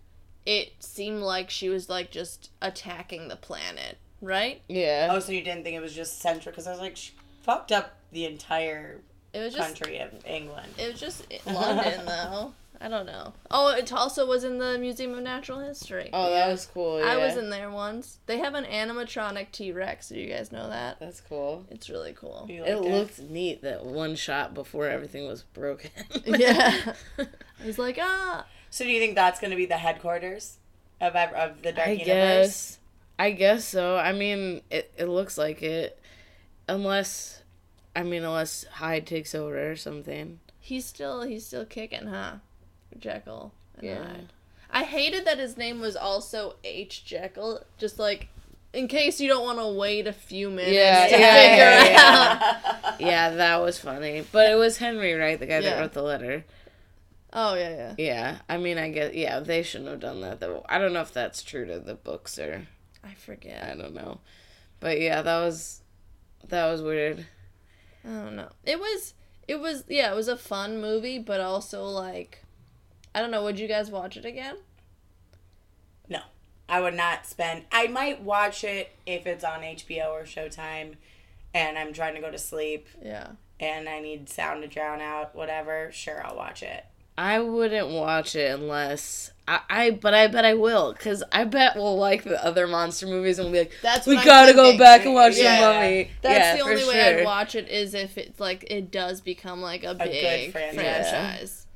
it 0.45 0.73
seemed 0.81 1.23
like 1.23 1.49
she 1.49 1.71
was 1.71 1.89
like 1.89 2.11
just 2.11 2.51
attacking 2.61 3.29
the 3.29 3.37
planet, 3.37 3.97
right? 4.21 4.61
Yeah. 4.69 5.09
Oh, 5.11 5.19
so 5.19 5.33
you 5.33 5.41
didn't 5.41 5.65
think 5.65 5.77
it 5.77 5.81
was 5.81 5.95
just 5.95 6.21
central? 6.21 6.53
Because 6.53 6.67
I 6.67 6.73
was 6.73 6.81
like, 6.81 6.99
she 6.99 7.13
fucked 7.41 7.73
up 7.73 7.97
the 8.13 8.27
entire 8.27 9.01
It 9.33 9.39
was 9.39 9.55
just 9.55 9.67
country 9.67 9.99
of 10.01 10.11
England. 10.27 10.69
It 10.77 10.93
was 10.93 11.01
just 11.01 11.25
London, 11.47 12.05
though. 12.05 12.53
I 12.81 12.89
don't 12.89 13.07
know. 13.07 13.33
Oh, 13.51 13.69
it 13.71 13.93
also 13.93 14.25
was 14.27 14.45
in 14.45 14.59
the 14.59 14.79
Museum 14.79 15.13
of 15.15 15.23
Natural 15.23 15.59
History. 15.61 16.11
oh, 16.13 16.31
that 16.31 16.49
was 16.49 16.67
cool. 16.67 17.03
I 17.05 17.17
was 17.17 17.37
in 17.37 17.51
there 17.51 17.71
once. 17.71 18.19
They 18.27 18.39
have 18.39 18.55
an 18.55 18.65
animatronic 18.65 19.51
T 19.51 19.73
Rex. 19.73 20.09
Do 20.11 20.19
you 20.19 20.33
guys 20.33 20.53
know 20.53 20.69
that? 20.69 21.01
That's 21.01 21.21
cool. 21.21 21.67
It's 21.71 21.91
really 21.91 22.13
cool. 22.13 22.47
You 22.49 22.65
It 22.65 22.77
liked 22.77 22.87
looked 23.19 23.19
neat 23.31 23.63
that 23.63 23.85
one 23.85 24.15
shot 24.15 24.55
before 24.55 24.87
everything 24.87 25.27
was 25.27 25.43
broken. 25.43 25.91
Yeah. 26.25 26.95
I 27.19 27.67
was 27.67 27.79
like, 27.79 27.99
ah. 28.01 28.47
So 28.71 28.85
do 28.85 28.91
you 28.91 29.01
think 29.01 29.17
that's 29.17 29.41
going 29.41 29.51
to 29.51 29.57
be 29.57 29.67
the 29.67 29.79
headquarters 29.79 30.59
of 31.01 31.17
of 31.17 31.63
the 31.63 31.73
Dark 31.73 31.89
I 31.89 31.93
Universe? 31.93 32.07
guess. 32.07 32.79
I 33.19 33.31
guess 33.33 33.65
so. 33.65 33.97
I 33.97 34.13
mean, 34.13 34.61
it, 34.71 34.93
it 34.97 35.07
looks 35.07 35.37
like 35.37 35.63
it. 35.63 35.99
Unless, 36.69 37.43
I 37.97 38.03
mean, 38.05 38.23
unless 38.23 38.65
Hyde 38.65 39.07
takes 39.07 39.35
over 39.35 39.71
or 39.73 39.75
something. 39.75 40.39
He's 40.61 40.85
still 40.85 41.23
he's 41.23 41.47
still 41.47 41.65
kicking, 41.65 42.07
huh? 42.09 42.35
Jekyll 42.99 43.53
and 43.77 43.87
Yeah. 43.87 44.05
Hyde. 44.05 44.33
I 44.71 44.85
hated 44.85 45.25
that 45.25 45.39
his 45.39 45.57
name 45.57 45.81
was 45.81 45.97
also 45.97 46.57
H 46.65 47.05
Jekyll. 47.05 47.63
Just 47.79 47.99
like 47.99 48.29
in 48.73 48.87
case 48.87 49.21
you 49.21 49.29
don't 49.29 49.45
want 49.45 49.59
to 49.59 49.69
wait 49.69 50.07
a 50.07 50.13
few 50.13 50.51
minutes 50.51 50.73
Yeah, 50.73 51.07
to 51.07 51.19
yeah, 51.19 51.35
figure 51.41 51.93
yeah, 51.93 52.61
out. 52.85 53.01
Yeah, 53.01 53.31
that 53.31 53.63
was 53.63 53.79
funny. 53.79 54.25
But 54.31 54.51
it 54.51 54.57
was 54.57 54.79
Henry, 54.79 55.15
right? 55.15 55.39
The 55.39 55.47
guy 55.47 55.61
that 55.61 55.81
wrote 55.81 55.93
the 55.93 56.03
letter. 56.03 56.45
Oh 57.33 57.55
yeah, 57.55 57.71
yeah. 57.71 57.95
Yeah. 57.99 58.39
I 58.49 58.57
mean, 58.57 58.79
I 58.79 58.91
guess, 58.91 59.15
yeah, 59.15 59.41
they 59.41 59.63
shouldn't 59.63 59.91
have 59.91 60.01
done 60.01 60.21
that, 60.23 60.41
though. 60.41 60.65
I 60.69 60.79
don't 60.79 60.93
know 60.93 61.03
if 61.03 61.13
that's 61.13 61.43
true 61.43 61.67
to 61.67 61.79
the 61.79 61.95
books 61.95 62.39
or. 62.39 62.67
I 63.05 63.15
forget. 63.15 63.65
I 63.65 63.75
don't 63.81 63.95
know. 63.95 64.21
But 64.81 65.01
yeah, 65.01 65.23
that 65.23 65.41
was. 65.41 65.83
That 66.49 66.71
was 66.71 66.83
weird. 66.83 67.27
I 68.05 68.09
don't 68.09 68.37
know. 68.37 68.49
It 68.65 68.79
was 68.79 69.15
it 69.47 69.61
was 69.61 69.85
yeah, 69.89 70.13
it 70.13 70.15
was 70.17 70.29
a 70.29 70.37
fun 70.37 70.81
movie, 70.81 71.19
but 71.19 71.41
also 71.41 71.85
like 71.85 72.45
I 73.15 73.21
don't 73.21 73.31
know, 73.31 73.43
would 73.45 73.59
you 73.59 73.69
guys 73.69 73.91
watch 73.91 74.17
it 74.17 74.25
again? 74.25 74.57
No, 76.09 76.21
I 76.69 76.81
would 76.81 76.95
not 76.95 77.27
spend. 77.27 77.65
I 77.73 77.87
might 77.89 78.23
watch 78.23 78.65
it 78.65 78.91
if 79.07 79.27
it's 79.27 79.45
on 79.45 79.61
HBO 79.63 80.11
or 80.11 80.23
Showtime, 80.25 80.95
and 81.55 81.79
I'm 81.79 81.93
trying 81.93 82.15
to 82.15 82.21
go 82.21 82.31
to 82.31 82.39
sleep 82.39 82.87
Yeah. 83.03 83.29
and 83.61 83.89
I 83.89 84.01
need 84.01 84.29
sound 84.29 84.63
to 84.63 84.69
drown 84.69 85.01
out 85.01 85.35
whatever. 85.35 85.91
Sure, 85.93 86.25
I'll 86.25 86.37
watch 86.37 86.63
it. 86.63 86.85
I 87.17 87.41
wouldn't 87.41 87.89
watch 87.89 88.37
it 88.37 88.49
unless 88.55 89.33
I, 89.49 89.61
I 89.69 89.91
but 89.91 90.15
I 90.15 90.29
bet 90.29 90.45
I 90.45 90.55
will 90.55 90.93
because 90.93 91.25
I 91.33 91.43
bet 91.43 91.75
we'll 91.75 91.97
like 91.99 92.23
the 92.23 92.41
other 92.45 92.69
monster 92.69 93.07
movies 93.09 93.41
and 93.41 93.47
we'll 93.51 93.65
be 93.65 93.69
like, 93.69 93.73
That's 93.83 94.07
we 94.07 94.15
gotta 94.15 94.53
go 94.55 94.79
back 94.79 95.05
and 95.05 95.15
watch 95.15 95.37
Yeah. 95.37 95.57
the 95.59 95.67
Mummy. 95.67 96.11
That's 96.23 96.39
yeah, 96.39 96.57
the 96.57 96.63
only 96.63 96.77
way 96.87 96.95
sure. 96.95 97.19
I'd 97.19 97.25
watch 97.25 97.57
it 97.57 97.69
is 97.69 97.93
if 97.95 98.17
it's 98.19 98.39
like 98.39 98.71
it 98.71 98.93
does 98.93 99.21
become 99.21 99.61
like 99.61 99.83
a 99.83 99.95
good 99.97 99.99
big 100.11 100.53
franchise. 100.53 100.77
franchise. 101.11 101.67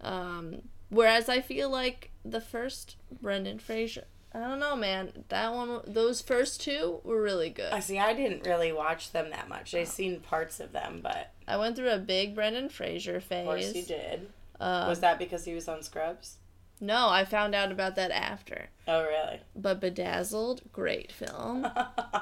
Um 0.00 0.62
whereas 0.94 1.28
I 1.28 1.40
feel 1.40 1.70
like 1.70 2.10
the 2.24 2.40
first 2.40 2.96
Brendan 3.20 3.58
Fraser 3.58 4.04
I 4.34 4.40
don't 4.40 4.58
know, 4.58 4.74
man. 4.74 5.12
That 5.28 5.54
one, 5.54 5.80
those 5.86 6.20
first 6.20 6.60
two 6.60 7.00
were 7.04 7.22
really 7.22 7.50
good. 7.50 7.72
I 7.72 7.78
see. 7.78 8.00
I 8.00 8.14
didn't 8.14 8.44
really 8.44 8.72
watch 8.72 9.12
them 9.12 9.30
that 9.30 9.48
much. 9.48 9.74
I've 9.76 9.86
seen 9.86 10.18
parts 10.18 10.58
of 10.58 10.72
them, 10.72 10.98
but 11.02 11.30
I 11.46 11.56
went 11.56 11.76
through 11.76 11.90
a 11.90 11.98
big 11.98 12.34
Brendan 12.34 12.68
Fraser 12.68 13.20
phase. 13.20 13.40
of 13.40 13.46
course 13.46 13.74
you 13.76 13.82
did. 13.84 14.28
Uh, 14.58 14.86
Was 14.88 14.98
that 15.00 15.20
because 15.20 15.44
he 15.44 15.54
was 15.54 15.68
on 15.68 15.84
Scrubs? 15.84 16.38
No, 16.80 17.08
I 17.08 17.24
found 17.24 17.54
out 17.54 17.72
about 17.72 17.96
that 17.96 18.10
after. 18.10 18.68
Oh, 18.86 19.02
really? 19.02 19.40
But 19.56 19.80
Bedazzled, 19.80 20.62
great 20.72 21.10
film. 21.12 21.66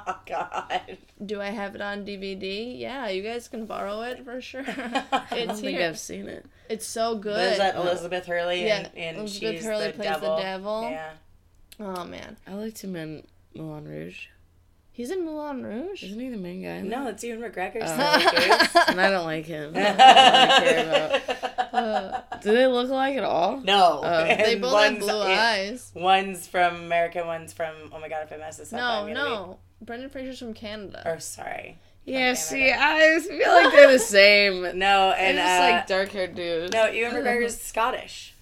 Oh, 0.05 0.19
God. 0.27 0.99
Do 1.25 1.41
I 1.41 1.51
have 1.51 1.75
it 1.77 1.81
on 1.81 2.05
DVD? 2.05 2.79
Yeah, 2.79 3.09
you 3.09 3.23
guys 3.23 3.47
can 3.49 3.67
borrow 3.67 4.03
it 4.03 4.25
for 4.25 4.41
sure. 4.41 4.65
I 4.67 5.05
don't 5.31 5.51
it's 5.51 5.61
think 5.61 5.77
here. 5.79 5.89
I've 5.89 5.99
seen 5.99 6.27
it. 6.29 6.45
It's 6.69 6.87
so 6.87 7.17
good. 7.17 7.53
Is 7.53 7.59
that 7.59 7.77
Elizabeth 7.77 8.27
Hurley? 8.27 8.65
Yeah, 8.67 8.79
and, 8.79 8.91
and 8.97 9.17
Elizabeth 9.19 9.57
she's 9.57 9.65
Hurley 9.65 9.87
the 9.89 9.93
plays 9.93 10.07
the 10.07 10.21
devil. 10.21 10.37
devil. 10.39 10.91
Yeah. 10.91 11.11
Oh 11.79 12.05
man, 12.05 12.37
I 12.47 12.55
liked 12.55 12.83
him 12.83 12.97
in 12.97 13.25
Moulin 13.55 13.87
Rouge. 13.87 14.27
He's 15.03 15.11
in 15.11 15.25
Moulin 15.25 15.65
Rouge. 15.65 16.05
Isn't 16.05 16.21
he 16.21 16.29
the 16.29 16.37
main 16.37 16.63
guy? 16.63 16.81
No, 16.81 17.09
it's 17.09 17.25
Ewan 17.25 17.51
McGregor. 17.51 17.85
So 17.85 18.81
And 18.89 19.01
I 19.01 19.11
don't 19.11 19.25
like 19.25 19.47
him. 19.47 19.73
Don't 19.73 19.83
really 19.83 19.97
care 19.97 21.19
about. 21.19 21.39
Uh, 21.73 22.21
Do 22.43 22.53
they 22.53 22.67
look 22.67 22.91
alike 22.91 23.17
at 23.17 23.25
all? 23.25 23.57
No. 23.57 24.03
Oh. 24.05 24.25
they 24.27 24.57
both 24.57 24.79
have 24.79 24.99
blue 24.99 25.27
yeah, 25.27 25.55
eyes. 25.57 25.91
One's 25.95 26.47
from 26.47 26.77
America, 26.77 27.25
one's 27.25 27.55
from, 27.55 27.75
oh 27.91 27.99
my 27.99 28.11
god, 28.11 28.25
if 28.25 28.33
I 28.33 28.37
mess 28.37 28.59
this 28.59 28.75
up, 28.75 28.79
No, 28.79 28.85
I'm 28.85 29.07
gonna 29.07 29.15
no. 29.15 29.59
Brendan 29.81 30.11
Fraser's 30.11 30.39
from 30.39 30.53
Canada. 30.53 31.01
Be, 31.03 31.11
or 31.11 31.19
sorry. 31.19 31.79
Yeah, 32.05 32.35
see, 32.35 32.71
I 32.71 33.19
feel 33.21 33.51
like 33.51 33.73
they're 33.73 33.91
the 33.91 33.99
same. 33.99 34.79
No, 34.79 35.13
and 35.13 35.39
and 35.39 35.39
just 35.39 35.63
uh, 35.63 35.73
like 35.73 35.87
dark 35.87 36.11
haired 36.11 36.35
dudes. 36.35 36.75
no, 36.75 36.89
Ewan 36.89 37.15
McGregor's 37.15 37.59
Scottish. 37.59 38.35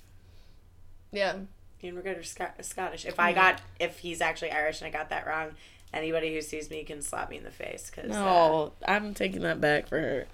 Yeah. 1.13 1.37
Ewan 1.83 2.03
McGregor's 2.03 2.31
Sc- 2.31 2.63
Scottish. 2.63 3.05
If 3.05 3.21
I 3.21 3.33
got, 3.33 3.61
if 3.79 4.01
he's 4.01 4.21
actually 4.21 4.51
Irish 4.51 4.81
and 4.81 4.89
I 4.89 4.91
got 4.91 5.11
that 5.11 5.25
wrong, 5.25 5.53
anybody 5.93 6.35
who 6.35 6.41
sees 6.43 6.71
me 6.71 6.85
can 6.85 7.03
slap 7.03 7.31
me 7.31 7.37
in 7.39 7.45
the 7.45 7.51
face. 7.51 7.91
Cause, 7.91 8.07
uh, 8.07 8.09
No, 8.09 8.73
I'm 8.87 9.15
taking 9.15 9.43
that 9.43 9.61
back 9.61 9.89
for 9.89 9.99
her. 10.01 10.27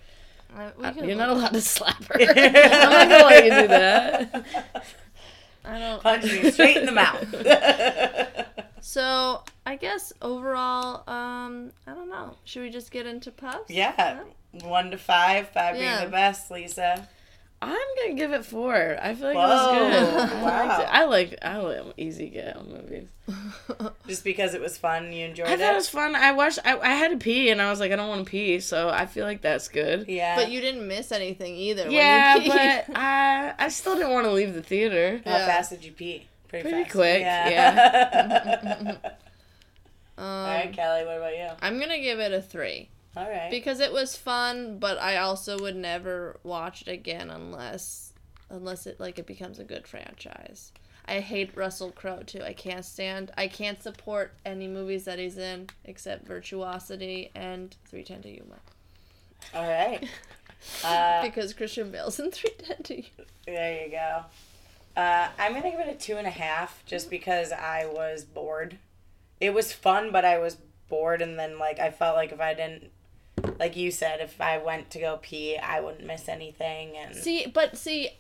I, 0.57 0.71
we 0.79 0.85
Uh, 0.85 0.93
You're 1.05 1.17
not 1.17 1.29
allowed 1.31 1.53
to 1.55 1.61
slap 1.61 2.03
her. 2.05 2.15
I'm 2.21 2.27
not 2.91 3.09
gonna 3.09 3.25
let 3.25 3.45
you 3.45 3.51
do 3.63 3.69
that. 3.69 4.47
I 5.65 5.79
don't. 5.79 6.03
punch 6.03 6.25
me 6.25 6.51
straight 6.51 6.77
in 6.77 6.87
the 6.87 6.93
mouth. 6.93 7.27
So 8.81 9.43
I 9.67 9.75
guess 9.77 10.13
overall, 10.23 11.03
um, 11.11 11.73
I 11.87 11.95
don't 11.95 12.09
know. 12.09 12.37
Should 12.45 12.63
we 12.63 12.71
just 12.71 12.91
get 12.93 13.07
into 13.07 13.31
puffs? 13.33 13.69
yeah. 13.71 14.21
One 14.63 14.91
to 14.93 14.97
five, 14.97 15.49
five 15.49 15.77
Yeah. 15.77 15.99
being 15.99 16.11
the 16.11 16.13
best, 16.17 16.51
Lisa. 16.51 17.09
I'm 17.63 17.79
gonna 18.03 18.15
give 18.15 18.33
it 18.33 18.45
four. 18.45 18.75
I 19.01 19.15
feel 19.15 19.29
like 19.29 19.37
Whoa, 19.37 19.45
it 19.45 20.15
was 20.15 20.31
good. 20.31 20.33
I 20.39 20.43
wow. 20.43 20.67
liked 20.69 20.81
it. 20.83 20.89
I 20.93 21.05
like 21.05 21.39
I 21.43 21.57
like 21.59 21.95
easy 21.97 22.29
get 22.29 22.57
on 22.57 22.69
movies. 22.71 23.09
Just 24.07 24.25
because 24.25 24.55
it 24.55 24.61
was 24.61 24.77
fun, 24.77 25.13
you 25.13 25.25
enjoyed 25.25 25.49
it. 25.49 25.53
I 25.53 25.57
thought 25.57 25.73
it 25.73 25.77
was 25.77 25.89
fun. 25.89 26.15
I 26.15 26.33
watched. 26.33 26.59
I, 26.65 26.79
I 26.79 26.91
had 26.91 27.11
to 27.13 27.17
pee, 27.17 27.51
and 27.51 27.61
I 27.63 27.71
was 27.71 27.81
like, 27.81 27.93
I 27.93 27.97
don't 27.97 28.09
want 28.09 28.25
to 28.27 28.31
pee, 28.31 28.61
so 28.61 28.89
I 28.91 29.07
feel 29.07 29.25
like 29.25 29.41
that's 29.41 29.69
good. 29.69 30.07
yeah, 30.07 30.37
But 30.37 30.51
you 30.51 30.61
didn't 30.61 30.87
miss 30.87 31.11
anything 31.13 31.57
either. 31.57 31.85
when 31.85 31.93
you 31.93 31.99
Yeah, 31.99 32.39
but 32.87 32.97
I 32.97 33.55
I 33.59 33.69
still 33.69 33.97
didn't 33.97 34.13
want 34.13 34.27
to 34.27 34.33
leave 34.33 34.55
the 34.55 34.63
theater. 34.63 35.23
How 35.25 35.31
Yeah. 35.33 35.47
fast 35.47 35.71
did 35.71 35.85
you 35.85 35.93
pee? 35.93 36.27
Pretty, 36.49 36.69
Pretty 36.69 36.85
fast. 36.85 36.93
quick, 36.95 38.87
um, 38.87 38.99
All 40.19 40.47
right, 40.47 40.73
Kelly. 40.73 41.05
What 41.05 41.17
about 41.19 41.37
you? 41.37 41.49
I'm 41.61 41.81
gonna 41.81 41.99
give 42.01 42.21
it 42.21 42.33
a 42.33 42.41
three. 42.41 42.89
All 43.17 43.29
right. 43.29 43.51
because 43.51 43.81
it 43.81 43.93
was 43.93 44.17
fun 44.17 44.79
but 44.79 44.99
i 44.99 45.17
also 45.17 45.59
would 45.59 45.77
never 45.77 46.39
watch 46.43 46.83
it 46.83 46.89
again 46.89 47.31
unless 47.31 48.13
unless 48.51 48.87
it 48.87 49.01
like 49.01 49.19
it 49.19 49.27
becomes 49.27 49.59
a 49.59 49.65
good 49.65 49.87
franchise 49.89 50.73
i 51.07 51.21
hate 51.21 51.57
russell 51.57 51.91
crowe 51.93 52.23
too 52.25 52.43
i 52.43 52.53
can't 52.53 52.85
stand 52.85 53.31
i 53.37 53.49
can't 53.49 53.83
support 53.83 54.35
any 54.45 54.69
movies 54.69 55.05
that 55.05 55.19
he's 55.19 55.39
in 55.39 55.67
except 55.85 56.27
virtuosity 56.27 57.31
and 57.35 57.77
310 57.89 58.23
to 58.23 58.39
yuma 58.39 58.57
All 59.55 59.69
right. 59.69 60.07
Uh, 60.85 61.23
because 61.23 61.53
christian 61.53 61.91
bale's 61.93 62.19
in 62.19 62.31
310 62.31 62.83
to 62.83 62.95
yuma 62.97 63.29
there 63.47 63.85
you 63.85 63.91
go. 63.93 64.25
Uh, 65.01 65.29
I'm 65.39 65.53
gonna 65.53 65.71
give 65.71 65.79
it 65.79 65.89
a 65.89 65.95
two 65.95 66.17
and 66.17 66.27
a 66.27 66.31
half, 66.31 66.83
just 66.87 67.11
because 67.11 67.53
I 67.53 67.87
was 67.87 68.25
bored. 68.25 68.79
It 69.41 69.55
was 69.55 69.73
fun, 69.73 70.11
but 70.11 70.25
I 70.25 70.39
was 70.39 70.57
bored, 70.89 71.23
and 71.23 71.39
then 71.39 71.59
like 71.59 71.79
I 71.79 71.91
felt 71.93 72.17
like 72.17 72.33
if 72.33 72.41
I 72.41 72.55
didn't, 72.55 72.91
like 73.59 73.77
you 73.77 73.91
said, 73.91 74.21
if 74.21 74.41
I 74.41 74.59
went 74.59 74.91
to 74.91 74.99
go 74.99 75.19
pee, 75.21 75.57
I 75.57 75.81
wouldn't 75.81 76.07
miss 76.07 76.29
anything, 76.29 76.97
and 76.97 77.15
see 77.15 77.47
but 77.47 77.77
see 77.77 78.11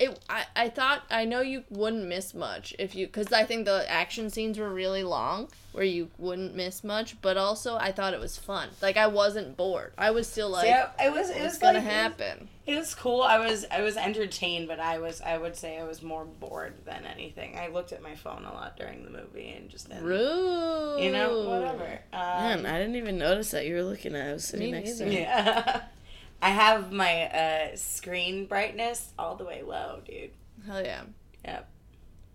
it 0.00 0.18
I, 0.28 0.44
I 0.56 0.68
thought 0.68 1.02
i 1.10 1.24
know 1.24 1.40
you 1.40 1.64
wouldn't 1.70 2.06
miss 2.06 2.34
much 2.34 2.74
if 2.78 2.94
you 2.94 3.06
because 3.06 3.32
i 3.32 3.44
think 3.44 3.64
the 3.66 3.84
action 3.90 4.30
scenes 4.30 4.58
were 4.58 4.68
really 4.72 5.04
long 5.04 5.48
where 5.72 5.84
you 5.84 6.08
wouldn't 6.18 6.54
miss 6.54 6.82
much 6.84 7.20
but 7.22 7.36
also 7.36 7.76
i 7.76 7.90
thought 7.92 8.12
it 8.14 8.20
was 8.20 8.36
fun 8.38 8.68
like 8.82 8.96
i 8.96 9.06
wasn't 9.06 9.56
bored 9.56 9.92
i 9.98 10.10
was 10.10 10.26
still 10.28 10.48
like 10.50 10.66
yeah, 10.66 10.90
it 11.00 11.12
was 11.12 11.30
it 11.30 11.36
was 11.36 11.42
what's 11.44 11.58
gonna 11.58 11.78
like- 11.78 11.86
happen 11.88 12.48
It 12.66 12.76
was 12.78 12.94
cool. 12.94 13.20
I 13.22 13.38
was 13.46 13.66
I 13.70 13.82
was 13.82 13.98
entertained, 13.98 14.68
but 14.68 14.80
I 14.80 14.96
was 14.98 15.20
I 15.20 15.36
would 15.36 15.54
say 15.54 15.78
I 15.78 15.84
was 15.84 16.00
more 16.02 16.24
bored 16.24 16.72
than 16.86 17.04
anything. 17.04 17.58
I 17.58 17.66
looked 17.68 17.92
at 17.92 18.00
my 18.02 18.14
phone 18.14 18.46
a 18.46 18.52
lot 18.54 18.78
during 18.78 19.04
the 19.04 19.10
movie 19.10 19.50
and 19.54 19.68
just 19.68 19.90
didn't, 19.90 20.02
Rude. 20.02 21.00
you 21.04 21.12
know 21.12 21.42
whatever. 21.46 21.84
Um, 22.14 22.62
Man, 22.62 22.64
I 22.64 22.78
didn't 22.78 22.96
even 22.96 23.18
notice 23.18 23.50
that 23.50 23.66
you 23.66 23.74
were 23.74 23.82
looking 23.82 24.16
at. 24.16 24.28
I 24.30 24.32
was 24.32 24.44
sitting 24.46 24.72
Me 24.72 24.78
next 24.80 24.96
to 24.96 25.04
neither. 25.04 25.12
you. 25.12 25.18
Yeah. 25.26 25.82
I 26.44 26.50
have 26.50 26.92
my 26.92 27.22
uh, 27.22 27.76
screen 27.76 28.44
brightness 28.44 29.12
all 29.18 29.34
the 29.34 29.44
way 29.44 29.62
low, 29.62 30.00
dude. 30.06 30.30
Hell 30.66 30.82
yeah. 30.84 31.04
Yep. 31.42 31.68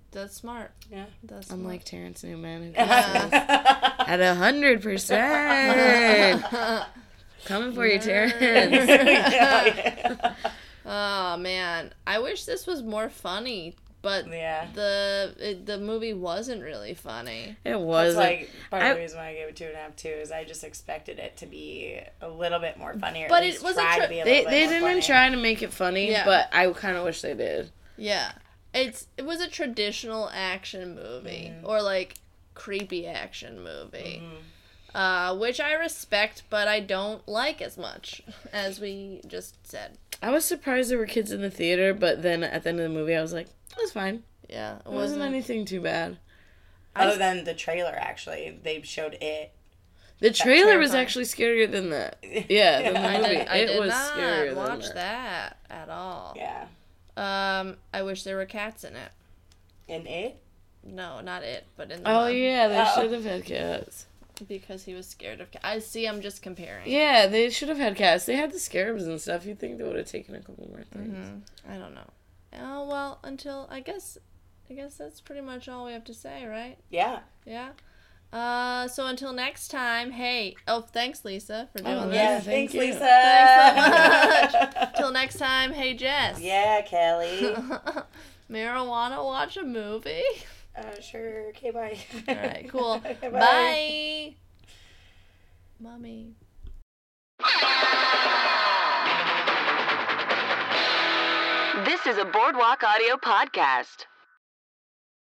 That's 0.09 0.35
smart. 0.35 0.71
Yeah. 0.91 1.05
That's 1.23 1.45
smart. 1.45 1.59
Unlike 1.61 1.83
Terrence 1.83 2.23
Newman, 2.23 2.63
who 2.63 2.71
Yeah. 2.75 3.93
at 3.99 4.19
a 4.19 4.33
hundred 4.33 4.81
percent. 4.81 6.43
Coming 7.45 7.71
for 7.73 7.85
you, 7.85 7.99
Terrence. 7.99 8.89
oh 10.87 11.37
man, 11.37 11.93
I 12.07 12.17
wish 12.17 12.45
this 12.45 12.65
was 12.65 12.81
more 12.81 13.09
funny, 13.09 13.75
but 14.01 14.27
yeah. 14.27 14.67
the 14.73 15.35
it, 15.39 15.65
the 15.65 15.77
movie 15.77 16.13
wasn't 16.13 16.61
really 16.63 16.93
funny. 16.93 17.57
It 17.65 17.79
was 17.79 18.15
like 18.15 18.49
part 18.69 18.83
of 18.83 18.95
the 18.95 19.01
reason 19.01 19.17
why 19.17 19.29
I 19.29 19.33
gave 19.33 19.47
it 19.49 19.55
two 19.55 19.65
and 19.65 19.73
a 19.75 19.77
half 19.77 19.95
too 19.95 20.09
is 20.09 20.31
I 20.31 20.43
just 20.43 20.63
expected 20.63 21.19
it 21.19 21.37
to 21.37 21.45
be 21.45 21.99
a 22.21 22.29
little 22.29 22.59
bit 22.59 22.77
more 22.77 22.93
funny. 22.93 23.25
But 23.27 23.43
it 23.43 23.61
wasn't 23.61 23.85
try 23.87 23.97
tr- 23.97 24.03
to 24.03 24.09
be 24.09 24.19
a 24.19 24.25
They 24.25 24.43
they 24.45 24.61
more 24.67 24.69
didn't 24.69 24.81
funny. 24.81 25.01
try 25.01 25.29
to 25.29 25.37
make 25.37 25.61
it 25.61 25.73
funny, 25.73 26.11
Yeah. 26.11 26.25
but 26.25 26.49
I 26.51 26.71
kind 26.71 26.95
of 26.97 27.03
wish 27.03 27.21
they 27.21 27.33
did. 27.33 27.71
Yeah, 27.97 28.31
it's 28.73 29.07
it 29.17 29.25
was 29.25 29.41
a 29.41 29.47
traditional 29.47 30.29
action 30.33 30.95
movie 30.95 31.51
Mm-hmm. 31.53 31.65
or 31.67 31.81
like 31.81 32.15
creepy 32.53 33.05
action 33.07 33.63
movie. 33.63 34.21
Mm-hmm. 34.23 34.35
Uh, 34.91 35.35
which 35.35 35.59
I 35.59 35.73
respect, 35.73 36.41
but 36.49 36.67
I 36.67 36.79
don't 36.79 37.25
like 37.27 37.61
as 37.61 37.77
much 37.77 38.23
as 38.51 38.79
we 38.79 39.21
just 39.27 39.55
said. 39.67 39.99
I 40.19 40.31
was 40.31 40.43
surprised 40.45 40.89
there 40.89 40.97
were 40.97 41.05
kids 41.05 41.31
in 41.31 41.41
the 41.41 41.51
theater, 41.51 41.93
but 41.93 42.23
then 42.23 42.43
at 42.43 42.63
the 42.63 42.69
end 42.69 42.79
of 42.79 42.83
the 42.85 42.89
movie, 42.97 43.15
I 43.15 43.21
was 43.21 43.31
like, 43.31 43.47
it 43.79 43.83
was 43.83 43.91
fine. 43.91 44.23
Yeah, 44.49 44.77
it 44.77 44.81
It 44.87 44.91
wasn't 44.91 45.21
anything 45.21 45.65
too 45.65 45.81
bad. 45.81 46.17
Other 46.95 47.17
than 47.17 47.43
the 47.43 47.53
trailer, 47.53 47.93
actually, 47.95 48.59
they 48.63 48.81
showed 48.81 49.13
it. 49.21 49.51
The 50.19 50.31
trailer 50.31 50.77
was 50.77 50.91
terrifying. 50.91 51.01
actually 51.01 51.25
scarier 51.25 51.71
than 51.71 51.91
that. 51.91 52.17
Yeah, 52.49 52.81
than 52.81 52.93
the 52.93 52.99
I 52.99 53.17
movie. 53.17 53.29
did, 53.35 53.47
I 53.47 53.55
it 53.57 53.67
did 53.67 53.79
was 53.79 53.89
not 53.89 54.13
scarier 54.13 54.55
watch 54.55 54.85
than 54.87 54.95
that. 54.95 55.57
at 55.69 55.89
all. 55.89 56.33
Yeah. 56.35 56.65
Um, 57.15 57.77
I 57.93 58.01
wish 58.01 58.23
there 58.23 58.35
were 58.35 58.45
cats 58.45 58.83
in 58.83 58.95
it. 58.95 59.11
In 59.87 60.05
it. 60.07 60.37
No, 60.83 61.21
not 61.21 61.43
it, 61.43 61.65
but 61.77 61.91
in 61.91 62.03
the 62.03 62.09
Oh 62.09 62.25
mom, 62.25 62.33
yeah, 62.35 62.67
they 62.67 62.79
Oh. 62.81 63.01
should 63.01 63.11
have 63.13 63.23
had 63.23 63.45
cats. 63.45 64.07
because 64.47 64.83
he 64.85 64.93
was 64.93 65.05
scared 65.07 65.41
of 65.41 65.51
cats. 65.51 65.63
I 65.65 65.79
see. 65.79 66.05
I'm 66.07 66.21
just 66.21 66.41
comparing. 66.41 66.89
Yeah, 66.89 67.27
they 67.27 67.49
should 67.49 67.67
have 67.69 67.77
had 67.77 67.95
cats. 67.97 68.25
They 68.25 68.35
had 68.35 68.51
the 68.51 68.59
scarabs 68.59 69.05
and 69.05 69.19
stuff. 69.21 69.45
You'd 69.45 69.59
think 69.59 69.77
they 69.77 69.83
would 69.83 69.97
have 69.97 70.07
taken 70.07 70.35
a 70.35 70.39
couple 70.39 70.67
more 70.69 70.83
things. 70.83 71.13
Mhm. 71.29 71.41
I 71.73 71.77
don't 71.77 71.93
know. 71.93 72.09
Oh 72.57 72.87
well, 72.87 73.19
until 73.23 73.67
I 73.69 73.79
guess, 73.79 74.17
I 74.69 74.73
guess 74.73 74.95
that's 74.97 75.21
pretty 75.21 75.41
much 75.41 75.67
all 75.69 75.85
we 75.85 75.93
have 75.93 76.03
to 76.05 76.13
say, 76.13 76.45
right? 76.45 76.77
Yeah. 76.89 77.19
Yeah. 77.45 77.69
Uh, 78.31 78.87
so 78.87 79.07
until 79.07 79.33
next 79.33 79.69
time, 79.69 80.11
hey. 80.11 80.55
Oh, 80.67 80.81
thanks, 80.81 81.25
Lisa, 81.25 81.67
for 81.75 81.81
doing 81.83 81.95
Oh, 81.97 82.05
this. 82.07 82.15
Yeah. 82.15 82.39
thank 82.39 82.71
Thanks, 82.71 82.73
you. 82.75 82.79
Lisa. 82.81 82.99
Thanks 82.99 84.53
so 84.53 84.59
much. 84.59 84.93
Till 84.97 85.11
next 85.11 85.37
time, 85.39 85.71
hey 85.73 85.93
Jess. 85.95 86.39
Yeah, 86.39 86.81
Kelly. 86.81 87.55
Marijuana, 88.51 89.23
watch 89.23 89.57
a 89.57 89.63
movie. 89.63 90.21
uh, 90.77 90.99
sure. 91.01 91.47
Okay. 91.49 91.71
Bye. 91.71 91.97
All 92.27 92.35
right, 92.35 92.67
cool. 92.69 92.99
Bye. 93.21 93.29
Bye. 93.31 94.35
Mommy. 95.79 96.33
This 101.85 102.05
is 102.07 102.17
a 102.17 102.25
Boardwalk 102.25 102.83
Audio 102.83 103.15
podcast. 103.15 104.08